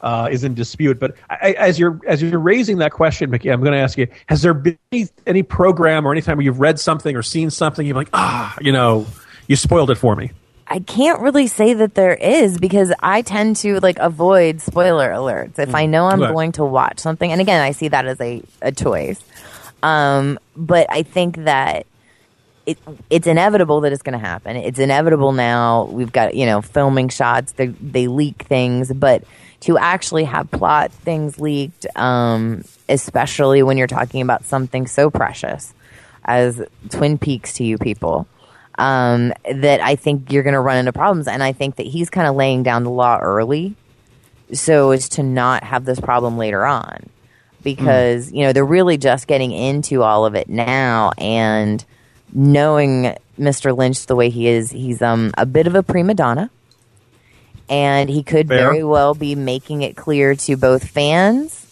uh, 0.00 0.28
is 0.30 0.44
in 0.44 0.54
dispute. 0.54 1.00
But 1.00 1.16
I, 1.30 1.52
as 1.52 1.78
you're 1.78 2.00
as 2.06 2.22
you're 2.22 2.38
raising 2.38 2.78
that 2.78 2.92
question, 2.92 3.30
Mickey, 3.30 3.48
I'm 3.50 3.60
going 3.60 3.72
to 3.72 3.78
ask 3.80 3.96
you: 3.98 4.06
Has 4.26 4.42
there 4.42 4.54
been 4.54 4.78
any, 4.92 5.08
any 5.26 5.42
program 5.42 6.06
or 6.06 6.12
any 6.12 6.20
time 6.20 6.36
where 6.36 6.44
you've 6.44 6.60
read 6.60 6.78
something 6.78 7.16
or 7.16 7.22
seen 7.22 7.50
something, 7.50 7.86
you're 7.86 7.96
like, 7.96 8.10
ah, 8.12 8.54
you 8.60 8.72
know, 8.72 9.06
you 9.48 9.56
spoiled 9.56 9.90
it 9.90 9.96
for 9.96 10.14
me? 10.14 10.30
I 10.68 10.80
can't 10.80 11.20
really 11.20 11.46
say 11.46 11.74
that 11.74 11.94
there 11.94 12.14
is 12.14 12.58
because 12.58 12.92
I 13.00 13.22
tend 13.22 13.56
to 13.56 13.78
like 13.80 13.98
avoid 14.00 14.60
spoiler 14.60 15.10
alerts. 15.10 15.58
If 15.58 15.74
I 15.74 15.86
know 15.86 16.06
I'm 16.06 16.22
Okay. 16.22 16.32
going 16.32 16.52
to 16.52 16.64
watch 16.64 16.98
something, 16.98 17.30
and 17.30 17.40
again, 17.40 17.60
I 17.60 17.70
see 17.70 17.88
that 17.88 18.06
as 18.06 18.20
a, 18.20 18.42
a 18.62 18.72
choice. 18.72 19.22
Um, 19.82 20.38
but 20.56 20.86
I 20.90 21.02
think 21.02 21.36
that 21.44 21.86
it 22.66 22.78
it's 23.10 23.28
inevitable 23.28 23.82
that 23.82 23.92
it's 23.92 24.02
going 24.02 24.18
to 24.18 24.24
happen. 24.26 24.56
It's 24.56 24.80
inevitable 24.80 25.32
now. 25.32 25.84
We've 25.84 26.10
got 26.10 26.34
you 26.34 26.46
know 26.46 26.62
filming 26.62 27.10
shots. 27.10 27.52
They 27.52 27.66
they 27.68 28.08
leak 28.08 28.42
things, 28.42 28.92
but 28.92 29.22
to 29.60 29.78
actually 29.78 30.24
have 30.24 30.50
plot 30.50 30.90
things 30.90 31.38
leaked, 31.38 31.86
um, 31.96 32.64
especially 32.88 33.62
when 33.62 33.78
you're 33.78 33.86
talking 33.86 34.20
about 34.20 34.44
something 34.44 34.86
so 34.88 35.10
precious 35.10 35.72
as 36.24 36.60
Twin 36.90 37.18
Peaks 37.18 37.54
to 37.54 37.64
you 37.64 37.78
people, 37.78 38.26
um, 38.78 39.32
that 39.50 39.80
I 39.80 39.96
think 39.96 40.32
you're 40.32 40.42
going 40.42 40.54
to 40.54 40.60
run 40.60 40.78
into 40.78 40.92
problems. 40.92 41.28
And 41.28 41.42
I 41.42 41.52
think 41.52 41.76
that 41.76 41.86
he's 41.86 42.10
kind 42.10 42.26
of 42.26 42.36
laying 42.36 42.62
down 42.62 42.84
the 42.84 42.90
law 42.90 43.18
early 43.18 43.74
so 44.52 44.90
as 44.90 45.08
to 45.10 45.22
not 45.22 45.64
have 45.64 45.84
this 45.84 46.00
problem 46.00 46.38
later 46.38 46.64
on 46.64 47.08
because 47.62 48.30
you 48.30 48.44
know 48.44 48.52
they're 48.52 48.64
really 48.64 48.96
just 48.96 49.26
getting 49.26 49.50
into 49.50 50.02
all 50.02 50.24
of 50.24 50.36
it 50.36 50.48
now 50.48 51.10
and 51.18 51.84
knowing 52.32 53.16
Mr. 53.38 53.76
Lynch 53.76 54.06
the 54.06 54.14
way 54.14 54.30
he 54.30 54.46
is 54.46 54.70
he's 54.70 55.02
um 55.02 55.32
a 55.36 55.44
bit 55.44 55.66
of 55.66 55.74
a 55.74 55.82
prima 55.82 56.14
donna 56.14 56.48
and 57.68 58.08
he 58.08 58.22
could 58.22 58.46
Fair. 58.46 58.58
very 58.58 58.84
well 58.84 59.14
be 59.14 59.34
making 59.34 59.82
it 59.82 59.96
clear 59.96 60.36
to 60.36 60.56
both 60.56 60.86
fans 60.86 61.65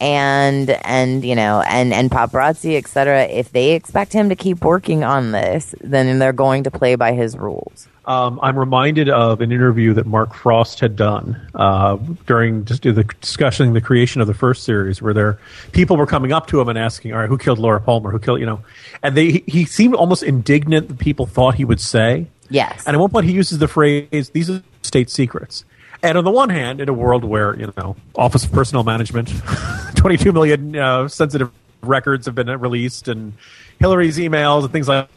and 0.00 0.70
and 0.70 1.24
you 1.24 1.34
know 1.34 1.62
and 1.62 1.92
and 1.92 2.10
paparazzi 2.10 2.76
etc 2.76 3.24
if 3.24 3.52
they 3.52 3.72
expect 3.72 4.12
him 4.12 4.28
to 4.28 4.36
keep 4.36 4.64
working 4.64 5.04
on 5.04 5.32
this 5.32 5.74
then 5.80 6.18
they're 6.18 6.32
going 6.32 6.64
to 6.64 6.70
play 6.70 6.94
by 6.94 7.12
his 7.12 7.36
rules 7.36 7.88
Um, 8.06 8.38
I'm 8.42 8.58
reminded 8.58 9.08
of 9.08 9.40
an 9.40 9.50
interview 9.50 9.94
that 9.94 10.04
Mark 10.04 10.34
Frost 10.34 10.80
had 10.80 10.94
done 10.94 11.40
uh, 11.54 11.96
during 12.26 12.66
just 12.66 12.82
the 12.82 13.04
discussing 13.22 13.72
the 13.72 13.80
creation 13.80 14.20
of 14.20 14.26
the 14.26 14.34
first 14.34 14.64
series, 14.64 15.00
where 15.00 15.14
there 15.14 15.38
people 15.72 15.96
were 15.96 16.06
coming 16.06 16.30
up 16.30 16.46
to 16.48 16.60
him 16.60 16.68
and 16.68 16.78
asking, 16.78 17.14
"All 17.14 17.20
right, 17.20 17.30
who 17.30 17.38
killed 17.38 17.58
Laura 17.58 17.80
Palmer? 17.80 18.10
Who 18.10 18.18
killed 18.18 18.40
you 18.40 18.46
know?" 18.46 18.60
And 19.02 19.16
they 19.16 19.30
he, 19.30 19.44
he 19.46 19.64
seemed 19.64 19.94
almost 19.94 20.22
indignant 20.22 20.88
that 20.88 20.98
people 20.98 21.24
thought 21.24 21.54
he 21.54 21.64
would 21.64 21.80
say. 21.80 22.26
Yes. 22.50 22.84
And 22.86 22.94
at 22.94 23.00
one 23.00 23.08
point, 23.08 23.24
he 23.24 23.32
uses 23.32 23.58
the 23.58 23.68
phrase, 23.68 24.28
"These 24.30 24.50
are 24.50 24.62
state 24.82 25.08
secrets." 25.08 25.64
And 26.04 26.18
on 26.18 26.24
the 26.24 26.30
one 26.30 26.50
hand, 26.50 26.82
in 26.82 26.90
a 26.90 26.92
world 26.92 27.24
where 27.24 27.58
you 27.58 27.72
know 27.78 27.96
Office 28.14 28.44
of 28.44 28.52
Personnel 28.52 28.84
Management, 28.84 29.32
22 29.96 30.32
million 30.32 30.76
uh, 30.76 31.08
sensitive 31.08 31.50
records 31.80 32.26
have 32.26 32.34
been 32.34 32.48
released, 32.60 33.08
and 33.08 33.32
Hillary's 33.80 34.18
emails 34.18 34.64
and 34.64 34.70
things 34.70 34.86
like 34.86 35.08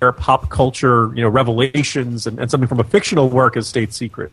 their 0.00 0.10
pop 0.10 0.50
culture, 0.50 1.12
you 1.14 1.22
know, 1.22 1.28
revelations 1.28 2.26
and, 2.26 2.40
and 2.40 2.50
something 2.50 2.66
from 2.66 2.80
a 2.80 2.84
fictional 2.84 3.30
work 3.30 3.56
is 3.56 3.68
state 3.68 3.92
secret. 3.92 4.32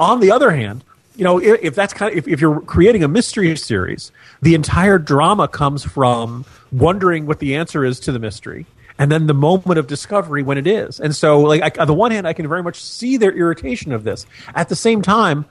On 0.00 0.18
the 0.18 0.32
other 0.32 0.50
hand, 0.50 0.82
you 1.14 1.22
know, 1.22 1.38
if, 1.38 1.62
if 1.62 1.74
that's 1.76 1.94
kind 1.94 2.10
of 2.10 2.18
if, 2.18 2.26
if 2.26 2.40
you're 2.40 2.60
creating 2.62 3.04
a 3.04 3.08
mystery 3.08 3.54
series, 3.56 4.10
the 4.40 4.56
entire 4.56 4.98
drama 4.98 5.46
comes 5.46 5.84
from 5.84 6.44
wondering 6.72 7.26
what 7.26 7.38
the 7.38 7.54
answer 7.54 7.84
is 7.84 8.00
to 8.00 8.10
the 8.10 8.18
mystery, 8.18 8.66
and 9.02 9.10
then 9.10 9.26
the 9.26 9.34
moment 9.34 9.78
of 9.80 9.88
discovery 9.88 10.44
when 10.44 10.58
it 10.58 10.66
is. 10.68 11.00
And 11.00 11.12
so, 11.14 11.40
like, 11.40 11.60
I, 11.60 11.80
on 11.82 11.88
the 11.88 11.94
one 11.94 12.12
hand, 12.12 12.28
I 12.28 12.34
can 12.34 12.46
very 12.48 12.62
much 12.62 12.80
see 12.80 13.16
their 13.16 13.32
irritation 13.32 13.90
of 13.90 14.04
this. 14.04 14.26
At 14.54 14.68
the 14.68 14.76
same 14.76 15.02
time, 15.02 15.44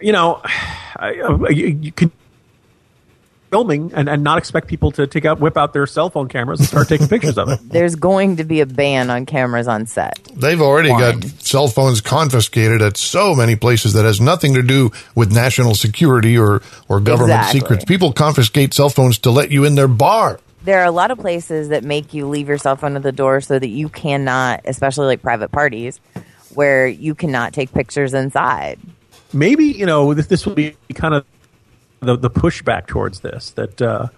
you 0.00 0.12
know, 0.12 0.40
I, 0.44 1.20
I- 1.20 1.48
you, 1.50 1.66
you 1.82 1.90
can 1.92 2.12
filming 3.50 3.92
and, 3.94 4.08
and 4.08 4.22
not 4.24 4.36
expect 4.38 4.66
people 4.66 4.90
to 4.90 5.06
take 5.06 5.24
out 5.24 5.38
whip 5.38 5.56
out 5.56 5.72
their 5.72 5.86
cell 5.86 6.10
phone 6.10 6.28
cameras 6.28 6.58
and 6.60 6.68
start 6.68 6.88
taking 6.88 7.06
pictures 7.08 7.38
of 7.38 7.48
it. 7.48 7.60
there's 7.68 7.94
going 7.94 8.36
to 8.36 8.44
be 8.44 8.60
a 8.60 8.66
ban 8.66 9.10
on 9.10 9.26
cameras 9.26 9.68
on 9.68 9.86
set 9.86 10.18
They've 10.34 10.60
already 10.60 10.88
got 10.88 11.22
cell 11.40 11.68
phones 11.68 12.00
confiscated 12.00 12.82
at 12.82 12.96
so 12.96 13.34
many 13.34 13.54
places 13.54 13.92
that 13.92 14.04
has 14.04 14.20
nothing 14.20 14.54
to 14.54 14.62
do 14.62 14.90
with 15.14 15.32
national 15.32 15.74
security 15.76 16.36
or, 16.36 16.62
or 16.88 16.98
government 17.00 17.38
Exactly. 17.38 17.60
secrets. 17.60 17.84
People 17.84 18.12
confiscate 18.12 18.74
cell 18.74 18.88
phones 18.90 19.18
to 19.18 19.30
let 19.30 19.50
you 19.52 19.64
in 19.64 19.74
their 19.76 19.88
bar. 19.88 20.40
There 20.64 20.80
are 20.80 20.86
a 20.86 20.90
lot 20.90 21.10
of 21.10 21.18
places 21.18 21.68
that 21.68 21.84
make 21.84 22.14
you 22.14 22.26
leave 22.26 22.48
your 22.48 22.58
cell 22.58 22.76
phone 22.76 22.96
at 22.96 23.02
the 23.02 23.12
door 23.12 23.40
so 23.40 23.58
that 23.58 23.68
you 23.68 23.88
cannot, 23.88 24.62
especially 24.64 25.06
like 25.06 25.20
private 25.22 25.52
parties, 25.52 26.00
where 26.54 26.86
you 26.86 27.14
cannot 27.14 27.52
take 27.52 27.72
pictures 27.72 28.14
inside. 28.14 28.80
maybe 29.32 29.64
you 29.66 29.84
know 29.84 30.14
this, 30.14 30.26
this 30.28 30.46
will 30.46 30.54
be 30.54 30.76
kind 30.94 31.14
of 31.14 31.26
the, 32.00 32.16
the 32.16 32.30
pushback 32.30 32.86
towards 32.86 33.20
this 33.20 33.50
that 33.52 33.82
uh, 33.82 34.08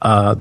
uh, 0.00 0.36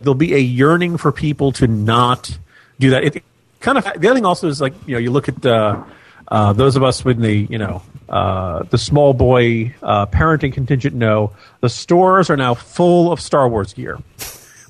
there'll 0.00 0.14
be 0.14 0.34
a 0.34 0.38
yearning 0.38 0.96
for 0.96 1.12
people 1.12 1.52
to 1.52 1.66
not 1.66 2.36
do 2.78 2.90
that. 2.90 3.04
It 3.04 3.24
kind 3.60 3.78
of 3.78 3.84
the 3.84 4.08
other 4.08 4.14
thing 4.14 4.26
also 4.26 4.48
is 4.48 4.60
like 4.60 4.74
you 4.86 4.94
know 4.94 4.98
you 4.98 5.10
look 5.10 5.28
at 5.28 5.44
uh, 5.46 5.82
uh, 6.28 6.52
those 6.52 6.76
of 6.76 6.82
us 6.82 7.04
with 7.04 7.18
the 7.18 7.46
you 7.48 7.58
know 7.58 7.82
uh, 8.08 8.62
the 8.64 8.78
small 8.78 9.14
boy 9.14 9.74
uh, 9.82 10.06
parenting 10.06 10.52
contingent 10.52 10.94
know 10.94 11.32
the 11.60 11.68
stores 11.68 12.30
are 12.30 12.36
now 12.36 12.54
full 12.54 13.10
of 13.12 13.20
Star 13.20 13.48
Wars 13.48 13.72
gear. 13.72 13.98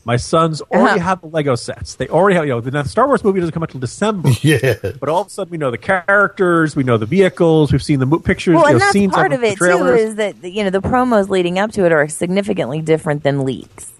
My 0.06 0.16
sons 0.16 0.62
already 0.62 1.00
have 1.00 1.20
the 1.20 1.26
Lego 1.26 1.56
sets. 1.56 1.96
They 1.96 2.06
already 2.06 2.36
have, 2.36 2.44
you 2.46 2.52
know, 2.52 2.60
the 2.60 2.84
Star 2.84 3.08
Wars 3.08 3.24
movie 3.24 3.40
doesn't 3.40 3.52
come 3.52 3.62
out 3.64 3.70
until 3.70 3.80
December. 3.80 4.30
Yeah. 4.40 4.74
But 5.00 5.08
all 5.08 5.22
of 5.22 5.26
a 5.26 5.30
sudden, 5.30 5.50
we 5.50 5.58
know 5.58 5.72
the 5.72 5.78
characters, 5.78 6.76
we 6.76 6.84
know 6.84 6.96
the 6.96 7.06
vehicles, 7.06 7.72
we've 7.72 7.82
seen 7.82 7.98
the 7.98 8.06
mo- 8.06 8.20
pictures, 8.20 8.54
Well, 8.54 8.62
you 8.64 8.68
and 8.70 8.74
know, 8.74 8.78
that's 8.78 8.92
scenes 8.92 9.12
part 9.12 9.32
of 9.32 9.36
of 9.36 9.40
the 9.40 9.48
it 9.48 9.58
too. 9.58 9.86
Is 9.94 10.14
that 10.14 10.42
you 10.44 10.62
know 10.62 10.70
the 10.70 10.80
promos 10.80 11.28
leading 11.28 11.58
up 11.58 11.72
to 11.72 11.84
it 11.84 11.90
are 11.92 12.06
significantly 12.08 12.80
different 12.80 13.24
than 13.24 13.44
leaks. 13.44 13.92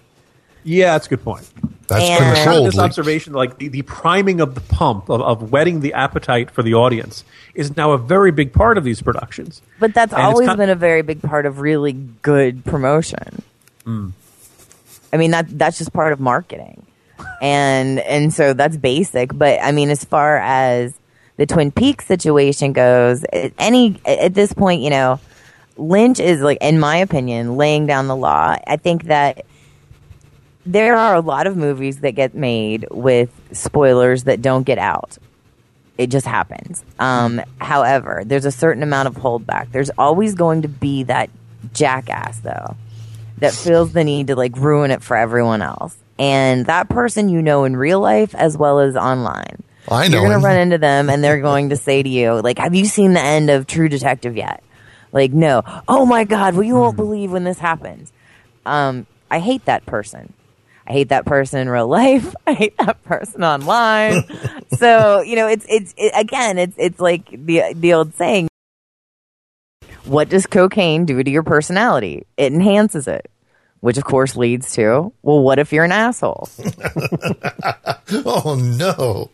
Yeah, 0.63 0.93
that's 0.93 1.07
a 1.07 1.09
good 1.11 1.23
point. 1.23 1.45
That's 1.87 2.03
And- 2.03 2.19
Kind 2.19 2.31
of 2.31 2.35
controlled. 2.37 2.67
this 2.67 2.75
leaks. 2.75 2.83
observation, 2.85 3.33
like 3.33 3.57
the, 3.57 3.67
the 3.67 3.81
priming 3.81 4.39
of 4.41 4.55
the 4.55 4.61
pump 4.61 5.09
of, 5.09 5.21
of 5.21 5.51
whetting 5.51 5.79
the 5.81 5.93
appetite 5.93 6.51
for 6.51 6.63
the 6.63 6.73
audience, 6.73 7.23
is 7.53 7.75
now 7.77 7.91
a 7.91 7.97
very 7.97 8.31
big 8.31 8.53
part 8.53 8.77
of 8.77 8.83
these 8.85 9.01
productions. 9.01 9.61
But 9.79 9.93
that's 9.93 10.13
And 10.13 10.21
always 10.21 10.47
kind- 10.47 10.57
been 10.57 10.69
a 10.69 10.75
very 10.75 11.01
big 11.01 11.21
part 11.21 11.45
of 11.45 11.59
really 11.59 11.93
good 12.21 12.63
promotion. 12.65 13.41
Mm. 13.85 14.11
I 15.11 15.17
mean 15.17 15.31
that 15.31 15.45
that's 15.57 15.77
just 15.77 15.93
part 15.93 16.13
of 16.13 16.19
marketing, 16.19 16.85
and 17.41 17.99
and 17.99 18.33
so 18.33 18.53
that's 18.53 18.77
basic. 18.77 19.37
But 19.37 19.59
I 19.61 19.71
mean, 19.71 19.89
as 19.89 20.03
far 20.03 20.37
as 20.37 20.93
the 21.37 21.45
Twin 21.45 21.71
Peaks 21.71 22.05
situation 22.05 22.73
goes, 22.73 23.25
any 23.57 23.99
at 24.05 24.33
this 24.33 24.53
point, 24.53 24.81
you 24.81 24.89
know, 24.89 25.19
Lynch 25.77 26.19
is 26.19 26.41
like, 26.41 26.57
in 26.61 26.79
my 26.79 26.97
opinion, 26.97 27.57
laying 27.57 27.85
down 27.85 28.07
the 28.07 28.15
law. 28.15 28.55
I 28.65 28.77
think 28.77 29.05
that 29.05 29.45
there 30.65 30.97
are 30.97 31.15
a 31.15 31.21
lot 31.21 31.47
of 31.47 31.55
movies 31.55 32.01
that 32.01 32.11
get 32.11 32.35
made 32.35 32.85
with 32.91 33.29
spoilers 33.53 34.25
that 34.25 34.41
don't 34.41 34.63
get 34.63 34.77
out. 34.77 35.17
It 35.97 36.07
just 36.07 36.27
happens. 36.27 36.83
Um, 36.99 37.41
however, 37.59 38.23
there's 38.25 38.45
a 38.45 38.51
certain 38.51 38.83
amount 38.83 39.07
of 39.07 39.15
holdback. 39.15 39.71
There's 39.71 39.89
always 39.97 40.35
going 40.35 40.63
to 40.63 40.67
be 40.67 41.03
that 41.03 41.29
jackass, 41.73 42.39
though, 42.39 42.75
that 43.37 43.53
feels 43.53 43.93
the 43.93 44.03
need 44.03 44.27
to 44.27 44.35
like 44.35 44.55
ruin 44.57 44.91
it 44.91 45.03
for 45.03 45.15
everyone 45.15 45.61
else. 45.61 45.95
And 46.19 46.65
that 46.65 46.89
person 46.89 47.29
you 47.29 47.41
know 47.41 47.63
in 47.63 47.75
real 47.77 47.99
life 47.99 48.33
as 48.35 48.57
well 48.57 48.79
as 48.79 48.95
online. 48.95 49.63
I 49.89 50.07
know 50.07 50.19
You're 50.19 50.29
going 50.29 50.41
to 50.41 50.45
run 50.45 50.57
into 50.57 50.77
them 50.77 51.09
and 51.09 51.23
they're 51.23 51.41
going 51.41 51.69
to 51.69 51.77
say 51.77 52.03
to 52.03 52.09
you, 52.09 52.41
like, 52.41 52.57
have 52.57 52.75
you 52.75 52.85
seen 52.85 53.13
the 53.13 53.21
end 53.21 53.49
of 53.49 53.67
True 53.67 53.87
Detective 53.87 54.35
yet? 54.35 54.63
Like, 55.11 55.31
no. 55.31 55.63
Oh 55.87 56.05
my 56.05 56.25
God, 56.25 56.55
well, 56.55 56.63
you 56.63 56.75
won't 56.75 56.97
believe 56.97 57.31
when 57.31 57.43
this 57.43 57.59
happens. 57.59 58.11
Um, 58.65 59.07
I 59.31 59.39
hate 59.39 59.65
that 59.65 59.85
person. 59.85 60.33
I 60.85 60.93
hate 60.93 61.09
that 61.09 61.25
person 61.25 61.59
in 61.59 61.69
real 61.69 61.87
life. 61.87 62.35
I 62.47 62.53
hate 62.53 62.77
that 62.79 63.03
person 63.03 63.43
online. 63.43 64.23
so, 64.77 65.21
you 65.21 65.35
know, 65.35 65.47
it's, 65.47 65.65
it's, 65.69 65.93
it, 65.97 66.11
again, 66.15 66.57
it's, 66.57 66.75
it's 66.77 66.99
like 66.99 67.29
the, 67.29 67.73
the 67.75 67.93
old 67.93 68.13
saying, 68.15 68.49
what 70.07 70.29
does 70.29 70.45
cocaine 70.45 71.05
do 71.05 71.21
to 71.23 71.29
your 71.29 71.43
personality? 71.43 72.25
It 72.37 72.53
enhances 72.53 73.07
it. 73.07 73.29
Which 73.79 73.97
of 73.97 74.05
course 74.05 74.35
leads 74.35 74.73
to, 74.73 75.13
well, 75.21 75.43
what 75.43 75.59
if 75.59 75.71
you're 75.71 75.83
an 75.85 75.91
asshole? 75.91 76.49
oh 78.25 78.55
no. 78.59 79.29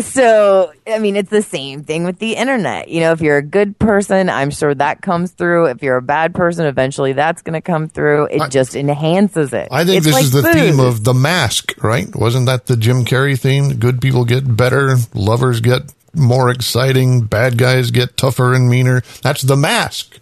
so 0.00 0.72
i 0.88 0.98
mean 0.98 1.14
it's 1.14 1.30
the 1.30 1.40
same 1.40 1.84
thing 1.84 2.02
with 2.02 2.18
the 2.18 2.34
internet 2.34 2.88
you 2.88 2.98
know 2.98 3.12
if 3.12 3.20
you're 3.20 3.36
a 3.36 3.42
good 3.42 3.78
person 3.78 4.28
i'm 4.28 4.50
sure 4.50 4.74
that 4.74 5.00
comes 5.02 5.30
through 5.30 5.66
if 5.66 5.84
you're 5.84 5.98
a 5.98 6.02
bad 6.02 6.34
person 6.34 6.66
eventually 6.66 7.12
that's 7.12 7.42
going 7.42 7.54
to 7.54 7.60
come 7.60 7.86
through 7.88 8.24
it 8.24 8.50
just 8.50 8.74
enhances 8.74 9.52
it 9.52 9.68
I 9.70 9.84
think 9.84 9.98
It's 9.98 10.06
this 10.06 10.14
like 10.14 10.24
is 10.24 10.32
the 10.32 10.42
food. 10.42 10.52
theme 10.54 10.80
of 10.80 11.04
The 11.04 11.14
Mask, 11.14 11.74
right? 11.80 12.08
Wasn't 12.12 12.46
that 12.46 12.66
the 12.66 12.76
Jim 12.76 13.04
Carrey 13.04 13.38
theme? 13.38 13.74
Good 13.78 14.00
people 14.00 14.24
get 14.24 14.56
better, 14.56 14.96
lovers 15.14 15.60
get 15.60 15.82
more 16.14 16.50
exciting, 16.50 17.22
bad 17.22 17.56
guys 17.58 17.90
get 17.90 18.16
tougher 18.16 18.52
and 18.54 18.68
meaner. 18.68 19.02
That's 19.22 19.42
The 19.42 19.56
Mask. 19.56 20.18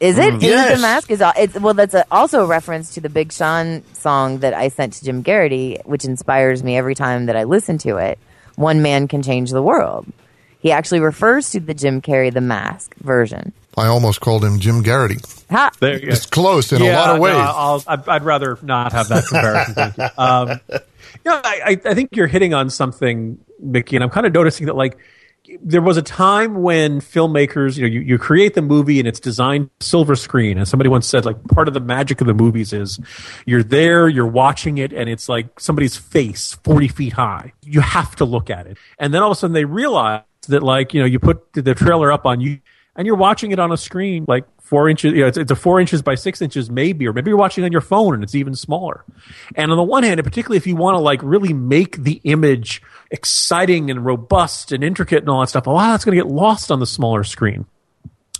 is 0.00 0.18
it? 0.18 0.34
Is 0.34 0.42
it 0.42 0.46
Yes. 0.46 0.76
the 0.76 0.82
mask 0.82 1.10
is 1.10 1.20
al- 1.22 1.32
it's 1.36 1.58
well 1.58 1.72
that's 1.74 1.94
a, 1.94 2.04
also 2.10 2.42
a 2.42 2.46
reference 2.46 2.94
to 2.94 3.00
the 3.00 3.08
big 3.08 3.32
sean 3.32 3.82
song 3.94 4.38
that 4.40 4.52
i 4.52 4.66
sent 4.68 4.92
to 4.94 5.04
jim 5.04 5.22
garrity 5.22 5.78
which 5.84 6.04
inspires 6.04 6.62
me 6.64 6.76
every 6.76 6.94
time 6.96 7.26
that 7.26 7.36
i 7.36 7.44
listen 7.44 7.78
to 7.78 7.96
it 7.98 8.18
one 8.56 8.82
man 8.82 9.06
can 9.08 9.22
change 9.22 9.50
the 9.52 9.62
world 9.62 10.04
he 10.58 10.72
actually 10.72 10.98
refers 11.00 11.50
to 11.50 11.60
the 11.60 11.72
jim 11.74 12.02
carrey 12.02 12.32
the 12.34 12.40
mask 12.40 12.94
version 12.96 13.52
I 13.76 13.86
almost 13.86 14.20
called 14.20 14.44
him 14.44 14.60
Jim 14.60 14.82
Garrity. 14.82 15.18
ha 15.50 15.68
There 15.80 15.94
you 15.98 16.06
go. 16.06 16.12
It's 16.12 16.26
close 16.26 16.72
in 16.72 16.80
a 16.80 16.92
lot 16.92 17.10
of 17.10 17.16
no, 17.16 17.22
ways. 17.22 17.34
I'll, 17.36 17.82
I'd, 17.88 18.08
I'd 18.08 18.22
rather 18.22 18.56
not 18.62 18.92
have 18.92 19.08
that 19.08 19.24
comparison. 19.26 19.74
Thank 19.74 19.96
you. 19.98 20.08
Um, 20.16 20.48
you 20.70 20.78
know, 21.24 21.40
I, 21.42 21.60
I 21.66 21.90
I 21.90 21.94
think 21.94 22.10
you're 22.14 22.28
hitting 22.28 22.54
on 22.54 22.70
something, 22.70 23.36
Mickey, 23.58 23.96
and 23.96 24.04
I'm 24.04 24.10
kind 24.10 24.26
of 24.26 24.32
noticing 24.32 24.66
that 24.66 24.76
like 24.76 24.96
there 25.62 25.80
was 25.80 25.96
a 25.96 26.02
time 26.02 26.62
when 26.62 27.00
filmmakers, 27.00 27.76
you 27.76 27.82
know, 27.82 27.88
you, 27.88 28.00
you 28.00 28.18
create 28.18 28.54
the 28.54 28.62
movie 28.62 28.98
and 28.98 29.08
it's 29.08 29.20
designed 29.20 29.70
silver 29.80 30.16
screen, 30.16 30.58
and 30.58 30.66
somebody 30.66 30.88
once 30.88 31.06
said 31.06 31.24
like 31.24 31.42
part 31.48 31.68
of 31.68 31.74
the 31.74 31.80
magic 31.80 32.20
of 32.20 32.26
the 32.26 32.34
movies 32.34 32.72
is 32.72 32.98
you're 33.46 33.62
there, 33.62 34.08
you're 34.08 34.26
watching 34.26 34.78
it, 34.78 34.92
and 34.92 35.08
it's 35.08 35.28
like 35.28 35.60
somebody's 35.60 35.96
face 35.96 36.54
40 36.64 36.88
feet 36.88 37.12
high. 37.14 37.52
You 37.62 37.80
have 37.80 38.16
to 38.16 38.24
look 38.24 38.50
at 38.50 38.66
it, 38.66 38.78
and 38.98 39.12
then 39.12 39.22
all 39.22 39.30
of 39.30 39.36
a 39.36 39.40
sudden 39.40 39.54
they 39.54 39.64
realize 39.64 40.22
that 40.48 40.62
like 40.62 40.94
you 40.94 41.00
know 41.00 41.06
you 41.06 41.18
put 41.18 41.52
the 41.52 41.74
trailer 41.74 42.12
up 42.12 42.26
on 42.26 42.40
you 42.40 42.60
and 42.96 43.06
you're 43.06 43.16
watching 43.16 43.52
it 43.52 43.58
on 43.58 43.72
a 43.72 43.76
screen 43.76 44.24
like 44.28 44.44
four 44.60 44.88
inches 44.88 45.12
you 45.12 45.20
know 45.20 45.26
it's, 45.26 45.36
it's 45.36 45.50
a 45.50 45.56
four 45.56 45.80
inches 45.80 46.00
by 46.02 46.14
six 46.14 46.40
inches 46.40 46.70
maybe 46.70 47.06
or 47.06 47.12
maybe 47.12 47.30
you're 47.30 47.38
watching 47.38 47.64
on 47.64 47.72
your 47.72 47.80
phone 47.80 48.14
and 48.14 48.22
it's 48.22 48.34
even 48.34 48.54
smaller 48.54 49.04
and 49.56 49.70
on 49.70 49.76
the 49.76 49.82
one 49.82 50.02
hand 50.02 50.18
and 50.18 50.24
particularly 50.24 50.56
if 50.56 50.66
you 50.66 50.74
want 50.74 50.94
to 50.94 50.98
like 50.98 51.20
really 51.22 51.52
make 51.52 51.96
the 52.02 52.20
image 52.24 52.82
exciting 53.10 53.90
and 53.90 54.04
robust 54.04 54.72
and 54.72 54.82
intricate 54.82 55.18
and 55.18 55.28
all 55.28 55.40
that 55.40 55.48
stuff 55.48 55.66
a 55.66 55.70
lot 55.70 55.86
of 55.86 55.92
that's 55.92 56.04
going 56.04 56.16
to 56.16 56.22
get 56.22 56.32
lost 56.32 56.70
on 56.70 56.80
the 56.80 56.86
smaller 56.86 57.24
screen 57.24 57.66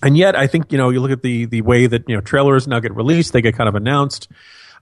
and 0.05 0.19
yet 0.19 0.37
I 0.37 0.47
think 0.47 0.71
you 0.71 0.79
know 0.79 0.91
you 0.91 1.01
look 1.01 1.11
at 1.11 1.23
the 1.23 1.47
the 1.47 1.63
way 1.63 1.87
that 1.87 2.09
you 2.09 2.15
know 2.15 2.21
trailers 2.21 2.69
now 2.69 2.79
get 2.79 2.95
released, 2.95 3.33
they 3.33 3.41
get 3.41 3.57
kind 3.57 3.69
of 3.69 3.75
announced. 3.75 4.29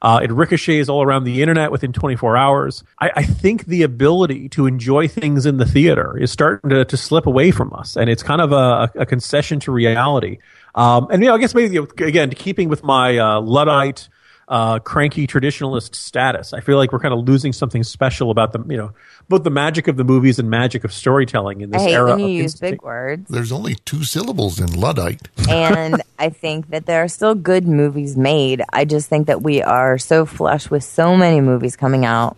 Uh, 0.03 0.19
it 0.21 0.33
ricochets 0.33 0.89
all 0.89 1.03
around 1.03 1.23
the 1.23 1.43
internet 1.43 1.71
within 1.71 1.93
24 1.93 2.37
hours. 2.37 2.83
I, 3.01 3.11
I 3.17 3.23
think 3.23 3.67
the 3.67 3.85
ability 3.85 4.49
to 4.51 4.67
enjoy 4.67 5.07
things 5.07 5.47
in 5.47 5.59
the 5.59 5.65
theater 5.65 6.19
is 6.19 6.33
starting 6.33 6.71
to, 6.71 6.85
to 6.85 6.97
slip 6.97 7.27
away 7.27 7.53
from 7.53 7.73
us, 7.73 7.97
and 7.97 8.11
it's 8.11 8.25
kind 8.25 8.41
of 8.41 8.51
a, 8.51 8.91
a 8.97 9.07
concession 9.07 9.61
to 9.61 9.71
reality. 9.73 10.39
Um, 10.75 11.07
and 11.11 11.23
you 11.23 11.29
know, 11.29 11.37
I 11.37 11.39
guess 11.39 11.55
maybe 11.55 11.77
again, 11.77 12.31
keeping 12.31 12.69
with 12.69 12.83
my 12.83 13.17
uh, 13.17 13.41
luddite, 13.41 14.09
uh, 14.49 14.79
cranky 14.81 15.27
traditionalist 15.27 15.95
status, 15.95 16.53
I 16.53 16.61
feel 16.61 16.77
like 16.77 16.93
we're 16.93 16.99
kind 16.99 17.15
of 17.15 17.27
losing 17.27 17.53
something 17.53 17.83
special 17.83 18.31
about 18.31 18.53
the 18.53 18.63
you 18.69 18.77
know 18.77 18.93
both 19.29 19.45
the 19.45 19.51
magic 19.51 19.89
of 19.89 19.97
the 19.97 20.05
movies 20.05 20.39
and 20.39 20.51
magic 20.51 20.85
of 20.85 20.93
storytelling 20.93 21.61
in 21.61 21.73
i 21.75 21.79
this 21.79 21.87
hate 21.87 21.95
era. 21.95 22.11
when 22.11 22.19
you 22.19 22.25
of 22.27 22.31
use 22.33 22.43
instant- 22.53 22.73
big 22.73 22.83
words 22.83 23.29
There's 23.31 23.53
only 23.53 23.77
two 23.85 24.05
syllables 24.05 24.61
in 24.61 24.73
Luddite. 24.79 25.29
and 25.49 26.03
I 26.19 26.29
think 26.29 26.71
that 26.71 26.87
there 26.87 27.03
are 27.03 27.09
still 27.09 27.35
good 27.35 27.67
movies 27.67 28.17
made. 28.17 28.63
I 28.73 28.85
just 28.85 29.09
think 29.09 29.27
that 29.29 29.43
we 29.43 29.63
are 29.63 29.97
so 29.99 30.27
flush 30.27 30.69
with 30.71 30.85
so 30.85 31.17
many 31.17 31.41
movies 31.41 31.77
coming 31.77 32.05
out, 32.05 32.37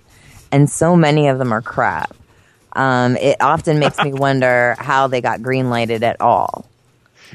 and 0.53 0.71
so 0.71 0.95
many 0.97 1.29
of 1.29 1.39
them 1.39 1.53
are 1.53 1.63
crap. 1.63 2.15
Um, 2.75 3.17
it 3.17 3.37
often 3.41 3.79
makes 3.79 3.99
me 4.03 4.13
wonder 4.27 4.75
how 4.79 5.07
they 5.07 5.21
got 5.21 5.41
greenlighted 5.41 6.03
at 6.03 6.21
all. 6.21 6.67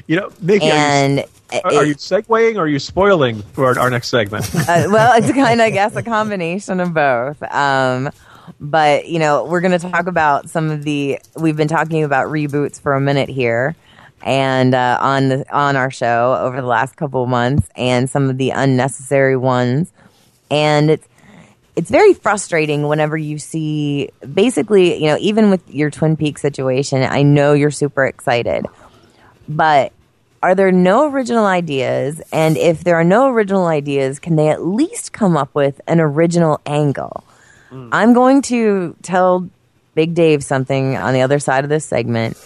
You 0.06 0.16
know, 0.16 0.32
Mickey, 0.40 0.66
And 0.66 1.24
are 1.64 1.72
you, 1.72 1.78
are, 1.78 1.84
you 1.84 1.94
segueing 1.94 2.56
or 2.56 2.60
are 2.60 2.68
you 2.68 2.78
spoiling 2.78 3.42
for 3.42 3.66
our, 3.66 3.78
our 3.78 3.90
next 3.90 4.08
segment? 4.08 4.44
uh, 4.54 4.86
well, 4.88 5.16
it's 5.16 5.32
kind 5.32 5.60
of, 5.60 5.66
I 5.66 5.70
guess, 5.70 5.96
a 5.96 6.02
combination 6.02 6.80
of 6.80 6.94
both. 6.94 7.42
Um, 7.42 8.10
but 8.58 9.08
you 9.08 9.18
know, 9.18 9.44
we're 9.44 9.60
going 9.60 9.78
to 9.78 9.90
talk 9.90 10.06
about 10.06 10.50
some 10.50 10.70
of 10.70 10.82
the. 10.82 11.18
We've 11.36 11.56
been 11.56 11.68
talking 11.68 12.04
about 12.04 12.28
reboots 12.28 12.80
for 12.80 12.94
a 12.94 13.00
minute 13.00 13.28
here, 13.28 13.76
and 14.22 14.74
uh, 14.74 14.98
on 15.00 15.28
the 15.28 15.56
on 15.56 15.76
our 15.76 15.90
show 15.90 16.36
over 16.40 16.60
the 16.60 16.66
last 16.66 16.96
couple 16.96 17.22
of 17.22 17.28
months, 17.28 17.68
and 17.76 18.08
some 18.08 18.28
of 18.28 18.38
the 18.38 18.50
unnecessary 18.50 19.36
ones, 19.36 19.92
and 20.50 20.90
it's 20.90 21.06
it's 21.76 21.90
very 21.90 22.14
frustrating 22.14 22.88
whenever 22.88 23.16
you 23.16 23.38
see 23.38 24.10
basically, 24.34 25.00
you 25.00 25.06
know, 25.06 25.16
even 25.20 25.50
with 25.50 25.62
your 25.72 25.90
Twin 25.90 26.16
Peaks 26.16 26.42
situation. 26.42 27.02
I 27.02 27.22
know 27.22 27.52
you're 27.52 27.70
super 27.70 28.04
excited, 28.04 28.66
but 29.56 29.92
are 30.42 30.54
there 30.54 30.72
no 30.72 31.10
original 31.10 31.44
ideas? 31.44 32.22
And 32.32 32.56
if 32.56 32.82
there 32.84 32.96
are 32.96 33.04
no 33.04 33.28
original 33.28 33.66
ideas, 33.66 34.18
can 34.18 34.36
they 34.36 34.48
at 34.48 34.64
least 34.64 35.12
come 35.12 35.36
up 35.36 35.54
with 35.54 35.80
an 35.86 36.00
original 36.00 36.60
angle? 36.64 37.24
Hmm. 37.68 37.90
I'm 37.92 38.14
going 38.14 38.42
to 38.42 38.96
tell 39.02 39.48
Big 39.94 40.14
Dave 40.14 40.42
something 40.42 40.96
on 40.96 41.14
the 41.14 41.22
other 41.22 41.38
side 41.38 41.64
of 41.64 41.70
this 41.70 41.84
segment 41.84 42.38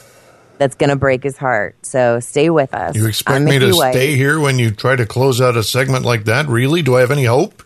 that's 0.59 0.75
going 0.77 0.91
to 0.91 0.97
break 0.97 1.23
his 1.23 1.37
heart. 1.37 1.77
So 1.83 2.21
stay 2.21 2.51
with 2.51 2.75
us. 2.75 2.97
You 2.97 3.07
expect 3.07 3.37
I'm 3.37 3.45
me 3.45 3.59
to 3.59 3.73
White. 3.73 3.93
stay 3.93 4.17
here 4.17 4.41
when 4.41 4.59
you 4.59 4.71
try 4.71 4.97
to 4.97 5.07
close 5.07 5.41
out 5.41 5.57
a 5.57 5.63
segment 5.63 6.05
like 6.05 6.25
that? 6.25 6.47
Really? 6.47 6.83
Do 6.83 6.97
I 6.97 7.01
have 7.01 7.11
any 7.11 7.25
hope? 7.25 7.63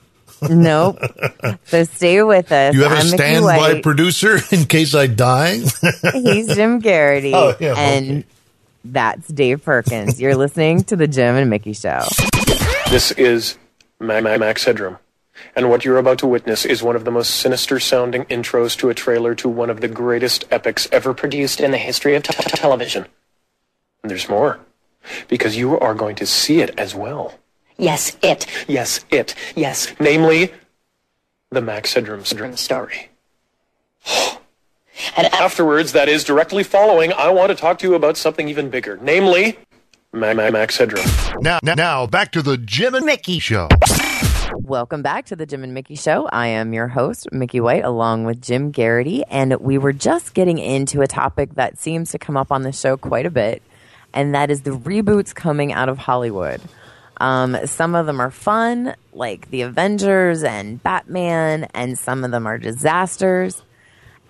Nope. 0.49 0.99
so 1.65 1.85
stay 1.85 2.23
with 2.23 2.53
us. 2.53 2.75
You 2.75 2.83
have 2.83 2.93
a 2.93 2.97
I'm 2.97 3.05
Mickey 3.07 3.17
standby 3.17 3.81
producer 3.81 4.39
in 4.53 4.67
case 4.67 4.95
I 4.95 5.07
die? 5.07 5.59
He's 6.13 6.55
Jim 6.55 6.79
Garrity. 6.81 7.33
Oh, 7.39 7.57
yeah, 7.61 7.75
and 7.77 8.25
that's 8.93 9.29
Dave 9.29 9.65
Perkins. 9.65 10.21
You're 10.21 10.37
listening 10.37 10.85
to 10.85 10.97
the 10.97 11.07
Jim 11.07 11.37
and 11.37 11.51
Mickey 11.51 11.73
Show. 11.73 12.03
This 12.91 13.11
is 13.13 13.59
Ma- 14.01 14.21
Ma- 14.21 14.39
Max 14.39 14.65
Headroom. 14.65 14.99
And 15.55 15.71
what 15.71 15.85
you're 15.85 15.99
about 15.99 16.19
to 16.21 16.27
witness 16.27 16.65
is 16.65 16.83
one 16.83 16.97
of 16.97 17.05
the 17.05 17.11
most 17.11 17.37
sinister 17.37 17.79
sounding 17.79 18.25
intros 18.25 18.77
to 18.79 18.89
a 18.89 18.95
trailer 18.95 19.35
to 19.37 19.49
one 19.49 19.71
of 19.71 19.81
the 19.81 19.89
greatest 19.89 20.45
epics 20.51 20.89
ever 20.91 21.15
produced 21.15 21.61
in 21.61 21.71
the 21.71 21.79
history 21.79 22.17
of 22.17 22.23
t- 22.25 22.33
t- 22.33 22.57
television. 22.57 23.07
And 24.03 24.11
there's 24.11 24.29
more. 24.29 24.59
Because 25.29 25.57
you 25.57 25.79
are 25.79 25.95
going 25.95 26.17
to 26.17 26.27
see 26.27 26.61
it 26.61 26.79
as 26.79 26.95
well. 26.95 27.35
Yes, 27.77 28.17
it. 28.23 28.47
Yes, 28.67 29.05
it. 29.11 29.35
Yes. 29.55 29.95
Namely, 30.01 30.53
the 31.51 31.61
Max 31.61 31.95
Headroom 31.95 32.25
story. 32.25 33.11
And 35.19 35.27
afterwards, 35.35 35.93
that 35.93 36.09
is 36.09 36.23
directly 36.23 36.63
following, 36.63 37.13
I 37.13 37.31
want 37.31 37.51
to 37.51 37.57
talk 37.57 37.81
to 37.81 37.89
you 37.89 37.95
about 37.95 38.17
something 38.17 38.49
even 38.49 38.71
bigger. 38.71 38.99
Namely, 39.03 39.59
Ma- 40.13 40.33
Ma- 40.33 40.51
Max 40.51 40.77
Headroom. 40.79 41.05
Now, 41.41 41.59
now, 41.63 41.75
now, 41.75 42.07
back 42.07 42.31
to 42.33 42.43
the 42.43 42.57
Jim 42.57 42.95
and 42.95 43.05
Mickey 43.05 43.41
show. 43.41 43.69
Welcome 44.63 45.03
back 45.03 45.27
to 45.27 45.37
the 45.37 45.45
Jim 45.45 45.65
and 45.65 45.75
Mickey 45.75 45.95
Show. 45.97 46.29
I 46.31 46.49
am 46.49 46.73
your 46.73 46.89
host, 46.89 47.33
Mickey 47.33 47.61
White, 47.61 47.85
along 47.85 48.25
with 48.25 48.41
Jim 48.41 48.71
Garrity, 48.71 49.25
and 49.25 49.59
we 49.61 49.77
were 49.77 49.93
just 49.93 50.35
getting 50.35 50.59
into 50.59 51.01
a 51.01 51.07
topic 51.07 51.55
that 51.55 51.79
seems 51.79 52.11
to 52.13 52.19
come 52.19 52.37
up 52.37 52.53
on 52.53 52.63
the 52.63 52.73
show 52.73 52.97
quite 52.97 53.27
a 53.27 53.31
bit, 53.31 53.63
and 54.15 54.35
that 54.35 54.51
is 54.51 54.63
the 54.63 54.71
reboots 54.71 55.35
coming 55.35 55.73
out 55.73 55.89
of 55.89 55.99
Hollywood. 55.99 56.61
Um, 57.19 57.57
some 57.67 57.95
of 57.95 58.07
them 58.07 58.21
are 58.21 58.31
fun, 58.31 58.95
like 59.13 59.51
the 59.51 59.63
Avengers 59.63 60.45
and 60.45 60.83
Batman, 60.83 61.65
and 61.75 61.99
some 61.99 62.23
of 62.23 62.31
them 62.31 62.47
are 62.47 62.59
disasters, 62.59 63.63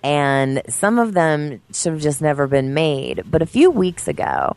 and 0.03 0.61
some 0.69 0.97
of 0.99 1.13
them 1.13 1.61
should 1.73 1.93
have 1.93 2.01
just 2.01 2.21
never 2.21 2.47
been 2.47 2.73
made. 2.73 3.23
But 3.29 3.41
a 3.41 3.45
few 3.45 3.69
weeks 3.71 4.07
ago, 4.07 4.55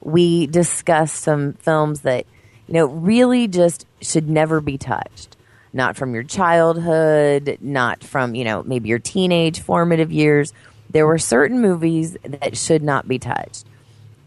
we 0.00 0.46
discussed 0.46 1.16
some 1.16 1.54
films 1.54 2.00
that 2.02 2.26
you 2.66 2.74
know 2.74 2.86
really 2.86 3.48
just 3.48 3.86
should 4.00 4.28
never 4.28 4.60
be 4.60 4.78
touched. 4.78 5.36
not 5.74 5.96
from 5.96 6.14
your 6.14 6.22
childhood, 6.22 7.58
not 7.60 8.02
from, 8.04 8.34
you 8.34 8.44
know, 8.44 8.62
maybe 8.62 8.88
your 8.88 9.00
teenage 9.00 9.60
formative 9.60 10.12
years. 10.12 10.52
There 10.88 11.06
were 11.06 11.18
certain 11.18 11.60
movies 11.60 12.16
that 12.22 12.56
should 12.56 12.82
not 12.82 13.08
be 13.08 13.18
touched. 13.18 13.66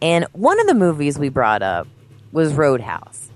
And 0.01 0.25
one 0.33 0.59
of 0.59 0.67
the 0.67 0.73
movies 0.73 1.17
we 1.17 1.29
brought 1.29 1.63
up 1.63 1.87
was 2.33 2.53
Roadhouse. 2.53 3.26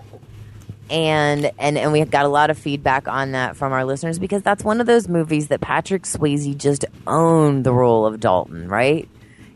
And, 0.91 1.51
and 1.57 1.77
and 1.77 1.93
we 1.93 2.03
got 2.03 2.25
a 2.25 2.29
lot 2.29 2.49
of 2.49 2.57
feedback 2.57 3.07
on 3.07 3.31
that 3.31 3.55
from 3.55 3.71
our 3.71 3.85
listeners 3.85 4.19
because 4.19 4.41
that's 4.41 4.61
one 4.63 4.81
of 4.81 4.87
those 4.87 5.07
movies 5.07 5.47
that 5.47 5.61
Patrick 5.61 6.03
Swayze 6.03 6.57
just 6.57 6.83
owned 7.07 7.63
the 7.63 7.71
role 7.71 8.05
of 8.05 8.19
Dalton, 8.19 8.67
right? 8.67 9.07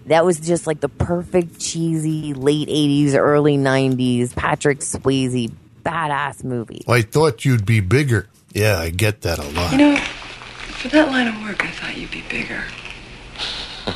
That 0.06 0.24
was 0.24 0.40
just 0.40 0.66
like 0.66 0.80
the 0.80 0.88
perfect 0.88 1.60
cheesy 1.60 2.34
late 2.34 2.70
80s, 2.70 3.16
early 3.16 3.58
90s 3.58 4.34
Patrick 4.34 4.80
Swayze 4.80 5.52
badass 5.84 6.44
movie. 6.44 6.84
I 6.88 7.02
thought 7.02 7.44
you'd 7.44 7.66
be 7.66 7.82
bigger. 7.82 8.30
Yeah, 8.54 8.78
I 8.78 8.90
get 8.90 9.22
that 9.22 9.38
a 9.38 9.44
lot. 9.50 9.74
You 9.74 9.78
know, 9.78 9.98
for 9.98 10.88
that 10.90 11.10
line 11.10 11.28
of 11.28 11.42
work, 11.42 11.66
I 11.66 11.72
thought 11.72 11.98
you'd 11.98 12.12
be 12.12 12.24
bigger. 12.30 12.64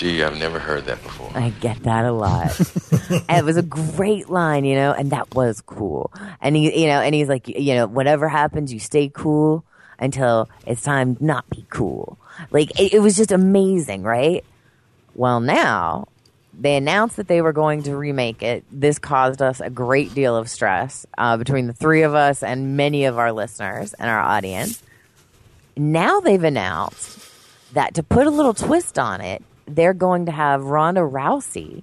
Gee, 0.00 0.24
I've 0.24 0.38
never 0.38 0.58
heard 0.58 0.86
that 0.86 1.02
before. 1.02 1.30
I 1.34 1.50
get 1.60 1.82
that 1.82 2.06
a 2.06 2.10
lot. 2.10 2.58
and 3.28 3.38
it 3.38 3.44
was 3.44 3.58
a 3.58 3.62
great 3.62 4.30
line, 4.30 4.64
you 4.64 4.74
know, 4.74 4.92
and 4.94 5.10
that 5.10 5.34
was 5.34 5.60
cool. 5.60 6.10
And 6.40 6.56
he, 6.56 6.80
you 6.80 6.86
know, 6.86 7.02
and 7.02 7.14
he's 7.14 7.28
like, 7.28 7.48
you 7.48 7.74
know, 7.74 7.86
whatever 7.86 8.26
happens, 8.26 8.72
you 8.72 8.80
stay 8.80 9.10
cool 9.12 9.62
until 9.98 10.48
it's 10.66 10.82
time 10.82 11.16
to 11.16 11.22
not 11.22 11.50
be 11.50 11.66
cool. 11.68 12.16
Like 12.50 12.80
it, 12.80 12.94
it 12.94 13.00
was 13.00 13.14
just 13.14 13.30
amazing, 13.30 14.02
right? 14.02 14.42
Well, 15.14 15.40
now 15.40 16.08
they 16.58 16.76
announced 16.76 17.18
that 17.18 17.28
they 17.28 17.42
were 17.42 17.52
going 17.52 17.82
to 17.82 17.94
remake 17.94 18.42
it. 18.42 18.64
This 18.72 18.98
caused 18.98 19.42
us 19.42 19.60
a 19.60 19.68
great 19.68 20.14
deal 20.14 20.34
of 20.34 20.48
stress 20.48 21.04
uh, 21.18 21.36
between 21.36 21.66
the 21.66 21.74
three 21.74 22.04
of 22.04 22.14
us 22.14 22.42
and 22.42 22.74
many 22.74 23.04
of 23.04 23.18
our 23.18 23.32
listeners 23.32 23.92
and 23.92 24.08
our 24.08 24.20
audience. 24.20 24.82
Now 25.76 26.20
they've 26.20 26.42
announced 26.42 27.18
that 27.74 27.92
to 27.96 28.02
put 28.02 28.26
a 28.26 28.30
little 28.30 28.54
twist 28.54 28.98
on 28.98 29.20
it, 29.20 29.42
they're 29.76 29.94
going 29.94 30.26
to 30.26 30.32
have 30.32 30.64
Ronda 30.64 31.00
Rousey 31.00 31.82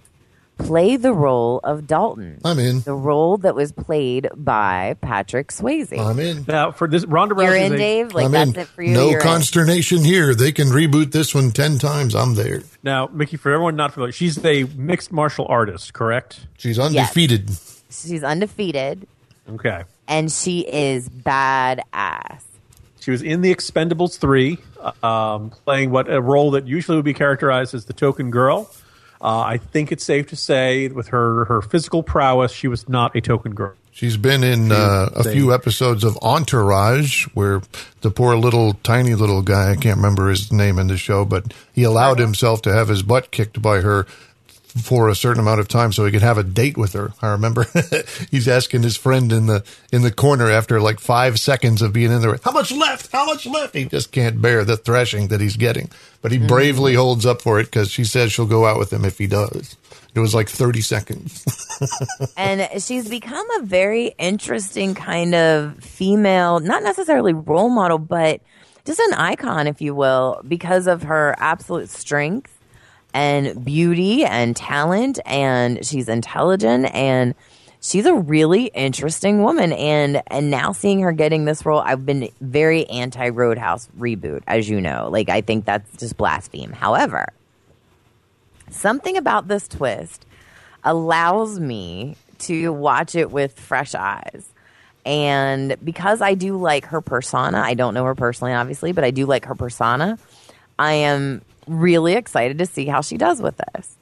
play 0.57 0.95
the 0.97 1.13
role 1.13 1.59
of 1.63 1.85
Dalton. 1.85 2.41
I'm 2.43 2.57
in. 2.57 2.81
The 2.81 2.93
role 2.95 3.37
that 3.37 3.53
was 3.53 3.71
played 3.71 4.27
by 4.35 4.95
Patrick 5.01 5.49
Swayze. 5.49 5.95
I'm 5.99 6.17
in. 6.19 6.45
Now, 6.47 6.71
for 6.71 6.87
this, 6.87 7.05
Ronda 7.05 7.35
Rousey. 7.35 7.43
You're 7.43 7.53
Rousey. 7.53 7.65
in, 7.73 7.77
Dave? 7.77 8.13
Like, 8.15 8.25
I'm 8.25 8.31
that's 8.31 8.49
in. 8.51 8.59
it 8.61 8.67
for 8.69 8.81
you? 8.81 8.93
No 8.95 9.09
You're 9.09 9.19
in. 9.19 9.23
consternation 9.23 9.99
here. 10.03 10.33
They 10.33 10.51
can 10.51 10.69
reboot 10.69 11.11
this 11.11 11.35
one 11.35 11.51
10 11.51 11.77
times. 11.77 12.15
I'm 12.15 12.33
there. 12.33 12.63
Now, 12.81 13.07
Mickey, 13.13 13.37
for 13.37 13.51
everyone 13.51 13.75
not 13.75 13.93
familiar, 13.93 14.11
she's 14.11 14.43
a 14.43 14.63
mixed 14.75 15.11
martial 15.11 15.45
artist, 15.47 15.93
correct? 15.93 16.47
She's 16.57 16.79
undefeated. 16.79 17.51
She's 17.91 18.23
undefeated, 18.23 19.07
Okay. 19.47 19.83
and 20.07 20.31
she 20.31 20.61
is 20.61 21.07
badass. 21.07 22.41
She 23.07 23.11
was 23.11 23.21
in 23.21 23.39
The 23.39 23.55
Expendables 23.55 24.17
3, 24.17 24.57
uh, 24.81 25.05
um, 25.07 25.51
playing 25.63 25.91
what 25.91 26.11
a 26.11 26.19
role 26.21 26.51
that 26.51 26.67
usually 26.67 26.97
would 26.97 27.05
be 27.05 27.13
characterized 27.13 27.73
as 27.73 27.85
the 27.85 27.93
token 27.93 28.31
girl. 28.31 28.69
Uh, 29.21 29.39
I 29.39 29.59
think 29.59 29.93
it's 29.93 30.03
safe 30.03 30.27
to 30.27 30.35
say, 30.35 30.89
with 30.89 31.07
her, 31.07 31.45
her 31.45 31.61
physical 31.61 32.03
prowess, 32.03 32.51
she 32.51 32.67
was 32.67 32.89
not 32.89 33.15
a 33.15 33.21
token 33.21 33.53
girl. 33.55 33.75
She's 33.91 34.17
been 34.17 34.43
in 34.43 34.73
uh, 34.73 35.07
a 35.15 35.23
few 35.23 35.53
episodes 35.53 36.03
of 36.03 36.17
Entourage 36.21 37.27
where 37.27 37.61
the 38.01 38.11
poor 38.11 38.35
little 38.35 38.73
tiny 38.73 39.15
little 39.15 39.41
guy, 39.41 39.71
I 39.71 39.77
can't 39.77 39.95
remember 39.95 40.27
his 40.27 40.51
name 40.51 40.77
in 40.77 40.87
the 40.87 40.97
show, 40.97 41.23
but 41.23 41.53
he 41.71 41.83
allowed 41.83 42.19
himself 42.19 42.61
to 42.63 42.73
have 42.73 42.89
his 42.89 43.03
butt 43.03 43.31
kicked 43.31 43.61
by 43.61 43.79
her 43.79 44.05
for 44.77 45.09
a 45.09 45.15
certain 45.15 45.41
amount 45.41 45.59
of 45.59 45.67
time 45.67 45.91
so 45.91 46.05
he 46.05 46.11
could 46.11 46.21
have 46.21 46.37
a 46.37 46.43
date 46.43 46.77
with 46.77 46.93
her. 46.93 47.13
I 47.21 47.31
remember 47.31 47.65
he's 48.31 48.47
asking 48.47 48.83
his 48.83 48.97
friend 48.97 49.31
in 49.31 49.45
the 49.47 49.63
in 49.91 50.01
the 50.01 50.11
corner 50.11 50.49
after 50.49 50.79
like 50.79 50.99
5 50.99 51.39
seconds 51.39 51.81
of 51.81 51.93
being 51.93 52.11
in 52.11 52.21
there, 52.21 52.37
how 52.43 52.51
much 52.51 52.71
left? 52.71 53.11
How 53.11 53.25
much 53.25 53.45
left? 53.45 53.75
He 53.75 53.85
just 53.85 54.11
can't 54.11 54.41
bear 54.41 54.63
the 54.63 54.77
thrashing 54.77 55.29
that 55.29 55.41
he's 55.41 55.57
getting. 55.57 55.89
But 56.21 56.31
he 56.31 56.37
mm-hmm. 56.37 56.47
bravely 56.47 56.93
holds 56.95 57.25
up 57.25 57.41
for 57.41 57.59
it 57.59 57.71
cuz 57.71 57.89
she 57.89 58.03
says 58.03 58.31
she'll 58.31 58.45
go 58.45 58.65
out 58.65 58.79
with 58.79 58.91
him 58.91 59.05
if 59.05 59.17
he 59.17 59.27
does. 59.27 59.75
It 60.15 60.19
was 60.19 60.33
like 60.33 60.49
30 60.49 60.81
seconds. 60.81 61.45
and 62.37 62.81
she's 62.81 63.07
become 63.07 63.45
a 63.59 63.63
very 63.63 64.15
interesting 64.17 64.95
kind 64.95 65.35
of 65.35 65.77
female, 65.83 66.59
not 66.59 66.81
necessarily 66.81 67.33
role 67.33 67.69
model, 67.69 67.99
but 67.99 68.41
just 68.83 68.99
an 68.99 69.13
icon, 69.13 69.67
if 69.67 69.81
you 69.81 69.93
will, 69.93 70.41
because 70.47 70.87
of 70.87 71.03
her 71.03 71.35
absolute 71.37 71.89
strength 71.89 72.56
and 73.17 73.65
beauty 73.65 74.23
and 74.23 74.55
talent. 74.55 75.19
And 75.25 75.83
she's 75.83 76.07
intelligent 76.07 76.93
and 76.93 77.33
she's 77.81 78.05
a 78.05 78.13
really 78.13 78.65
interesting 78.67 79.41
woman. 79.41 79.73
And, 79.73 80.21
and 80.27 80.51
now 80.51 80.71
seeing 80.71 80.99
her 81.01 81.11
getting 81.11 81.45
this 81.45 81.65
role, 81.65 81.79
I've 81.79 82.05
been 82.05 82.29
very 82.41 82.85
anti 82.85 83.29
Roadhouse 83.29 83.89
reboot, 83.97 84.43
as 84.45 84.69
you 84.69 84.79
know. 84.79 85.09
Like, 85.11 85.29
I 85.29 85.41
think 85.41 85.65
that's 85.65 85.97
just 85.97 86.15
blaspheme. 86.15 86.71
However, 86.71 87.33
something 88.69 89.17
about 89.17 89.47
this 89.47 89.67
twist 89.67 90.27
allows 90.83 91.59
me 91.59 92.17
to 92.39 92.71
watch 92.71 93.15
it 93.15 93.31
with 93.31 93.59
fresh 93.59 93.95
eyes. 93.95 94.47
And 95.07 95.75
because 95.83 96.21
I 96.21 96.35
do 96.35 96.57
like 96.57 96.85
her 96.85 97.01
persona, 97.01 97.57
I 97.57 97.73
don't 97.73 97.95
know 97.95 98.03
her 98.03 98.13
personally, 98.13 98.53
obviously, 98.53 98.91
but 98.91 99.03
I 99.03 99.09
do 99.09 99.25
like 99.25 99.45
her 99.45 99.55
persona. 99.55 100.19
I 100.77 100.93
am 100.93 101.41
really 101.67 102.13
excited 102.13 102.57
to 102.59 102.65
see 102.65 102.85
how 102.85 103.01
she 103.01 103.17
does 103.17 103.41
with 103.41 103.59
this. 103.73 103.95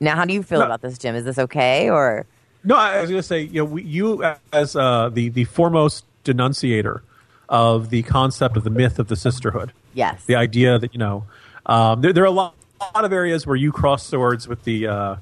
Now, 0.00 0.14
how 0.16 0.24
do 0.24 0.32
you 0.32 0.42
feel 0.42 0.60
No. 0.60 0.66
about 0.66 0.82
this, 0.82 0.98
Jim? 0.98 1.14
Is 1.14 1.24
this 1.24 1.38
okay 1.38 1.90
or? 1.90 2.26
No, 2.64 2.76
I 2.76 3.00
was 3.00 3.10
going 3.10 3.20
to 3.20 3.26
say, 3.26 3.42
you 3.42 3.60
know, 3.60 3.64
we, 3.64 3.82
you 3.82 4.24
as 4.52 4.76
uh, 4.76 5.08
the 5.12 5.28
the 5.30 5.44
foremost 5.44 6.04
denunciator 6.24 7.02
of 7.48 7.90
the 7.90 8.02
concept 8.02 8.56
of 8.56 8.64
the 8.64 8.70
myth 8.70 8.98
of 8.98 9.08
the 9.08 9.16
sisterhood. 9.16 9.72
Yes. 9.94 10.24
The 10.26 10.36
idea 10.36 10.78
that 10.78 10.92
you 10.92 10.98
know, 10.98 11.24
um, 11.66 12.00
there, 12.00 12.12
there 12.12 12.24
are 12.24 12.26
a 12.26 12.30
lot, 12.30 12.54
a 12.80 12.84
lot 12.94 13.04
of 13.04 13.12
areas 13.12 13.46
where 13.46 13.56
you 13.56 13.72
cross 13.72 14.06
swords 14.06 14.46
with 14.46 14.64
the 14.64 14.86
uh, 14.86 15.16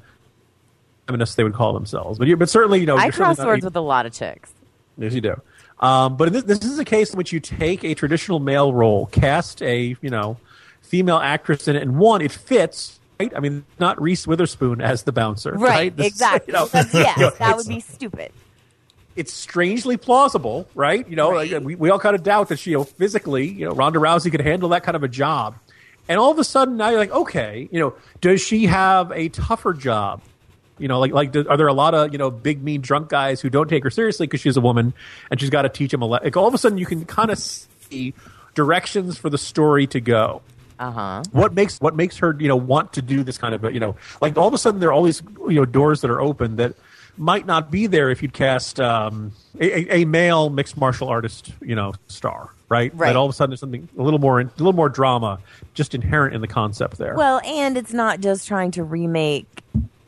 feminists 1.07 1.37
they 1.37 1.45
would 1.45 1.55
call 1.55 1.73
themselves, 1.73 2.19
but 2.19 2.27
you, 2.27 2.37
but 2.37 2.49
certainly 2.51 2.81
you 2.81 2.87
know, 2.87 2.97
I 2.97 3.11
cross 3.11 3.37
swords 3.37 3.65
with 3.65 3.77
a 3.77 3.81
lot 3.81 4.07
of 4.07 4.13
chicks. 4.13 4.53
Yes, 4.99 5.13
you 5.15 5.21
do. 5.21 5.41
Um, 5.79 6.17
but 6.17 6.33
this, 6.33 6.45
this 6.45 6.65
is 6.65 6.79
a 6.79 6.85
case 6.85 7.13
in 7.13 7.19
which 7.19 7.33
you 7.33 7.41
take 7.41 7.85
a 7.85 7.95
traditional 7.95 8.41
male 8.41 8.73
role, 8.73 9.07
cast 9.07 9.63
a 9.63 9.95
you 10.01 10.11
know 10.11 10.39
female 10.87 11.19
actress 11.19 11.69
in 11.69 11.77
it, 11.77 11.83
and 11.83 11.99
one, 11.99 12.23
it 12.23 12.33
fits. 12.33 12.99
Right? 13.19 13.33
I 13.35 13.41
mean, 13.41 13.65
not 13.79 14.01
Reese 14.01 14.27
Witherspoon 14.27 14.81
as 14.83 15.05
the 15.05 15.13
bouncer, 15.13 15.53
Right, 15.53 15.69
right? 15.71 15.97
This 15.97 16.07
exactly. 16.09 16.53
you 16.53 16.59
know, 16.59 16.69
yes, 16.75 17.35
that 17.39 17.57
would 17.57 17.67
be 17.67 17.81
stupid. 17.81 18.31
it's 19.17 19.33
strangely 19.33 19.97
plausible, 19.97 20.69
right? 20.75 21.09
You 21.09 21.17
know, 21.17 21.31
like, 21.31 21.51
we, 21.63 21.75
we 21.77 21.89
all 21.89 21.99
kind 21.99 22.15
of 22.15 22.23
doubt 22.23 22.49
that 22.51 22.59
she, 22.59 22.73
you 22.73 22.77
know, 22.77 22.85
physically, 22.85 23.47
you 23.49 23.65
know, 23.67 23.73
Ronda 23.73 23.99
Rousey 23.99 24.31
could 24.31 24.43
handle 24.43 24.69
that 24.71 24.83
kind 24.83 24.97
of 24.97 25.03
a 25.03 25.09
job. 25.09 25.57
And 26.09 26.21
all 26.21 26.31
of 26.31 26.39
a 26.39 26.45
sudden, 26.45 26.77
now 26.77 26.91
you're 26.91 26.99
like, 26.99 27.11
okay, 27.11 27.69
you 27.73 27.81
know, 27.81 27.95
does 28.21 28.43
she 28.43 28.67
have 28.67 29.11
a 29.13 29.31
tougher 29.31 29.73
job? 29.73 30.21
You 30.79 30.87
know, 30.89 31.01
like, 31.01 31.13
like, 31.13 31.33
do, 31.33 31.49
are 31.49 31.57
there 31.57 31.69
a 31.69 31.73
lot 31.73 31.95
of 31.95 32.13
you 32.13 32.19
know 32.19 32.31
big 32.31 32.63
mean 32.63 32.83
drunk 32.83 33.09
guys 33.09 33.41
who 33.41 33.49
don't 33.49 33.67
take 33.69 33.83
her 33.83 33.91
seriously 33.91 34.27
because 34.27 34.43
she's 34.43 34.59
a 34.59 34.61
woman 34.61 34.93
and 35.31 35.41
she's 35.41 35.49
got 35.49 35.63
to 35.63 35.71
teach 35.71 35.91
them 35.91 36.03
a 36.03 36.05
le- 36.05 36.21
like? 36.23 36.37
All 36.37 36.47
of 36.47 36.53
a 36.53 36.59
sudden, 36.59 36.77
you 36.77 36.85
can 36.85 37.07
kind 37.07 37.31
of 37.31 37.39
see 37.39 38.13
directions 38.55 39.17
for 39.17 39.31
the 39.31 39.39
story 39.39 39.87
to 39.87 40.01
go. 40.03 40.43
Uh 40.79 40.91
huh. 40.91 41.23
What 41.33 41.55
makes 41.55 41.79
what 41.81 41.95
makes 41.97 42.17
her 42.19 42.37
you 42.39 42.49
know 42.49 42.57
want 42.57 42.93
to 42.95 43.03
do 43.03 43.23
this 43.23 43.39
kind 43.39 43.55
of 43.55 43.73
you 43.73 43.81
know 43.81 43.97
like 44.21 44.37
all 44.37 44.49
of 44.49 44.55
a 44.55 44.59
sudden 44.59 44.81
there 44.81 44.91
are 44.91 44.93
all 44.93 45.03
these 45.05 45.23
you 45.49 45.55
know 45.55 45.65
doors 45.65 46.01
that 46.03 46.11
are 46.11 46.21
open 46.21 46.57
that 46.57 46.75
might 47.19 47.47
not 47.47 47.71
be 47.71 47.87
there 47.87 48.11
if 48.11 48.21
you'd 48.23 48.35
cast 48.35 48.79
um, 48.79 49.33
a, 49.59 49.95
a- 50.01 50.05
male 50.05 50.51
mixed 50.51 50.77
martial 50.77 51.09
artist 51.09 51.51
you 51.63 51.75
know 51.75 51.95
star 52.09 52.51
right 52.69 52.93
Right. 52.95 53.17
all 53.17 53.25
of 53.25 53.31
a 53.31 53.33
sudden 53.33 53.53
there's 53.53 53.61
something 53.61 53.89
a 53.99 54.03
little 54.03 54.19
more 54.19 54.39
a 54.41 54.45
little 54.45 54.75
more 54.75 54.91
drama 54.91 55.39
just 55.73 55.95
inherent 55.95 56.35
in 56.35 56.43
the 56.43 56.49
concept 56.49 56.99
there 56.99 57.15
Well, 57.15 57.41
and 57.47 57.79
it's 57.79 57.95
not 57.95 58.21
just 58.21 58.47
trying 58.47 58.71
to 58.73 58.83
remake 58.85 59.47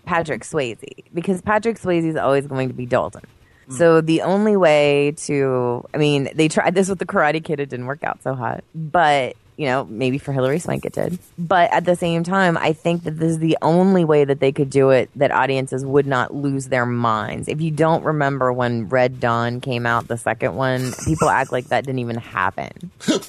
Patrick 0.05 0.43
Swayze 0.43 0.83
because 1.14 1.41
Patrick 1.41 1.79
Swayze 1.79 2.05
is 2.05 2.16
always 2.16 2.47
going 2.47 2.69
to 2.69 2.75
be 2.75 2.85
Dalton. 2.87 3.23
So 3.71 4.01
the 4.01 4.23
only 4.23 4.57
way 4.57 5.12
to, 5.27 5.87
I 5.93 5.99
mean, 5.99 6.31
they 6.35 6.49
tried 6.49 6.75
this 6.75 6.89
with 6.89 6.99
the 6.99 7.05
Karate 7.05 7.45
Kid. 7.45 7.61
It 7.61 7.69
didn't 7.69 7.85
work 7.85 8.03
out 8.03 8.23
so 8.23 8.35
hot, 8.35 8.64
but 8.75 9.37
you 9.59 9.67
know, 9.67 9.85
maybe 9.91 10.19
for 10.19 10.33
Hilary 10.33 10.61
Swank 10.61 10.87
it 10.87 10.93
did. 10.93 11.19
But 11.37 11.73
at 11.73 11.85
the 11.85 11.97
same 11.97 12.23
time, 12.23 12.57
I 12.57 12.73
think 12.73 13.03
that 13.03 13.19
this 13.19 13.33
is 13.33 13.39
the 13.41 13.59
only 13.61 14.05
way 14.05 14.25
that 14.25 14.39
they 14.39 14.53
could 14.53 14.71
do 14.71 14.91
it 14.91 15.11
that 15.17 15.33
audiences 15.33 15.85
would 15.85 16.07
not 16.07 16.33
lose 16.33 16.69
their 16.69 16.87
minds. 16.87 17.49
If 17.49 17.61
you 17.61 17.73
don't 17.73 18.05
remember 18.05 18.53
when 18.53 18.89
Red 18.89 19.19
Dawn 19.19 19.61
came 19.61 19.85
out, 19.85 20.07
the 20.07 20.17
second 20.17 20.55
one, 20.55 20.93
people 21.05 21.29
act 21.29 21.51
like 21.51 21.67
that 21.67 21.85
didn't 21.85 21.99
even 21.99 22.17
happen. 22.19 22.71
Negative 23.09 23.29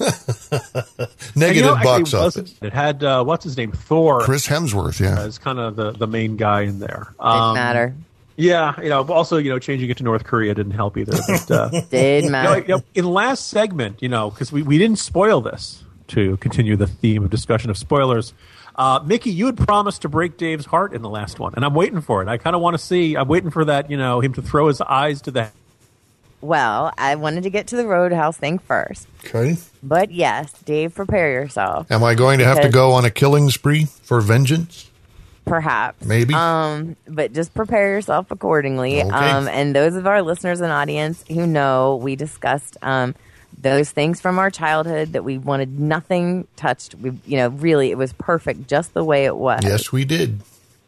Negative 1.36 1.56
you 1.56 1.62
know, 1.62 1.82
box 1.82 2.14
office. 2.14 2.54
It 2.62 2.72
had 2.72 3.02
uh, 3.02 3.24
what's 3.24 3.42
his 3.42 3.56
name, 3.56 3.72
Thor, 3.72 4.20
Chris 4.20 4.46
Hemsworth, 4.46 5.00
yeah. 5.00 5.20
as 5.20 5.36
kind 5.38 5.58
of 5.58 5.74
the, 5.74 5.90
the 5.90 6.06
main 6.06 6.36
guy 6.36 6.62
in 6.62 6.78
there. 6.78 7.08
Didn't 7.18 7.26
Um, 7.26 7.54
matter. 7.54 7.94
Yeah, 8.36 8.80
you 8.80 8.88
know, 8.88 9.02
but 9.02 9.14
also 9.14 9.36
you 9.36 9.50
know, 9.50 9.58
changing 9.58 9.90
it 9.90 9.96
to 9.98 10.04
North 10.04 10.22
Korea 10.24 10.54
didn't 10.54 10.72
help 10.72 10.96
either. 10.96 11.18
But, 11.28 11.50
uh, 11.50 11.68
Did 11.90 12.24
you 12.24 12.30
know, 12.30 12.32
matter. 12.32 12.60
you 12.60 12.68
know, 12.68 12.82
in 12.94 13.04
last 13.04 13.48
segment, 13.48 14.00
you 14.00 14.08
know, 14.08 14.30
because 14.30 14.50
we, 14.52 14.62
we 14.62 14.78
didn't 14.78 14.98
spoil 15.00 15.40
this 15.40 15.82
to 16.10 16.36
continue 16.38 16.76
the 16.76 16.86
theme 16.86 17.24
of 17.24 17.30
discussion 17.30 17.70
of 17.70 17.78
spoilers. 17.78 18.32
Uh, 18.76 19.00
Mickey, 19.04 19.30
you 19.30 19.46
had 19.46 19.58
promised 19.58 20.02
to 20.02 20.08
break 20.08 20.36
Dave's 20.36 20.66
heart 20.66 20.92
in 20.92 21.02
the 21.02 21.08
last 21.08 21.38
one, 21.38 21.52
and 21.54 21.64
I'm 21.64 21.74
waiting 21.74 22.00
for 22.00 22.22
it. 22.22 22.28
I 22.28 22.38
kind 22.38 22.54
of 22.56 22.62
want 22.62 22.74
to 22.74 22.78
see. 22.78 23.16
I'm 23.16 23.28
waiting 23.28 23.50
for 23.50 23.64
that, 23.64 23.90
you 23.90 23.96
know, 23.96 24.20
him 24.20 24.32
to 24.34 24.42
throw 24.42 24.68
his 24.68 24.80
eyes 24.80 25.20
to 25.22 25.30
the 25.30 25.50
Well, 26.40 26.92
I 26.96 27.14
wanted 27.16 27.42
to 27.42 27.50
get 27.50 27.66
to 27.68 27.76
the 27.76 27.86
Roadhouse 27.86 28.36
thing 28.36 28.58
first. 28.58 29.06
Okay. 29.24 29.56
But 29.82 30.10
yes, 30.12 30.52
Dave, 30.62 30.94
prepare 30.94 31.32
yourself. 31.32 31.90
Am 31.90 32.02
I 32.02 32.14
going 32.14 32.38
to 32.38 32.44
have 32.44 32.62
to 32.62 32.68
go 32.70 32.92
on 32.92 33.04
a 33.04 33.10
killing 33.10 33.50
spree 33.50 33.84
for 33.84 34.20
vengeance? 34.20 34.90
Perhaps. 35.44 36.06
Maybe. 36.06 36.32
Um, 36.32 36.96
but 37.08 37.32
just 37.32 37.52
prepare 37.54 37.88
yourself 37.88 38.30
accordingly. 38.30 39.02
Okay. 39.02 39.10
Um, 39.10 39.48
and 39.48 39.74
those 39.74 39.96
of 39.96 40.06
our 40.06 40.22
listeners 40.22 40.60
and 40.60 40.70
audience 40.70 41.24
who 41.28 41.46
know, 41.46 41.96
we 41.96 42.14
discussed 42.14 42.76
um, 42.82 43.14
those 43.60 43.90
things 43.90 44.20
from 44.20 44.38
our 44.38 44.50
childhood 44.50 45.12
that 45.12 45.24
we 45.24 45.38
wanted 45.38 45.78
nothing 45.78 46.46
touched. 46.56 46.94
We, 46.94 47.12
you 47.26 47.36
know, 47.36 47.48
really, 47.48 47.90
it 47.90 47.98
was 47.98 48.12
perfect 48.14 48.68
just 48.68 48.94
the 48.94 49.04
way 49.04 49.24
it 49.24 49.36
was. 49.36 49.62
Yes, 49.64 49.92
we 49.92 50.04
did. 50.04 50.40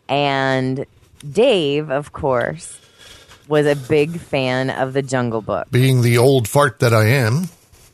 And 0.08 0.86
Dave, 1.30 1.90
of 1.90 2.12
course, 2.12 2.80
was 3.48 3.66
a 3.66 3.76
big 3.76 4.18
fan 4.18 4.70
of 4.70 4.92
the 4.92 5.02
Jungle 5.02 5.42
Book. 5.42 5.70
Being 5.70 6.02
the 6.02 6.18
old 6.18 6.48
fart 6.48 6.78
that 6.80 6.92
I 6.92 7.06
am, 7.06 7.48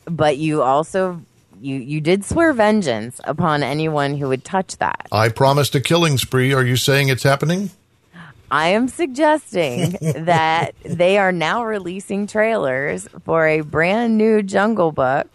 But 0.05 0.37
you 0.37 0.61
also 0.61 1.21
you 1.61 1.75
you 1.75 2.01
did 2.01 2.25
swear 2.25 2.53
vengeance 2.53 3.19
upon 3.23 3.63
anyone 3.63 4.17
who 4.17 4.27
would 4.29 4.43
touch 4.43 4.77
that. 4.77 5.07
I 5.11 5.29
promised 5.29 5.75
a 5.75 5.81
killing 5.81 6.17
spree. 6.17 6.53
Are 6.53 6.63
you 6.63 6.75
saying 6.75 7.09
it's 7.09 7.23
happening? 7.23 7.71
I 8.51 8.69
am 8.69 8.87
suggesting 8.87 9.91
that 10.01 10.73
they 10.83 11.17
are 11.17 11.31
now 11.31 11.63
releasing 11.65 12.27
trailers 12.27 13.07
for 13.23 13.45
a 13.47 13.61
brand 13.61 14.17
new 14.17 14.41
Jungle 14.41 14.91
Book 14.91 15.27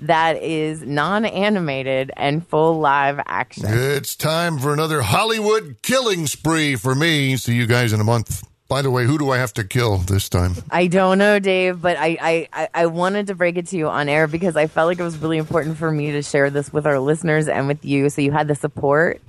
that 0.00 0.42
is 0.42 0.82
non-animated 0.82 2.10
and 2.16 2.46
full 2.46 2.78
live 2.78 3.18
action. 3.26 3.64
It's 3.66 4.14
time 4.14 4.58
for 4.58 4.72
another 4.74 5.00
Hollywood 5.02 5.76
killing 5.82 6.26
spree 6.26 6.76
for 6.76 6.94
me. 6.94 7.36
See 7.38 7.54
you 7.54 7.66
guys 7.66 7.92
in 7.94 8.00
a 8.00 8.04
month. 8.04 8.46
By 8.68 8.82
the 8.82 8.90
way, 8.90 9.04
who 9.06 9.16
do 9.16 9.30
I 9.30 9.38
have 9.38 9.54
to 9.54 9.64
kill 9.64 9.98
this 9.98 10.28
time? 10.28 10.54
I 10.70 10.88
don't 10.88 11.18
know, 11.18 11.38
Dave, 11.38 11.80
but 11.80 11.96
I, 11.96 12.18
I, 12.20 12.48
I- 12.52 12.68
I 12.74 12.86
wanted 12.86 13.28
to 13.28 13.34
break 13.36 13.56
it 13.56 13.68
to 13.68 13.76
you 13.78 13.88
on 13.88 14.08
air 14.08 14.26
because 14.26 14.56
I 14.56 14.66
felt 14.66 14.88
like 14.88 14.98
it 14.98 15.04
was 15.04 15.16
really 15.18 15.38
important 15.38 15.78
for 15.78 15.90
me 15.90 16.10
to 16.12 16.20
share 16.22 16.50
this 16.50 16.72
with 16.72 16.84
our 16.84 16.98
listeners 16.98 17.46
and 17.48 17.68
with 17.68 17.84
you 17.84 18.10
so 18.10 18.20
you 18.20 18.32
had 18.32 18.48
the 18.48 18.56
support 18.56 19.22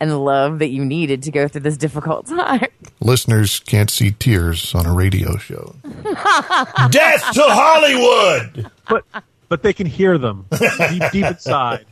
and 0.00 0.10
the 0.10 0.18
love 0.18 0.58
that 0.58 0.68
you 0.68 0.84
needed 0.84 1.22
to 1.24 1.30
go 1.30 1.46
through 1.46 1.60
this 1.60 1.76
difficult 1.76 2.26
time. 2.28 2.66
Listeners 3.00 3.60
can't 3.60 3.90
see 3.90 4.12
tears 4.12 4.74
on 4.74 4.86
a 4.86 4.94
radio 4.94 5.36
show. 5.36 5.74
Death 5.84 7.32
to 7.34 7.42
Hollywood! 7.42 8.70
but 8.88 9.04
but 9.48 9.62
they 9.62 9.72
can 9.72 9.86
hear 9.86 10.16
them 10.16 10.46
deep, 10.58 11.02
deep 11.12 11.26
inside. 11.26 11.86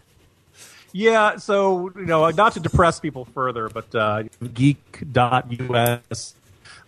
Yeah, 0.92 1.36
so 1.36 1.90
you 1.94 2.06
know, 2.06 2.28
not 2.30 2.54
to 2.54 2.60
depress 2.60 2.98
people 2.98 3.26
further, 3.26 3.68
but 3.68 3.94
uh, 3.94 4.24
Geek.us 4.54 6.34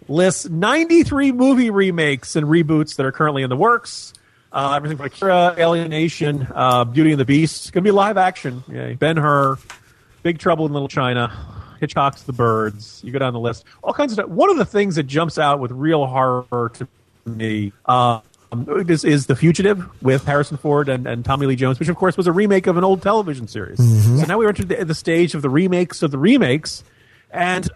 lists 0.09 0.49
93 0.49 1.33
movie 1.33 1.71
remakes 1.71 2.35
and 2.35 2.47
reboots 2.47 2.97
that 2.97 3.07
are 3.07 3.13
currently 3.13 3.43
in 3.43 3.51
the 3.51 3.57
works. 3.57 4.13
Uh, 4.53 4.73
everything 4.75 4.97
from 4.97 5.07
Akira, 5.07 5.55
Alienation, 5.57 6.49
uh, 6.53 6.85
Beauty 6.85 7.13
and 7.13 7.21
the 7.21 7.25
Beast. 7.25 7.67
It's 7.67 7.71
going 7.71 7.85
to 7.85 7.89
be 7.89 7.93
live 7.93 8.17
action. 8.17 8.65
Yeah, 8.69 8.93
ben 8.95 9.17
Hur, 9.17 9.59
Big 10.23 10.39
Trouble 10.39 10.67
in 10.67 10.73
Little 10.73 10.89
China, 10.89 11.33
Hitchcock's 11.81 12.23
The 12.23 12.33
Birds. 12.33 13.01
You 13.05 13.13
go 13.13 13.19
down 13.19 13.33
the 13.33 13.41
list. 13.41 13.65
All 13.83 13.93
kinds 13.93 14.13
of 14.13 14.17
stuff. 14.17 14.29
One 14.29 14.51
of 14.51 14.57
the 14.59 14.65
things 14.65 14.97
that 14.97 15.05
jumps 15.05 15.39
out 15.39 15.61
with 15.61 15.71
real 15.71 16.07
horror 16.07 16.71
to 16.75 16.89
me 17.25 17.73
uh, 17.87 18.21
is, 18.89 19.05
is 19.05 19.27
The 19.27 19.37
Fugitive 19.37 19.89
with 20.03 20.25
Harrison 20.25 20.57
Ford 20.57 20.89
and, 20.89 21.07
and 21.07 21.25
Tommy 21.25 21.47
Lee 21.47 21.57
Jones, 21.57 21.79
which 21.79 21.89
of 21.89 21.97
course 21.97 22.17
was 22.17 22.27
a 22.27 22.33
remake 22.33 22.67
of 22.67 22.77
an 22.77 22.85
old 22.85 23.03
television 23.03 23.49
series. 23.49 23.79
So 23.79 24.27
now 24.27 24.39
we're 24.39 24.49
entered 24.49 24.69
the, 24.69 24.85
the 24.85 24.95
stage 24.95 25.35
of 25.35 25.43
the 25.43 25.51
remakes 25.51 26.03
of 26.03 26.11
the 26.11 26.19
remakes. 26.19 26.85
And, 27.31 27.69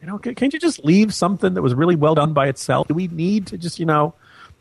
you 0.00 0.06
know, 0.06 0.18
can, 0.18 0.34
can't 0.34 0.52
you 0.52 0.58
just 0.58 0.84
leave 0.84 1.14
something 1.14 1.54
that 1.54 1.62
was 1.62 1.74
really 1.74 1.96
well 1.96 2.14
done 2.14 2.32
by 2.32 2.48
itself? 2.48 2.88
Do 2.88 2.94
we 2.94 3.06
need 3.08 3.46
to 3.48 3.58
just, 3.58 3.78
you 3.78 3.86
know, 3.86 4.14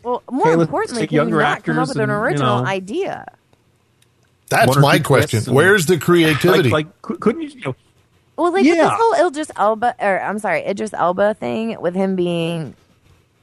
Well, 0.03 0.21
more 0.31 0.51
Okay, 0.51 0.61
importantly, 0.61 1.01
take 1.01 1.09
can 1.09 1.27
you 1.29 1.35
not 1.37 1.63
come 1.63 1.79
up 1.79 1.87
with 1.89 1.97
an 1.97 2.03
and, 2.03 2.11
you 2.11 2.15
original 2.15 2.61
know- 2.61 2.65
idea? 2.67 3.25
That's 4.49 4.77
my 4.77 4.99
question. 4.99 5.53
Where's 5.53 5.85
the 5.85 5.97
creativity? 5.97 6.69
Like, 6.69 6.87
like 7.09 7.19
couldn't 7.19 7.41
you, 7.43 7.49
you 7.49 7.61
know, 7.61 7.75
Well, 8.35 8.51
like 8.51 8.63
with 8.63 8.65
Yeah. 8.65 8.83
this 8.83 8.91
whole 8.93 9.27
Idris 9.27 9.51
Elba, 9.55 9.95
or 9.99 10.21
I'm 10.21 10.39
sorry, 10.39 10.65
Idris 10.65 10.93
Elba 10.93 11.35
thing 11.35 11.79
with 11.79 11.93
him 11.95 12.15
being 12.15 12.75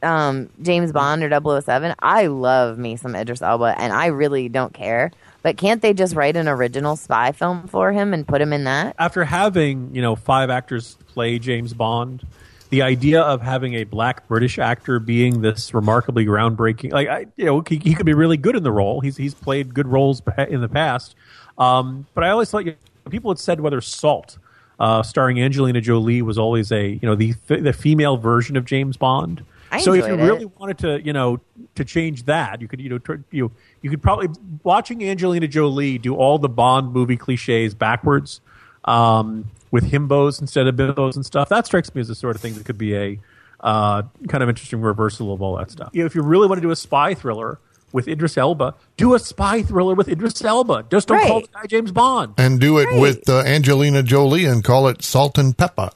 um, 0.02 0.50
James 0.62 0.92
Bond 0.92 1.22
or 1.22 1.60
007, 1.62 1.94
I 2.00 2.26
love 2.26 2.78
me 2.78 2.96
some 2.96 3.14
Idris 3.16 3.40
Elba, 3.42 3.74
and 3.78 3.92
I 3.92 4.06
really 4.06 4.48
don't 4.48 4.72
care. 4.74 5.10
But 5.42 5.56
can't 5.56 5.80
they 5.80 5.94
just 5.94 6.14
write 6.14 6.36
an 6.36 6.48
original 6.48 6.96
spy 6.96 7.32
film 7.32 7.68
for 7.68 7.92
him 7.92 8.12
and 8.12 8.26
put 8.26 8.40
him 8.40 8.52
in 8.52 8.64
that? 8.64 8.94
after 8.98 9.24
having 9.24 9.94
you 9.94 10.02
know 10.02 10.16
five 10.16 10.50
actors 10.50 10.96
play 11.14 11.38
James 11.38 11.72
Bond, 11.72 12.26
the 12.70 12.82
idea 12.82 13.20
of 13.20 13.42
having 13.42 13.74
a 13.74 13.84
black 13.84 14.26
British 14.28 14.58
actor 14.58 14.98
being 14.98 15.40
this 15.42 15.72
remarkably 15.72 16.26
groundbreaking, 16.26 16.92
like 16.92 17.08
I, 17.08 17.26
you 17.36 17.44
know, 17.44 17.60
he, 17.60 17.76
he 17.76 17.94
could 17.94 18.06
be 18.06 18.14
really 18.14 18.36
good 18.36 18.56
in 18.56 18.62
the 18.62 18.72
role. 18.72 19.00
He's 19.00 19.16
he's 19.16 19.34
played 19.34 19.74
good 19.74 19.86
roles 19.86 20.22
in 20.48 20.60
the 20.60 20.68
past, 20.68 21.14
um, 21.58 22.06
but 22.14 22.24
I 22.24 22.30
always 22.30 22.50
thought 22.50 22.64
you 22.64 22.72
know, 23.04 23.10
people 23.10 23.30
had 23.30 23.38
said 23.38 23.60
whether 23.60 23.80
Salt, 23.80 24.38
uh, 24.80 25.02
starring 25.02 25.40
Angelina 25.40 25.80
Jolie, 25.80 26.22
was 26.22 26.38
always 26.38 26.72
a 26.72 26.88
you 26.88 27.00
know 27.02 27.14
the 27.14 27.34
the 27.46 27.72
female 27.72 28.16
version 28.16 28.56
of 28.56 28.64
James 28.64 28.96
Bond. 28.96 29.44
I 29.70 29.80
so 29.80 29.92
if 29.92 30.06
you 30.06 30.14
it. 30.14 30.22
really 30.22 30.46
wanted 30.46 30.78
to, 30.78 31.02
you 31.02 31.12
know, 31.12 31.40
to 31.74 31.84
change 31.84 32.24
that, 32.24 32.60
you 32.60 32.68
could, 32.68 32.80
you 32.80 32.88
know, 32.88 32.98
tr- 32.98 33.14
you 33.30 33.50
you 33.82 33.90
could 33.90 34.02
probably 34.02 34.28
watching 34.62 35.04
Angelina 35.04 35.48
Jolie 35.48 35.98
do 35.98 36.14
all 36.14 36.38
the 36.38 36.48
Bond 36.48 36.92
movie 36.92 37.16
cliches 37.16 37.74
backwards, 37.74 38.40
um, 38.84 39.50
with 39.70 39.90
himbos 39.90 40.40
instead 40.40 40.66
of 40.66 40.76
bimbos 40.76 41.16
and 41.16 41.24
stuff. 41.26 41.48
That 41.48 41.66
strikes 41.66 41.94
me 41.94 42.00
as 42.00 42.08
the 42.08 42.14
sort 42.14 42.36
of 42.36 42.42
thing 42.42 42.54
that 42.54 42.64
could 42.64 42.78
be 42.78 42.94
a 42.96 43.18
uh, 43.60 44.02
kind 44.28 44.42
of 44.42 44.48
interesting 44.48 44.80
reversal 44.80 45.32
of 45.32 45.42
all 45.42 45.56
that 45.56 45.70
stuff. 45.70 45.90
You 45.92 46.02
know, 46.02 46.06
if 46.06 46.14
you 46.14 46.22
really 46.22 46.46
want 46.46 46.58
to 46.58 46.62
do 46.62 46.70
a 46.70 46.76
spy 46.76 47.14
thriller 47.14 47.58
with 47.92 48.06
Idris 48.08 48.36
Elba, 48.36 48.74
do 48.96 49.14
a 49.14 49.18
spy 49.18 49.62
thriller 49.62 49.94
with 49.94 50.08
Idris 50.08 50.44
Elba. 50.44 50.84
Just 50.90 51.08
don't 51.08 51.24
call 51.26 51.36
Right. 51.40 51.52
the 51.52 51.58
guy 51.60 51.66
James 51.66 51.92
Bond. 51.92 52.34
and 52.36 52.60
do 52.60 52.78
it 52.78 53.00
with 53.00 53.28
uh, 53.28 53.38
Angelina 53.40 54.02
Jolie 54.02 54.44
and 54.44 54.62
call 54.62 54.88
it 54.88 55.02
Salt 55.02 55.38
and 55.38 55.56
Pepper. 55.56 55.90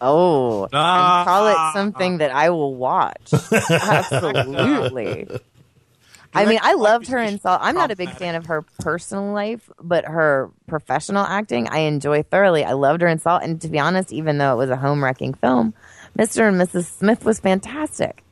Oh, 0.00 0.68
Ah. 0.72 1.20
and 1.20 1.26
call 1.26 1.46
it 1.48 1.72
something 1.72 2.18
that 2.18 2.30
I 2.30 2.50
will 2.50 2.74
watch. 2.74 3.32
Absolutely. 3.70 5.26
I 6.34 6.44
mean, 6.46 6.58
I 6.62 6.74
loved 6.74 7.08
her 7.08 7.18
in 7.18 7.40
Salt. 7.40 7.60
I'm 7.62 7.74
not 7.74 7.90
a 7.90 7.96
big 7.96 8.10
fan 8.10 8.34
of 8.34 8.46
her 8.46 8.62
personal 8.80 9.32
life, 9.32 9.68
but 9.82 10.04
her 10.04 10.50
professional 10.66 11.24
acting, 11.24 11.68
I 11.68 11.78
enjoy 11.80 12.22
thoroughly. 12.22 12.64
I 12.64 12.72
loved 12.72 13.00
her 13.00 13.08
in 13.08 13.18
Salt, 13.18 13.42
and 13.42 13.60
to 13.62 13.68
be 13.68 13.78
honest, 13.78 14.12
even 14.12 14.38
though 14.38 14.52
it 14.52 14.56
was 14.56 14.70
a 14.70 14.76
home 14.76 15.02
wrecking 15.02 15.34
film, 15.34 15.74
Mr. 16.18 16.48
and 16.48 16.60
Mrs. 16.60 16.84
Smith 16.84 17.24
was 17.24 17.40
fantastic. 17.40 18.22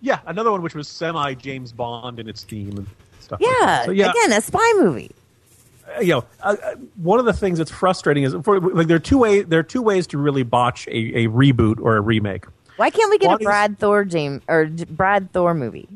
Yeah, 0.00 0.20
another 0.26 0.50
one 0.50 0.60
which 0.62 0.74
was 0.74 0.86
semi 0.88 1.34
James 1.34 1.72
Bond 1.72 2.18
in 2.18 2.28
its 2.28 2.44
theme 2.44 2.76
and 2.76 2.86
stuff. 3.20 3.40
Yeah, 3.40 3.48
that. 3.60 3.84
So, 3.86 3.90
yeah, 3.92 4.10
again, 4.10 4.32
a 4.32 4.40
spy 4.42 4.72
movie. 4.76 5.10
uh, 5.96 6.00
you 6.00 6.08
know, 6.08 6.24
uh, 6.42 6.56
uh, 6.62 6.74
one 6.96 7.18
of 7.18 7.24
the 7.24 7.32
things 7.32 7.56
that's 7.58 7.70
frustrating 7.70 8.24
is 8.24 8.34
for, 8.42 8.60
like 8.60 8.86
there 8.86 8.96
are 8.96 9.00
two 9.00 9.18
way 9.18 9.42
there 9.42 9.60
are 9.60 9.64
two 9.64 9.80
ways 9.82 10.06
to 10.08 10.18
really 10.18 10.42
botch 10.42 10.86
a, 10.88 11.24
a 11.24 11.28
reboot 11.28 11.80
or 11.80 11.96
a 11.96 12.00
remake. 12.02 12.44
Why 12.76 12.90
can't 12.90 13.08
we 13.10 13.18
get 13.18 13.28
One 13.28 13.36
a 13.36 13.40
is- 13.40 13.44
Brad 13.44 13.78
Thor 13.78 14.04
James 14.04 14.42
or 14.48 14.66
Brad 14.66 15.32
Thor 15.32 15.54
movie? 15.54 15.88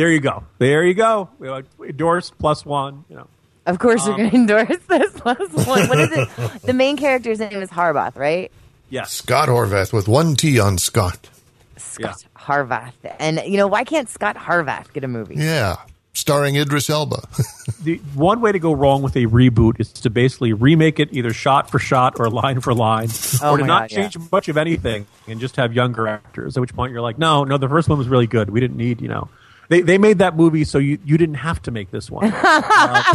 There 0.00 0.10
you 0.10 0.20
go. 0.20 0.44
There 0.58 0.82
you 0.82 0.94
go. 0.94 1.28
You 1.40 1.46
know, 1.46 1.62
endorsed 1.86 2.38
plus 2.38 2.64
one. 2.64 3.04
You 3.10 3.16
know, 3.16 3.26
Of 3.66 3.78
course, 3.78 4.06
you're 4.06 4.14
Um, 4.14 4.20
going 4.30 4.30
to 4.48 4.58
endorse 4.58 4.78
this 4.88 5.12
plus 5.12 5.38
one. 5.66 5.88
What 5.90 6.00
is 6.00 6.10
it? 6.12 6.62
The 6.62 6.72
main 6.72 6.96
character's 6.96 7.38
name 7.38 7.60
is 7.60 7.68
Harvath, 7.68 8.16
right? 8.16 8.50
yes, 8.88 9.12
Scot 9.12 9.48
Harvath 9.50 9.92
with 9.92 10.08
one 10.08 10.36
T 10.36 10.58
on 10.58 10.78
Scott. 10.78 11.28
Scot 11.76 12.24
Harvath. 12.36 12.92
And 13.18 13.42
you 13.44 13.56
know, 13.58 13.66
why 13.66 13.84
can't 13.84 14.08
Scot 14.08 14.36
Harvath 14.36 14.90
get 14.94 15.04
a 15.04 15.08
movie? 15.08 15.34
Yeah. 15.36 15.76
Starring 16.12 16.56
Idris 16.56 16.90
Elba. 16.90 17.22
the 17.84 17.98
one 18.14 18.40
way 18.40 18.50
to 18.52 18.58
go 18.58 18.72
wrong 18.72 19.00
with 19.02 19.14
a 19.16 19.26
reboot 19.26 19.78
is 19.80 19.92
to 19.92 20.10
basically 20.10 20.52
remake 20.52 20.98
it 20.98 21.08
either 21.12 21.32
shot 21.32 21.70
for 21.70 21.78
shot 21.78 22.18
or 22.18 22.28
line 22.30 22.60
for 22.60 22.74
line, 22.74 23.08
Oh 23.42 23.52
or 23.52 23.58
to 23.58 23.64
not 23.64 23.82
God, 23.82 23.92
yeah. 23.92 24.08
change 24.08 24.32
much 24.32 24.48
of 24.48 24.56
anything 24.56 25.06
and 25.28 25.38
just 25.40 25.56
have 25.56 25.72
younger 25.72 26.08
actors. 26.08 26.56
At 26.56 26.60
which 26.62 26.74
point 26.74 26.92
you're 26.92 27.00
like, 27.00 27.18
no, 27.18 27.44
no, 27.44 27.58
the 27.58 27.68
first 27.68 27.88
one 27.88 27.96
was 27.98 28.08
really 28.08 28.26
good. 28.26 28.50
We 28.50 28.60
didn't 28.60 28.76
need, 28.78 29.00
you 29.00 29.08
know. 29.08 29.28
They, 29.70 29.82
they 29.82 29.98
made 29.98 30.18
that 30.18 30.36
movie 30.36 30.64
so 30.64 30.78
you, 30.78 30.98
you 31.04 31.16
didn't 31.16 31.36
have 31.36 31.62
to 31.62 31.70
make 31.70 31.90
this 31.90 32.10
one. 32.10 32.32
Uh, 32.42 33.12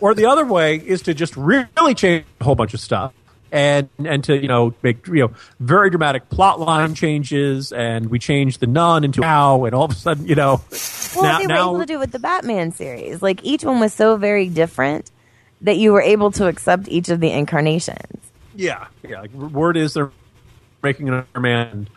or 0.00 0.14
the 0.14 0.26
other 0.26 0.44
way 0.44 0.76
is 0.76 1.02
to 1.02 1.14
just 1.14 1.36
really 1.36 1.94
change 1.94 2.24
a 2.40 2.44
whole 2.44 2.54
bunch 2.54 2.72
of 2.72 2.80
stuff 2.80 3.12
and 3.52 3.88
and 4.04 4.24
to 4.24 4.40
you 4.40 4.48
know 4.48 4.74
make 4.82 5.06
you 5.06 5.14
know 5.14 5.30
very 5.60 5.90
dramatic 5.90 6.28
plot 6.30 6.58
line 6.58 6.94
changes 6.94 7.72
and 7.72 8.10
we 8.10 8.18
change 8.18 8.58
the 8.58 8.66
nun 8.66 9.04
into 9.04 9.22
how 9.22 9.64
and 9.64 9.74
all 9.74 9.84
of 9.84 9.90
a 9.90 9.94
sudden 9.94 10.26
you 10.26 10.34
know 10.34 10.62
Well, 11.14 11.24
now, 11.24 11.38
they 11.38 11.46
were 11.46 11.52
now 11.52 11.70
able 11.70 11.80
to 11.80 11.86
do 11.86 11.98
with 11.98 12.12
the 12.12 12.18
Batman 12.18 12.72
series. 12.72 13.22
Like 13.22 13.44
each 13.44 13.64
one 13.64 13.80
was 13.80 13.92
so 13.92 14.16
very 14.16 14.48
different 14.48 15.10
that 15.62 15.76
you 15.76 15.92
were 15.92 16.02
able 16.02 16.30
to 16.32 16.46
accept 16.46 16.88
each 16.88 17.08
of 17.08 17.20
the 17.20 17.30
incarnations. 17.30 18.20
Yeah, 18.54 18.86
yeah. 19.02 19.22
Like, 19.22 19.32
word 19.32 19.76
is 19.76 19.94
they're 19.94 20.10
making 20.82 21.08
another 21.08 21.40
man. 21.40 21.88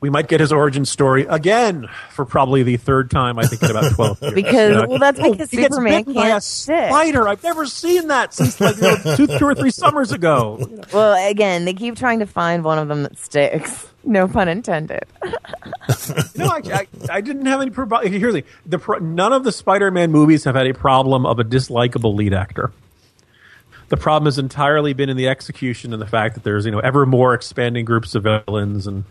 We 0.00 0.10
might 0.10 0.28
get 0.28 0.40
his 0.40 0.52
origin 0.52 0.84
story 0.84 1.26
again 1.28 1.88
for 2.10 2.24
probably 2.24 2.62
the 2.62 2.76
third 2.76 3.10
time. 3.10 3.38
I 3.38 3.46
think 3.46 3.62
in 3.62 3.70
about 3.70 3.92
twelve 3.94 4.20
years. 4.22 4.34
Because- 4.34 4.70
You 4.70 4.76
know, 4.82 4.86
well, 4.88 4.98
that's 4.98 5.18
oh, 5.20 5.32
because 5.32 5.50
he 5.50 5.56
gets 5.58 5.74
Superman 5.74 6.00
bitten 6.04 6.14
by 6.14 6.26
a 6.28 6.30
can't 6.32 6.42
stick. 6.42 6.88
spider. 6.88 7.26
I've 7.28 7.42
never 7.42 7.66
seen 7.66 8.08
that 8.08 8.32
since 8.34 8.60
like 8.60 8.76
you 8.76 8.82
know, 8.82 9.16
two, 9.16 9.26
two 9.38 9.44
or 9.44 9.54
three 9.54 9.70
summers 9.70 10.12
ago. 10.12 10.58
Well, 10.92 11.28
again, 11.30 11.64
they 11.66 11.74
keep 11.74 11.96
trying 11.96 12.20
to 12.20 12.26
find 12.26 12.64
one 12.64 12.78
of 12.78 12.88
them 12.88 13.02
that 13.02 13.18
sticks. 13.18 13.86
No 14.04 14.26
pun 14.26 14.48
intended. 14.48 15.04
No, 16.36 16.46
I, 16.46 16.60
I, 16.72 16.86
I 17.10 17.20
didn't 17.20 17.46
have 17.46 17.60
any 17.60 17.70
problem. 17.70 18.12
Here's 18.12 18.34
the, 18.34 18.44
the 18.66 18.78
pro- 18.78 18.98
none 18.98 19.32
of 19.32 19.42
the 19.44 19.52
Spider-Man 19.52 20.10
movies 20.12 20.44
have 20.44 20.54
had 20.54 20.66
a 20.66 20.74
problem 20.74 21.24
of 21.26 21.38
a 21.38 21.44
dislikable 21.44 22.14
lead 22.14 22.32
actor. 22.34 22.72
The 23.88 23.96
problem 23.96 24.26
has 24.26 24.38
entirely 24.38 24.92
been 24.92 25.08
in 25.08 25.16
the 25.16 25.28
execution 25.28 25.92
and 25.92 26.00
the 26.00 26.06
fact 26.06 26.34
that 26.34 26.44
there's 26.44 26.66
you 26.66 26.70
know 26.70 26.78
ever 26.78 27.06
more 27.06 27.34
expanding 27.34 27.84
groups 27.86 28.14
of 28.14 28.24
villains 28.24 28.86
and 28.86 29.04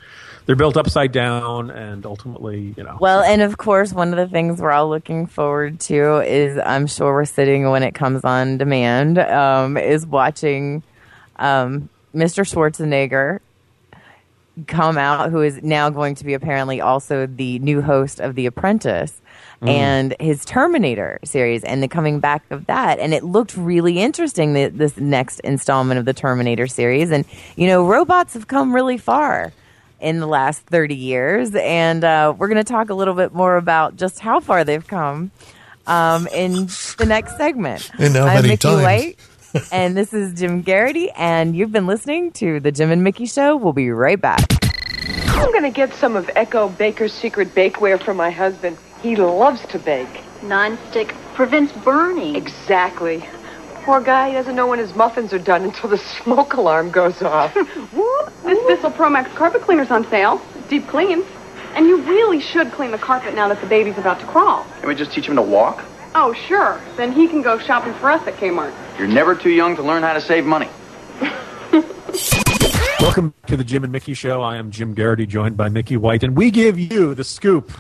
they're 0.48 0.56
built 0.56 0.78
upside 0.78 1.12
down 1.12 1.70
and 1.70 2.06
ultimately 2.06 2.74
you 2.76 2.84
know 2.84 2.98
Well, 3.00 3.22
and 3.22 3.41
of 3.41 3.58
course, 3.58 3.93
one 3.93 4.12
of 4.12 4.18
the 4.18 4.28
things 4.28 4.60
we're 4.60 4.72
all 4.72 4.89
looking 4.89 5.28
forward 5.28 5.80
to 5.82 6.22
is 6.22 6.58
I'm 6.58 6.88
sure 6.88 7.14
we're 7.14 7.26
sitting 7.26 7.70
when 7.70 7.84
it 7.84 7.93
comes 7.93 8.24
on 8.24 8.58
demand, 8.58 9.20
um, 9.20 9.78
is 9.78 10.08
watching 10.08 10.82
um, 11.36 11.89
Mr. 12.16 12.43
Schwarzenegger 12.43 13.41
come 14.66 14.98
out, 14.98 15.30
who 15.30 15.41
is 15.41 15.62
now 15.62 15.89
going 15.89 16.16
to 16.16 16.26
be 16.26 16.34
apparently 16.34 16.82
also 16.82 17.28
the 17.28 17.60
new 17.60 17.82
host 17.82 18.20
of 18.20 18.34
The 18.34 18.48
Apprentice. 18.48 19.22
Mm. 19.62 19.70
And 19.70 20.16
his 20.20 20.45
Terminator 20.45 21.20
series, 21.24 21.64
and 21.64 21.82
the 21.82 21.88
coming 21.88 22.20
back 22.20 22.43
of 22.52 22.68
that, 22.68 23.00
and 23.00 23.12
it 23.12 23.24
looked 23.24 23.58
really 23.58 24.00
interesting. 24.00 24.54
th 24.54 24.74
this 24.74 24.98
next 24.98 25.39
installment 25.39 25.98
of 25.98 26.06
the 26.06 26.14
Terminator 26.14 26.68
series, 26.68 27.10
and 27.10 27.26
you 27.56 27.66
know, 27.66 27.84
robots 27.84 28.36
have 28.36 28.48
come 28.48 28.72
really 28.72 29.00
far 29.00 29.52
in 30.00 30.20
the 30.20 30.28
last 30.28 30.62
30 30.64 30.95
years. 30.95 31.56
And 31.56 32.04
uh, 32.04 32.34
we're 32.38 32.48
going 32.48 32.64
to 32.64 32.72
talk 32.72 32.89
a 32.89 32.93
little 32.93 33.14
bit 33.14 33.34
more 33.34 33.58
about 33.58 33.95
just 33.95 34.20
how 34.20 34.39
far 34.39 34.64
they've 34.64 34.86
come 34.86 35.32
um, 35.86 36.28
in 36.28 36.68
the 36.98 37.06
next 37.08 37.38
segment. 37.38 37.89
And 37.98 38.16
how 38.16 38.26
I'm 38.26 38.36
many 38.36 38.48
Mickey 38.50 38.58
times. 38.58 38.84
White, 38.84 39.20
and 39.72 39.95
this 39.95 40.14
is 40.14 40.39
Jim 40.39 40.62
Garrity, 40.62 41.10
and 41.12 41.56
you've 41.56 41.72
been 41.72 41.88
listening 41.88 42.32
to 42.34 42.60
The 42.60 42.72
Jim 42.72 42.91
and 42.91 43.04
Mickey 43.04 43.26
Show. 43.26 43.56
We'll 43.56 43.74
be 43.74 43.89
right 43.89 44.20
back. 44.20 44.41
I'm 45.28 45.54
gonna 45.54 45.72
get 45.72 45.93
some 45.93 46.16
of 46.16 46.30
Echo 46.36 46.68
Baker's 46.68 47.14
secret 47.14 47.56
bakeware 47.56 48.02
for 48.02 48.14
my 48.14 48.30
husband. 48.30 48.78
He 49.02 49.16
loves 49.16 49.66
to 49.68 49.80
bake. 49.80 50.08
Non-stick 50.43 51.14
prevents 51.34 51.72
burning. 51.72 52.36
Exactly. 52.36 53.24
Poor 53.88 54.02
guy, 54.02 54.28
he 54.28 54.34
doesn't 54.34 54.58
know 54.58 54.68
when 54.68 54.80
his 54.80 54.94
muffins 54.96 55.32
are 55.32 55.40
done 55.40 55.64
until 55.64 55.90
the 55.90 55.98
smoke 56.22 56.56
alarm 56.56 56.92
goes 56.92 57.22
off. 57.22 57.56
This 58.44 58.60
Bissell 58.68 58.92
Pro 58.92 59.10
Max 59.10 59.32
carpet 59.34 59.62
cleaner's 59.62 59.92
on 59.92 60.06
sale. 60.10 60.42
Deep 60.68 60.88
clean. 60.88 61.24
And 61.74 61.88
you 61.88 62.02
really 62.02 62.42
should 62.42 62.72
clean 62.74 62.92
the 62.92 62.98
carpet 62.98 63.34
now 63.34 63.48
that 63.48 63.62
the 63.62 63.68
baby's 63.68 63.98
about 63.98 64.20
to 64.20 64.26
crawl. 64.26 64.66
Can 64.80 64.90
we 64.90 64.96
just 64.96 65.14
teach 65.14 65.26
him 65.26 65.38
to 65.38 65.42
walk? 65.42 65.86
Oh, 66.16 66.34
sure. 66.34 66.82
Then 66.98 67.14
he 67.14 67.30
can 67.30 67.42
go 67.42 67.58
shopping 67.60 67.94
for 67.94 68.12
us 68.12 68.28
at 68.28 68.36
Kmart. 68.36 68.74
You're 68.98 69.08
never 69.08 69.36
too 69.36 69.52
young 69.52 69.78
to 69.78 69.84
learn 69.84 70.04
how 70.04 70.12
to 70.12 70.22
save 70.22 70.46
money. 70.46 70.70
Welcome 73.00 73.34
to 73.48 73.56
the 73.56 73.64
Jim 73.64 73.84
and 73.84 73.92
Mickey 73.94 74.14
Show. 74.14 74.42
I 74.42 74.58
am 74.58 74.70
Jim 74.72 74.96
Garrity, 74.96 75.26
joined 75.26 75.56
by 75.56 75.70
Mickey 75.70 75.96
White, 75.96 76.24
and 76.24 76.36
we 76.36 76.52
give 76.52 76.78
you 76.78 77.16
the 77.16 77.24
scoop 77.24 77.72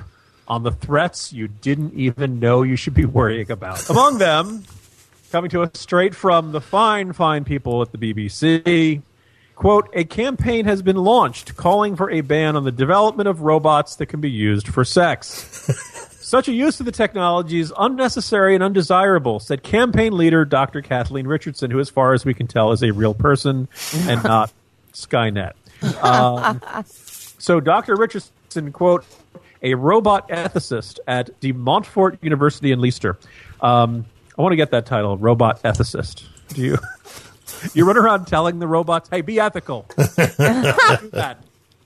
on 0.47 0.63
the 0.63 0.71
threats 0.71 1.33
you 1.33 1.49
didn't 1.49 1.93
even 1.95 2.39
know 2.39 2.63
you 2.63 2.77
should 2.77 2.93
be 2.93 3.05
worrying 3.05 3.51
about. 3.51 3.89
Among 3.89 4.19
them, 4.19 4.63
coming 5.31 5.49
to 5.51 5.61
us 5.61 5.71
straight 5.73 6.15
from 6.15 6.51
the 6.51 6.61
fine, 6.61 7.13
fine 7.13 7.43
people 7.43 7.81
at 7.81 7.91
the 7.91 7.97
BBC. 7.97 9.01
Quote, 9.55 9.89
a 9.93 10.03
campaign 10.03 10.65
has 10.65 10.81
been 10.81 10.97
launched 10.97 11.55
calling 11.57 11.95
for 11.95 12.11
a 12.11 12.21
ban 12.21 12.55
on 12.55 12.63
the 12.63 12.71
development 12.71 13.27
of 13.27 13.41
robots 13.41 13.95
that 13.95 14.05
can 14.05 14.21
be 14.21 14.29
used 14.29 14.67
for 14.67 14.85
sex. 14.85 15.27
Such 16.19 16.47
a 16.47 16.51
use 16.51 16.79
of 16.79 16.85
the 16.85 16.91
technology 16.91 17.59
is 17.59 17.73
unnecessary 17.77 18.53
and 18.53 18.63
undesirable, 18.63 19.39
said 19.39 19.63
campaign 19.63 20.15
leader 20.15 20.45
Dr. 20.45 20.81
Kathleen 20.81 21.25
Richardson, 21.25 21.71
who, 21.71 21.79
as 21.79 21.89
far 21.89 22.13
as 22.13 22.23
we 22.23 22.33
can 22.33 22.47
tell, 22.47 22.71
is 22.71 22.83
a 22.83 22.91
real 22.91 23.13
person 23.13 23.67
and 23.93 24.23
not 24.25 24.53
Skynet. 24.93 25.53
Um, 26.03 26.61
so 26.85 27.59
Dr. 27.59 27.95
Richardson, 27.95 28.71
quote, 28.71 29.05
a 29.63 29.73
robot 29.73 30.29
ethicist 30.29 30.99
at 31.07 31.39
De 31.39 31.51
Montfort 31.51 32.19
University 32.21 32.71
in 32.71 32.79
Leicester. 32.79 33.17
Um, 33.61 34.05
I 34.37 34.41
want 34.41 34.51
to 34.53 34.57
get 34.57 34.71
that 34.71 34.85
title, 34.85 35.17
robot 35.17 35.61
ethicist. 35.63 36.23
Do 36.49 36.61
you? 36.61 36.77
You 37.73 37.85
run 37.87 37.97
around 37.97 38.25
telling 38.25 38.59
the 38.59 38.67
robots, 38.67 39.09
"Hey, 39.09 39.21
be 39.21 39.39
ethical." 39.39 39.85
That. 39.97 41.37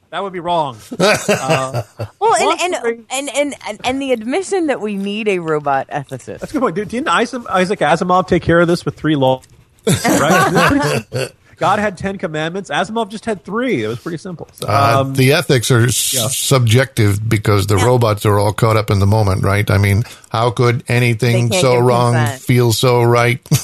That 0.09 0.23
would 0.23 0.33
be 0.33 0.41
wrong. 0.41 0.77
Uh, 0.99 1.83
Well, 2.19 2.35
and, 2.35 2.73
and, 2.75 3.05
and, 3.09 3.29
and, 3.29 3.55
and, 3.65 3.81
and 3.85 4.01
the 4.01 4.11
admission 4.11 4.67
that 4.67 4.81
we 4.81 4.97
need 4.97 5.29
a 5.29 5.39
robot 5.39 5.87
ethicist. 5.87 6.39
that's 6.39 6.51
a 6.51 6.59
good 6.59 6.61
point. 6.61 6.75
Didn't 6.75 7.07
Isaac 7.07 7.43
Asimov 7.45 8.27
take 8.27 8.43
care 8.43 8.59
of 8.59 8.67
this 8.67 8.83
with 8.83 8.95
three 8.95 9.15
laws? 9.15 9.45
Right? 9.87 11.31
God 11.61 11.77
had 11.77 11.95
ten 11.95 12.17
commandments. 12.17 12.71
Asimov 12.71 13.09
just 13.09 13.25
had 13.25 13.45
three. 13.45 13.83
It 13.83 13.87
was 13.87 13.99
pretty 13.99 14.17
simple. 14.17 14.47
So, 14.53 14.67
Uh, 14.67 15.01
um, 15.01 15.13
the 15.13 15.33
ethics 15.33 15.69
are 15.69 15.81
yeah. 15.81 16.27
subjective 16.27 17.29
because 17.29 17.67
the 17.67 17.77
robots 17.77 18.25
are 18.25 18.39
all 18.39 18.51
caught 18.51 18.77
up 18.77 18.89
in 18.89 18.97
the 18.97 19.05
moment, 19.05 19.43
right? 19.43 19.69
I 19.69 19.77
mean, 19.77 20.01
how 20.29 20.49
could 20.49 20.83
anything 20.87 21.53
so 21.53 21.77
wrong 21.77 22.13
consent. 22.15 22.41
feel 22.41 22.73
so 22.73 23.03
right? 23.03 23.39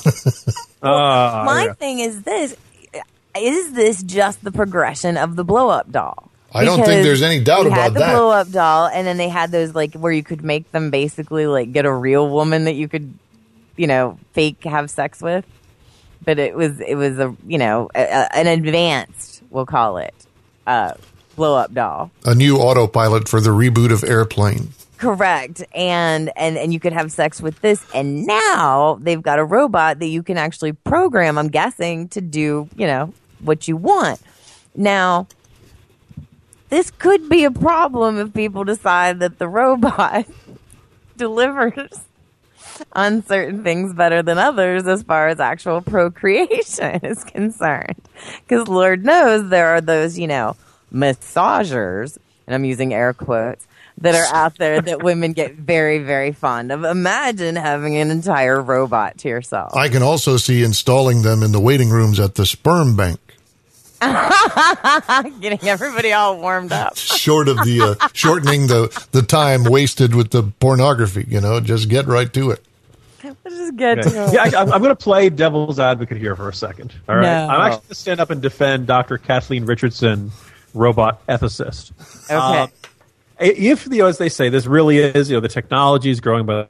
uh, 0.83 1.43
My 1.43 1.65
yeah. 1.65 1.73
thing 1.73 1.97
is 1.97 2.21
this: 2.21 2.55
is 3.35 3.73
this 3.73 4.03
just 4.03 4.43
the 4.43 4.51
progression 4.51 5.17
of 5.17 5.35
the 5.35 5.43
blow 5.43 5.69
up 5.69 5.91
doll? 5.91 6.29
I 6.53 6.65
don't 6.65 6.77
think 6.77 7.03
there's 7.03 7.23
any 7.23 7.43
doubt 7.43 7.65
we 7.65 7.71
had 7.71 7.95
the 7.95 7.99
that. 7.99 8.13
blow 8.13 8.29
up 8.29 8.51
doll, 8.51 8.85
and 8.85 9.07
then 9.07 9.17
they 9.17 9.29
had 9.29 9.49
those 9.51 9.73
like 9.73 9.95
where 9.95 10.11
you 10.11 10.21
could 10.23 10.43
make 10.43 10.71
them 10.71 10.91
basically 10.91 11.47
like 11.47 11.73
get 11.73 11.85
a 11.85 11.91
real 11.91 12.29
woman 12.29 12.65
that 12.65 12.75
you 12.75 12.87
could, 12.87 13.11
you 13.75 13.87
know, 13.87 14.19
fake 14.33 14.63
have 14.65 14.91
sex 14.91 15.19
with. 15.19 15.45
But 16.27 16.39
it 16.39 16.55
was 16.55 16.81
it 16.81 16.95
was 16.95 17.19
a 17.19 17.33
you 17.47 17.57
know 17.57 17.89
a, 17.95 18.01
a- 18.01 18.35
an 18.35 18.47
advanced 18.47 19.41
we'll 19.49 19.65
call 19.65 19.97
it 19.97 20.13
uh, 20.67 20.91
blow 21.37 21.55
up 21.55 21.73
doll. 21.73 22.11
A 22.25 22.35
new 22.35 22.57
autopilot 22.57 23.29
for 23.29 23.39
the 23.39 23.51
reboot 23.51 23.93
of 23.93 24.03
Airplane. 24.03 24.73
Correct. 24.97 25.63
And 25.73 26.29
and 26.35 26.57
and 26.57 26.73
you 26.73 26.81
could 26.81 26.91
have 26.91 27.13
sex 27.13 27.41
with 27.41 27.61
this 27.61 27.81
and 27.95 28.25
now 28.27 28.99
they've 29.01 29.21
got 29.21 29.39
a 29.39 29.45
robot 29.45 29.99
that 29.99 30.07
you 30.07 30.21
can 30.21 30.37
actually 30.37 30.73
program, 30.73 31.37
I'm 31.37 31.47
guessing, 31.47 32.09
to 32.09 32.19
do, 32.19 32.67
you 32.75 32.87
know, 32.87 33.13
what 33.39 33.69
you 33.69 33.77
want. 33.77 34.19
Now 34.75 35.27
this 36.67 36.91
could 36.91 37.29
be 37.29 37.45
a 37.45 37.51
problem 37.51 38.19
if 38.19 38.33
people 38.33 38.65
decide 38.65 39.21
that 39.21 39.39
the 39.39 39.47
robot 39.47 40.25
delivers 41.15 42.01
on 42.93 43.23
certain 43.23 43.63
things 43.63 43.93
better 43.93 44.21
than 44.21 44.37
others 44.37 44.87
as 44.87 45.03
far 45.03 45.27
as 45.27 45.39
actual 45.39 45.81
procreation 45.95 46.99
is 47.03 47.23
concerned. 47.23 48.01
Because 48.47 48.67
Lord 48.67 49.05
knows 49.05 49.49
there 49.49 49.67
are 49.67 49.81
those, 49.81 50.17
you 50.17 50.27
know, 50.27 50.55
massagers, 50.93 52.17
and 52.45 52.55
I'm 52.55 52.65
using 52.65 52.93
air 52.93 53.13
quotes, 53.13 53.67
that 53.99 54.15
are 54.15 54.35
out 54.35 54.57
there 54.57 54.79
that 54.81 55.01
women 55.01 55.33
get 55.33 55.55
very, 55.55 55.99
very 55.99 56.31
fond 56.31 56.71
of. 56.71 56.83
Imagine 56.83 57.55
having 57.55 57.97
an 57.97 58.11
entire 58.11 58.61
robot 58.61 59.17
to 59.19 59.27
yourself. 59.27 59.75
I 59.75 59.89
can 59.89 60.03
also 60.03 60.37
see 60.37 60.63
installing 60.63 61.23
them 61.23 61.41
in 61.41 61.51
the 61.51 61.59
waiting 61.59 61.89
rooms 61.89 62.19
at 62.19 62.35
the 62.35 62.45
sperm 62.45 62.95
bank. 62.95 63.19
Getting 65.41 65.67
everybody 65.67 66.13
all 66.13 66.37
warmed 66.39 66.71
up. 66.71 66.97
Short 66.97 67.47
of 67.47 67.57
the 67.57 67.97
uh, 67.99 68.07
shortening 68.13 68.67
the 68.67 69.07
the 69.11 69.21
time 69.21 69.63
wasted 69.63 70.13
with 70.15 70.31
the 70.31 70.43
pornography, 70.43 71.25
you 71.27 71.41
know, 71.41 71.59
just 71.59 71.89
get 71.89 72.05
right 72.05 72.31
to 72.33 72.51
it. 72.51 72.63
Just 73.47 73.75
get 73.75 73.99
Okay. 73.99 74.09
to 74.09 74.25
it. 74.27 74.33
Yeah, 74.33 74.43
I, 74.59 74.61
I'm 74.61 74.67
going 74.81 74.83
to 74.83 74.95
play 74.95 75.29
devil's 75.29 75.79
advocate 75.79 76.17
here 76.17 76.35
for 76.35 76.47
a 76.49 76.53
second. 76.53 76.93
All 77.09 77.15
right, 77.15 77.23
No. 77.23 77.47
I'm 77.47 77.61
actually 77.61 77.77
going 77.79 77.87
to 77.89 77.95
stand 77.95 78.19
up 78.19 78.29
and 78.29 78.41
defend 78.41 78.87
Dr. 78.87 79.17
Kathleen 79.17 79.65
Richardson, 79.65 80.31
robot 80.73 81.25
ethicist. 81.27 81.91
Okay. 82.25 82.35
Um, 82.35 82.69
if 83.39 83.85
you 83.87 83.97
know, 83.97 84.05
as 84.07 84.17
they 84.17 84.29
say, 84.29 84.49
this 84.49 84.65
really 84.65 84.97
is, 84.99 85.29
you 85.29 85.35
know, 85.37 85.41
the 85.41 85.47
technology 85.49 86.09
is 86.09 86.19
growing 86.21 86.45
by 86.45 86.67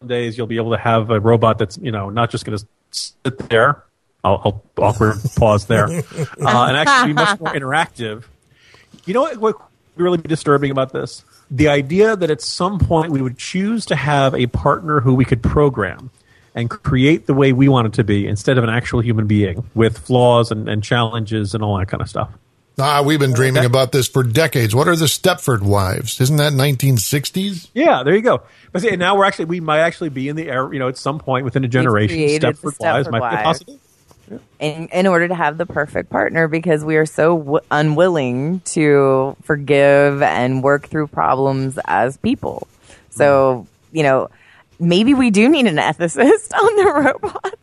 the 0.00 0.06
days. 0.06 0.38
You'll 0.38 0.46
be 0.46 0.56
able 0.56 0.70
to 0.72 0.78
have 0.78 1.10
a 1.10 1.20
robot 1.20 1.58
that's, 1.58 1.76
you 1.78 1.92
know, 1.92 2.10
not 2.10 2.30
just 2.30 2.44
going 2.44 2.56
to 2.58 2.66
sit 2.90 3.38
there. 3.50 3.82
I'll, 4.24 4.40
I'll 4.44 4.84
awkward 4.84 5.16
pause 5.36 5.66
there, 5.66 5.86
uh, 5.86 6.00
and 6.38 6.76
actually 6.76 7.08
be 7.08 7.14
much 7.14 7.40
more 7.40 7.52
interactive. 7.52 8.24
You 9.04 9.14
know 9.14 9.22
what, 9.22 9.36
what 9.36 9.58
would 9.58 10.02
really 10.02 10.18
disturbing 10.18 10.70
about 10.70 10.92
this? 10.92 11.24
The 11.50 11.68
idea 11.68 12.16
that 12.16 12.30
at 12.30 12.40
some 12.40 12.78
point 12.78 13.12
we 13.12 13.20
would 13.20 13.36
choose 13.36 13.86
to 13.86 13.96
have 13.96 14.34
a 14.34 14.46
partner 14.46 15.00
who 15.00 15.14
we 15.14 15.24
could 15.24 15.42
program 15.42 16.10
and 16.54 16.70
create 16.70 17.26
the 17.26 17.34
way 17.34 17.52
we 17.52 17.68
want 17.68 17.86
it 17.88 17.92
to 17.94 18.04
be 18.04 18.26
instead 18.26 18.58
of 18.58 18.64
an 18.64 18.70
actual 18.70 19.00
human 19.00 19.26
being 19.26 19.64
with 19.74 19.98
flaws 19.98 20.50
and, 20.50 20.68
and 20.68 20.82
challenges 20.82 21.54
and 21.54 21.62
all 21.62 21.76
that 21.78 21.88
kind 21.88 22.00
of 22.00 22.08
stuff. 22.08 22.30
Ah, 22.76 23.02
we've 23.02 23.20
been 23.20 23.32
dreaming 23.32 23.64
about 23.64 23.92
this 23.92 24.08
for 24.08 24.24
decades. 24.24 24.74
What 24.74 24.88
are 24.88 24.96
the 24.96 25.04
Stepford 25.04 25.62
wives? 25.62 26.20
Isn't 26.20 26.38
that 26.38 26.52
1960s? 26.52 27.68
Yeah, 27.72 28.02
there 28.02 28.16
you 28.16 28.22
go. 28.22 28.42
But 28.72 28.82
see, 28.82 28.96
now 28.96 29.16
we're 29.16 29.26
actually 29.26 29.44
we 29.44 29.60
might 29.60 29.78
actually 29.78 30.08
be 30.08 30.28
in 30.28 30.34
the 30.34 30.48
era, 30.50 30.72
you 30.72 30.80
know, 30.80 30.88
at 30.88 30.96
some 30.96 31.20
point 31.20 31.44
within 31.44 31.64
a 31.64 31.68
generation. 31.68 32.16
created 32.16 32.42
the 32.42 32.70
Stepford 32.70 32.80
wives 32.80 33.08
Stepford 33.08 33.12
might 33.12 33.30
be 33.30 33.36
wives. 33.36 33.42
possible. 33.44 33.80
In, 34.58 34.88
in 34.88 35.06
order 35.06 35.28
to 35.28 35.34
have 35.34 35.58
the 35.58 35.66
perfect 35.66 36.10
partner 36.10 36.48
because 36.48 36.84
we 36.84 36.96
are 36.96 37.06
so 37.06 37.38
w- 37.38 37.60
unwilling 37.70 38.60
to 38.60 39.36
forgive 39.42 40.22
and 40.22 40.62
work 40.62 40.88
through 40.88 41.08
problems 41.08 41.78
as 41.84 42.16
people. 42.18 42.66
So, 43.10 43.66
you 43.92 44.02
know, 44.02 44.30
maybe 44.78 45.14
we 45.14 45.30
do 45.30 45.48
need 45.48 45.66
an 45.66 45.76
ethicist 45.76 46.52
on 46.54 46.76
the 46.76 47.12
robots. 47.22 47.56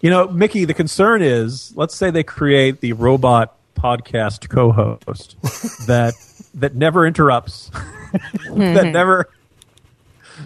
You 0.00 0.10
know, 0.10 0.28
Mickey, 0.28 0.64
the 0.64 0.74
concern 0.74 1.22
is 1.22 1.72
let's 1.76 1.94
say 1.94 2.10
they 2.10 2.22
create 2.22 2.80
the 2.80 2.92
robot 2.92 3.56
podcast 3.74 4.48
co 4.48 4.72
host 4.72 5.36
that 5.86 6.14
that 6.54 6.74
never 6.74 7.06
interrupts, 7.06 7.70
that 8.12 8.20
mm-hmm. 8.44 8.92
never 8.92 9.28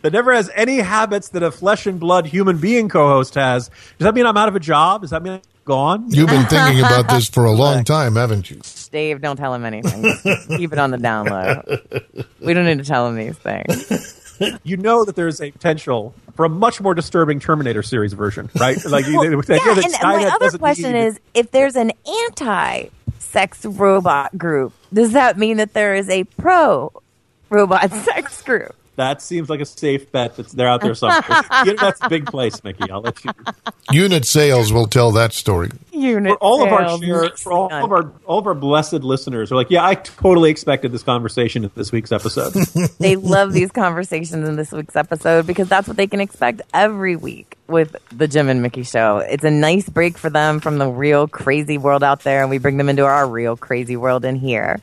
that 0.02 0.12
never 0.12 0.32
has 0.32 0.50
any 0.54 0.78
habits 0.78 1.30
that 1.30 1.42
a 1.42 1.50
flesh 1.50 1.86
and 1.86 2.00
blood 2.00 2.26
human 2.26 2.58
being 2.58 2.88
co 2.88 3.08
host 3.08 3.34
has. 3.34 3.68
Does 3.68 4.04
that 4.04 4.14
mean 4.14 4.26
I'm 4.26 4.36
out 4.36 4.48
of 4.48 4.56
a 4.56 4.60
job? 4.60 5.02
Does 5.02 5.10
that 5.10 5.22
mean 5.22 5.34
I'm 5.34 5.40
gone? 5.66 6.06
You've 6.08 6.30
been 6.30 6.46
thinking 6.46 6.78
about 6.80 7.08
this 7.10 7.28
for 7.28 7.44
a 7.44 7.52
long 7.52 7.84
time, 7.84 8.16
haven't 8.16 8.50
you? 8.50 8.60
Dave, 8.90 9.20
don't 9.20 9.36
tell 9.36 9.52
him 9.52 9.66
anything. 9.66 10.02
Keep 10.56 10.72
it 10.72 10.78
on 10.78 10.90
the 10.92 10.96
down 10.96 11.26
low. 11.26 11.62
We 12.40 12.54
don't 12.54 12.64
need 12.64 12.78
to 12.78 12.84
tell 12.84 13.06
him 13.08 13.16
these 13.16 13.36
things. 13.36 14.22
you 14.64 14.78
know 14.78 15.04
that 15.04 15.16
there's 15.16 15.40
a 15.42 15.50
potential 15.50 16.14
for 16.34 16.46
a 16.46 16.48
much 16.48 16.80
more 16.80 16.94
disturbing 16.94 17.40
Terminator 17.40 17.82
series 17.82 18.14
version, 18.14 18.48
right? 18.58 18.82
Like 18.84 19.04
the 19.04 19.18
idea 19.18 19.30
yeah, 19.30 19.74
that 19.74 19.84
and 19.84 19.94
my 20.02 20.24
other 20.24 20.56
question 20.56 20.92
need- 20.92 21.06
is 21.06 21.20
if 21.34 21.50
there's 21.50 21.76
an 21.76 21.92
anti 22.26 22.86
sex 23.18 23.64
robot 23.66 24.36
group, 24.38 24.72
does 24.92 25.12
that 25.12 25.36
mean 25.36 25.58
that 25.58 25.74
there 25.74 25.94
is 25.94 26.08
a 26.08 26.24
pro 26.24 26.92
robot 27.50 27.90
sex 27.90 28.40
group? 28.42 28.74
That 28.96 29.22
seems 29.22 29.48
like 29.48 29.60
a 29.60 29.66
safe 29.66 30.10
bet. 30.10 30.36
That's 30.36 30.52
they're 30.52 30.68
out 30.68 30.80
there 30.80 30.94
somewhere. 30.94 31.22
You 31.64 31.74
know, 31.74 31.80
that's 31.80 32.00
a 32.02 32.08
big 32.08 32.26
place, 32.26 32.62
Mickey. 32.62 32.90
I'll 32.90 33.00
let 33.00 33.24
you. 33.24 33.30
Unit 33.90 34.24
sales 34.24 34.72
will 34.72 34.86
tell 34.86 35.12
that 35.12 35.32
story. 35.32 35.70
Unit 35.92 36.32
for 36.32 36.38
all 36.38 36.64
of 36.64 36.72
our 36.72 36.98
share, 36.98 37.30
for 37.36 37.52
all 37.52 37.72
of 37.72 37.92
our 37.92 38.12
all 38.26 38.38
of 38.38 38.46
our 38.46 38.54
blessed 38.54 38.92
listeners 38.94 39.50
are 39.50 39.56
like, 39.56 39.70
yeah, 39.70 39.84
I 39.84 39.94
totally 39.94 40.50
expected 40.50 40.92
this 40.92 41.02
conversation 41.02 41.64
in 41.64 41.70
this 41.74 41.92
week's 41.92 42.12
episode. 42.12 42.52
they 42.98 43.16
love 43.16 43.52
these 43.52 43.70
conversations 43.70 44.48
in 44.48 44.56
this 44.56 44.72
week's 44.72 44.96
episode 44.96 45.46
because 45.46 45.68
that's 45.68 45.88
what 45.88 45.96
they 45.96 46.06
can 46.06 46.20
expect 46.20 46.62
every 46.74 47.16
week 47.16 47.56
with 47.68 47.96
the 48.10 48.28
Jim 48.28 48.48
and 48.48 48.62
Mickey 48.62 48.82
show. 48.82 49.18
It's 49.18 49.44
a 49.44 49.50
nice 49.50 49.88
break 49.88 50.18
for 50.18 50.30
them 50.30 50.60
from 50.60 50.78
the 50.78 50.88
real 50.88 51.26
crazy 51.26 51.78
world 51.78 52.02
out 52.02 52.22
there, 52.22 52.42
and 52.42 52.50
we 52.50 52.58
bring 52.58 52.76
them 52.76 52.88
into 52.88 53.04
our 53.04 53.26
real 53.26 53.56
crazy 53.56 53.96
world 53.96 54.24
in 54.24 54.36
here. 54.36 54.80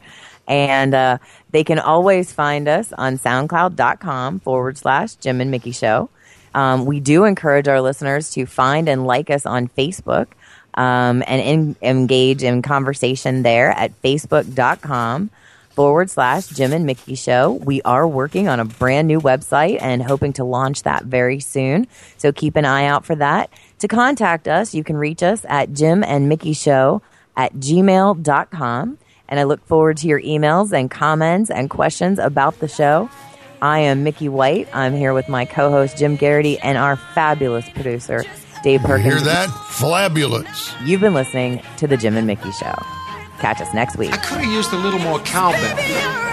And 0.47 0.93
uh, 0.93 1.17
they 1.51 1.63
can 1.63 1.79
always 1.79 2.33
find 2.33 2.67
us 2.67 2.91
on 2.93 3.17
soundcloud.com 3.17 4.41
forward 4.41 4.77
slash 4.77 5.15
Jim 5.15 5.39
and 5.39 5.51
Mickey 5.51 5.71
show. 5.71 6.09
Um, 6.53 6.85
we 6.85 6.99
do 6.99 7.25
encourage 7.25 7.67
our 7.67 7.81
listeners 7.81 8.29
to 8.31 8.45
find 8.45 8.87
and 8.87 9.07
like 9.07 9.29
us 9.29 9.45
on 9.45 9.67
Facebook 9.69 10.27
um, 10.75 11.23
and 11.27 11.41
in, 11.41 11.75
engage 11.81 12.43
in 12.43 12.61
conversation 12.61 13.43
there 13.43 13.71
at 13.71 13.99
facebook.com 14.01 15.29
forward 15.71 16.09
slash 16.09 16.47
Jim 16.47 16.71
and 16.71 16.85
Mickey 16.85 17.15
Show. 17.15 17.51
We 17.51 17.81
are 17.81 18.07
working 18.07 18.47
on 18.47 18.59
a 18.59 18.65
brand 18.65 19.07
new 19.07 19.19
website 19.19 19.81
and 19.81 20.03
hoping 20.03 20.33
to 20.33 20.43
launch 20.43 20.83
that 20.83 21.03
very 21.05 21.39
soon. 21.39 21.87
So 22.17 22.31
keep 22.31 22.55
an 22.55 22.65
eye 22.65 22.85
out 22.85 23.05
for 23.05 23.15
that. 23.15 23.49
To 23.79 23.87
contact 23.87 24.47
us, 24.47 24.73
you 24.73 24.83
can 24.83 24.97
reach 24.97 25.23
us 25.23 25.45
at 25.49 25.73
Jim 25.73 26.03
and 26.03 26.29
Mickey 26.29 26.53
Show 26.53 27.01
at 27.35 27.53
gmail.com. 27.55 28.97
And 29.33 29.39
I 29.39 29.45
look 29.45 29.65
forward 29.65 29.97
to 29.97 30.07
your 30.07 30.21
emails 30.21 30.71
and 30.71 30.91
comments 30.91 31.49
and 31.49 31.67
questions 31.67 32.19
about 32.19 32.59
the 32.59 32.67
show. 32.67 33.09
I 33.63 33.79
am 33.79 34.03
Mickey 34.03 34.29
White. 34.29 34.67
I'm 34.73 34.93
here 34.93 35.11
with 35.11 35.27
my 35.27 35.45
co 35.45 35.71
host 35.71 35.97
Jim 35.97 36.17
Garrity 36.17 36.59
and 36.59 36.77
our 36.77 36.97
fabulous 36.97 37.67
producer, 37.69 38.23
Dave 38.63 38.81
Perkins. 38.81 39.11
Hear 39.11 39.21
that? 39.21 39.49
Fabulous. 39.71 40.71
You've 40.83 41.01
been 41.01 41.15
listening 41.15 41.63
to 41.77 41.87
The 41.87 41.97
Jim 41.97 42.15
and 42.15 42.27
Mickey 42.27 42.51
Show. 42.51 42.75
Catch 43.39 43.59
us 43.59 43.73
next 43.73 43.97
week. 43.97 44.13
I 44.13 44.17
could 44.17 44.37
have 44.37 44.53
used 44.53 44.71
a 44.71 44.77
little 44.77 44.99
more 44.99 45.17
cowbell. 45.21 46.32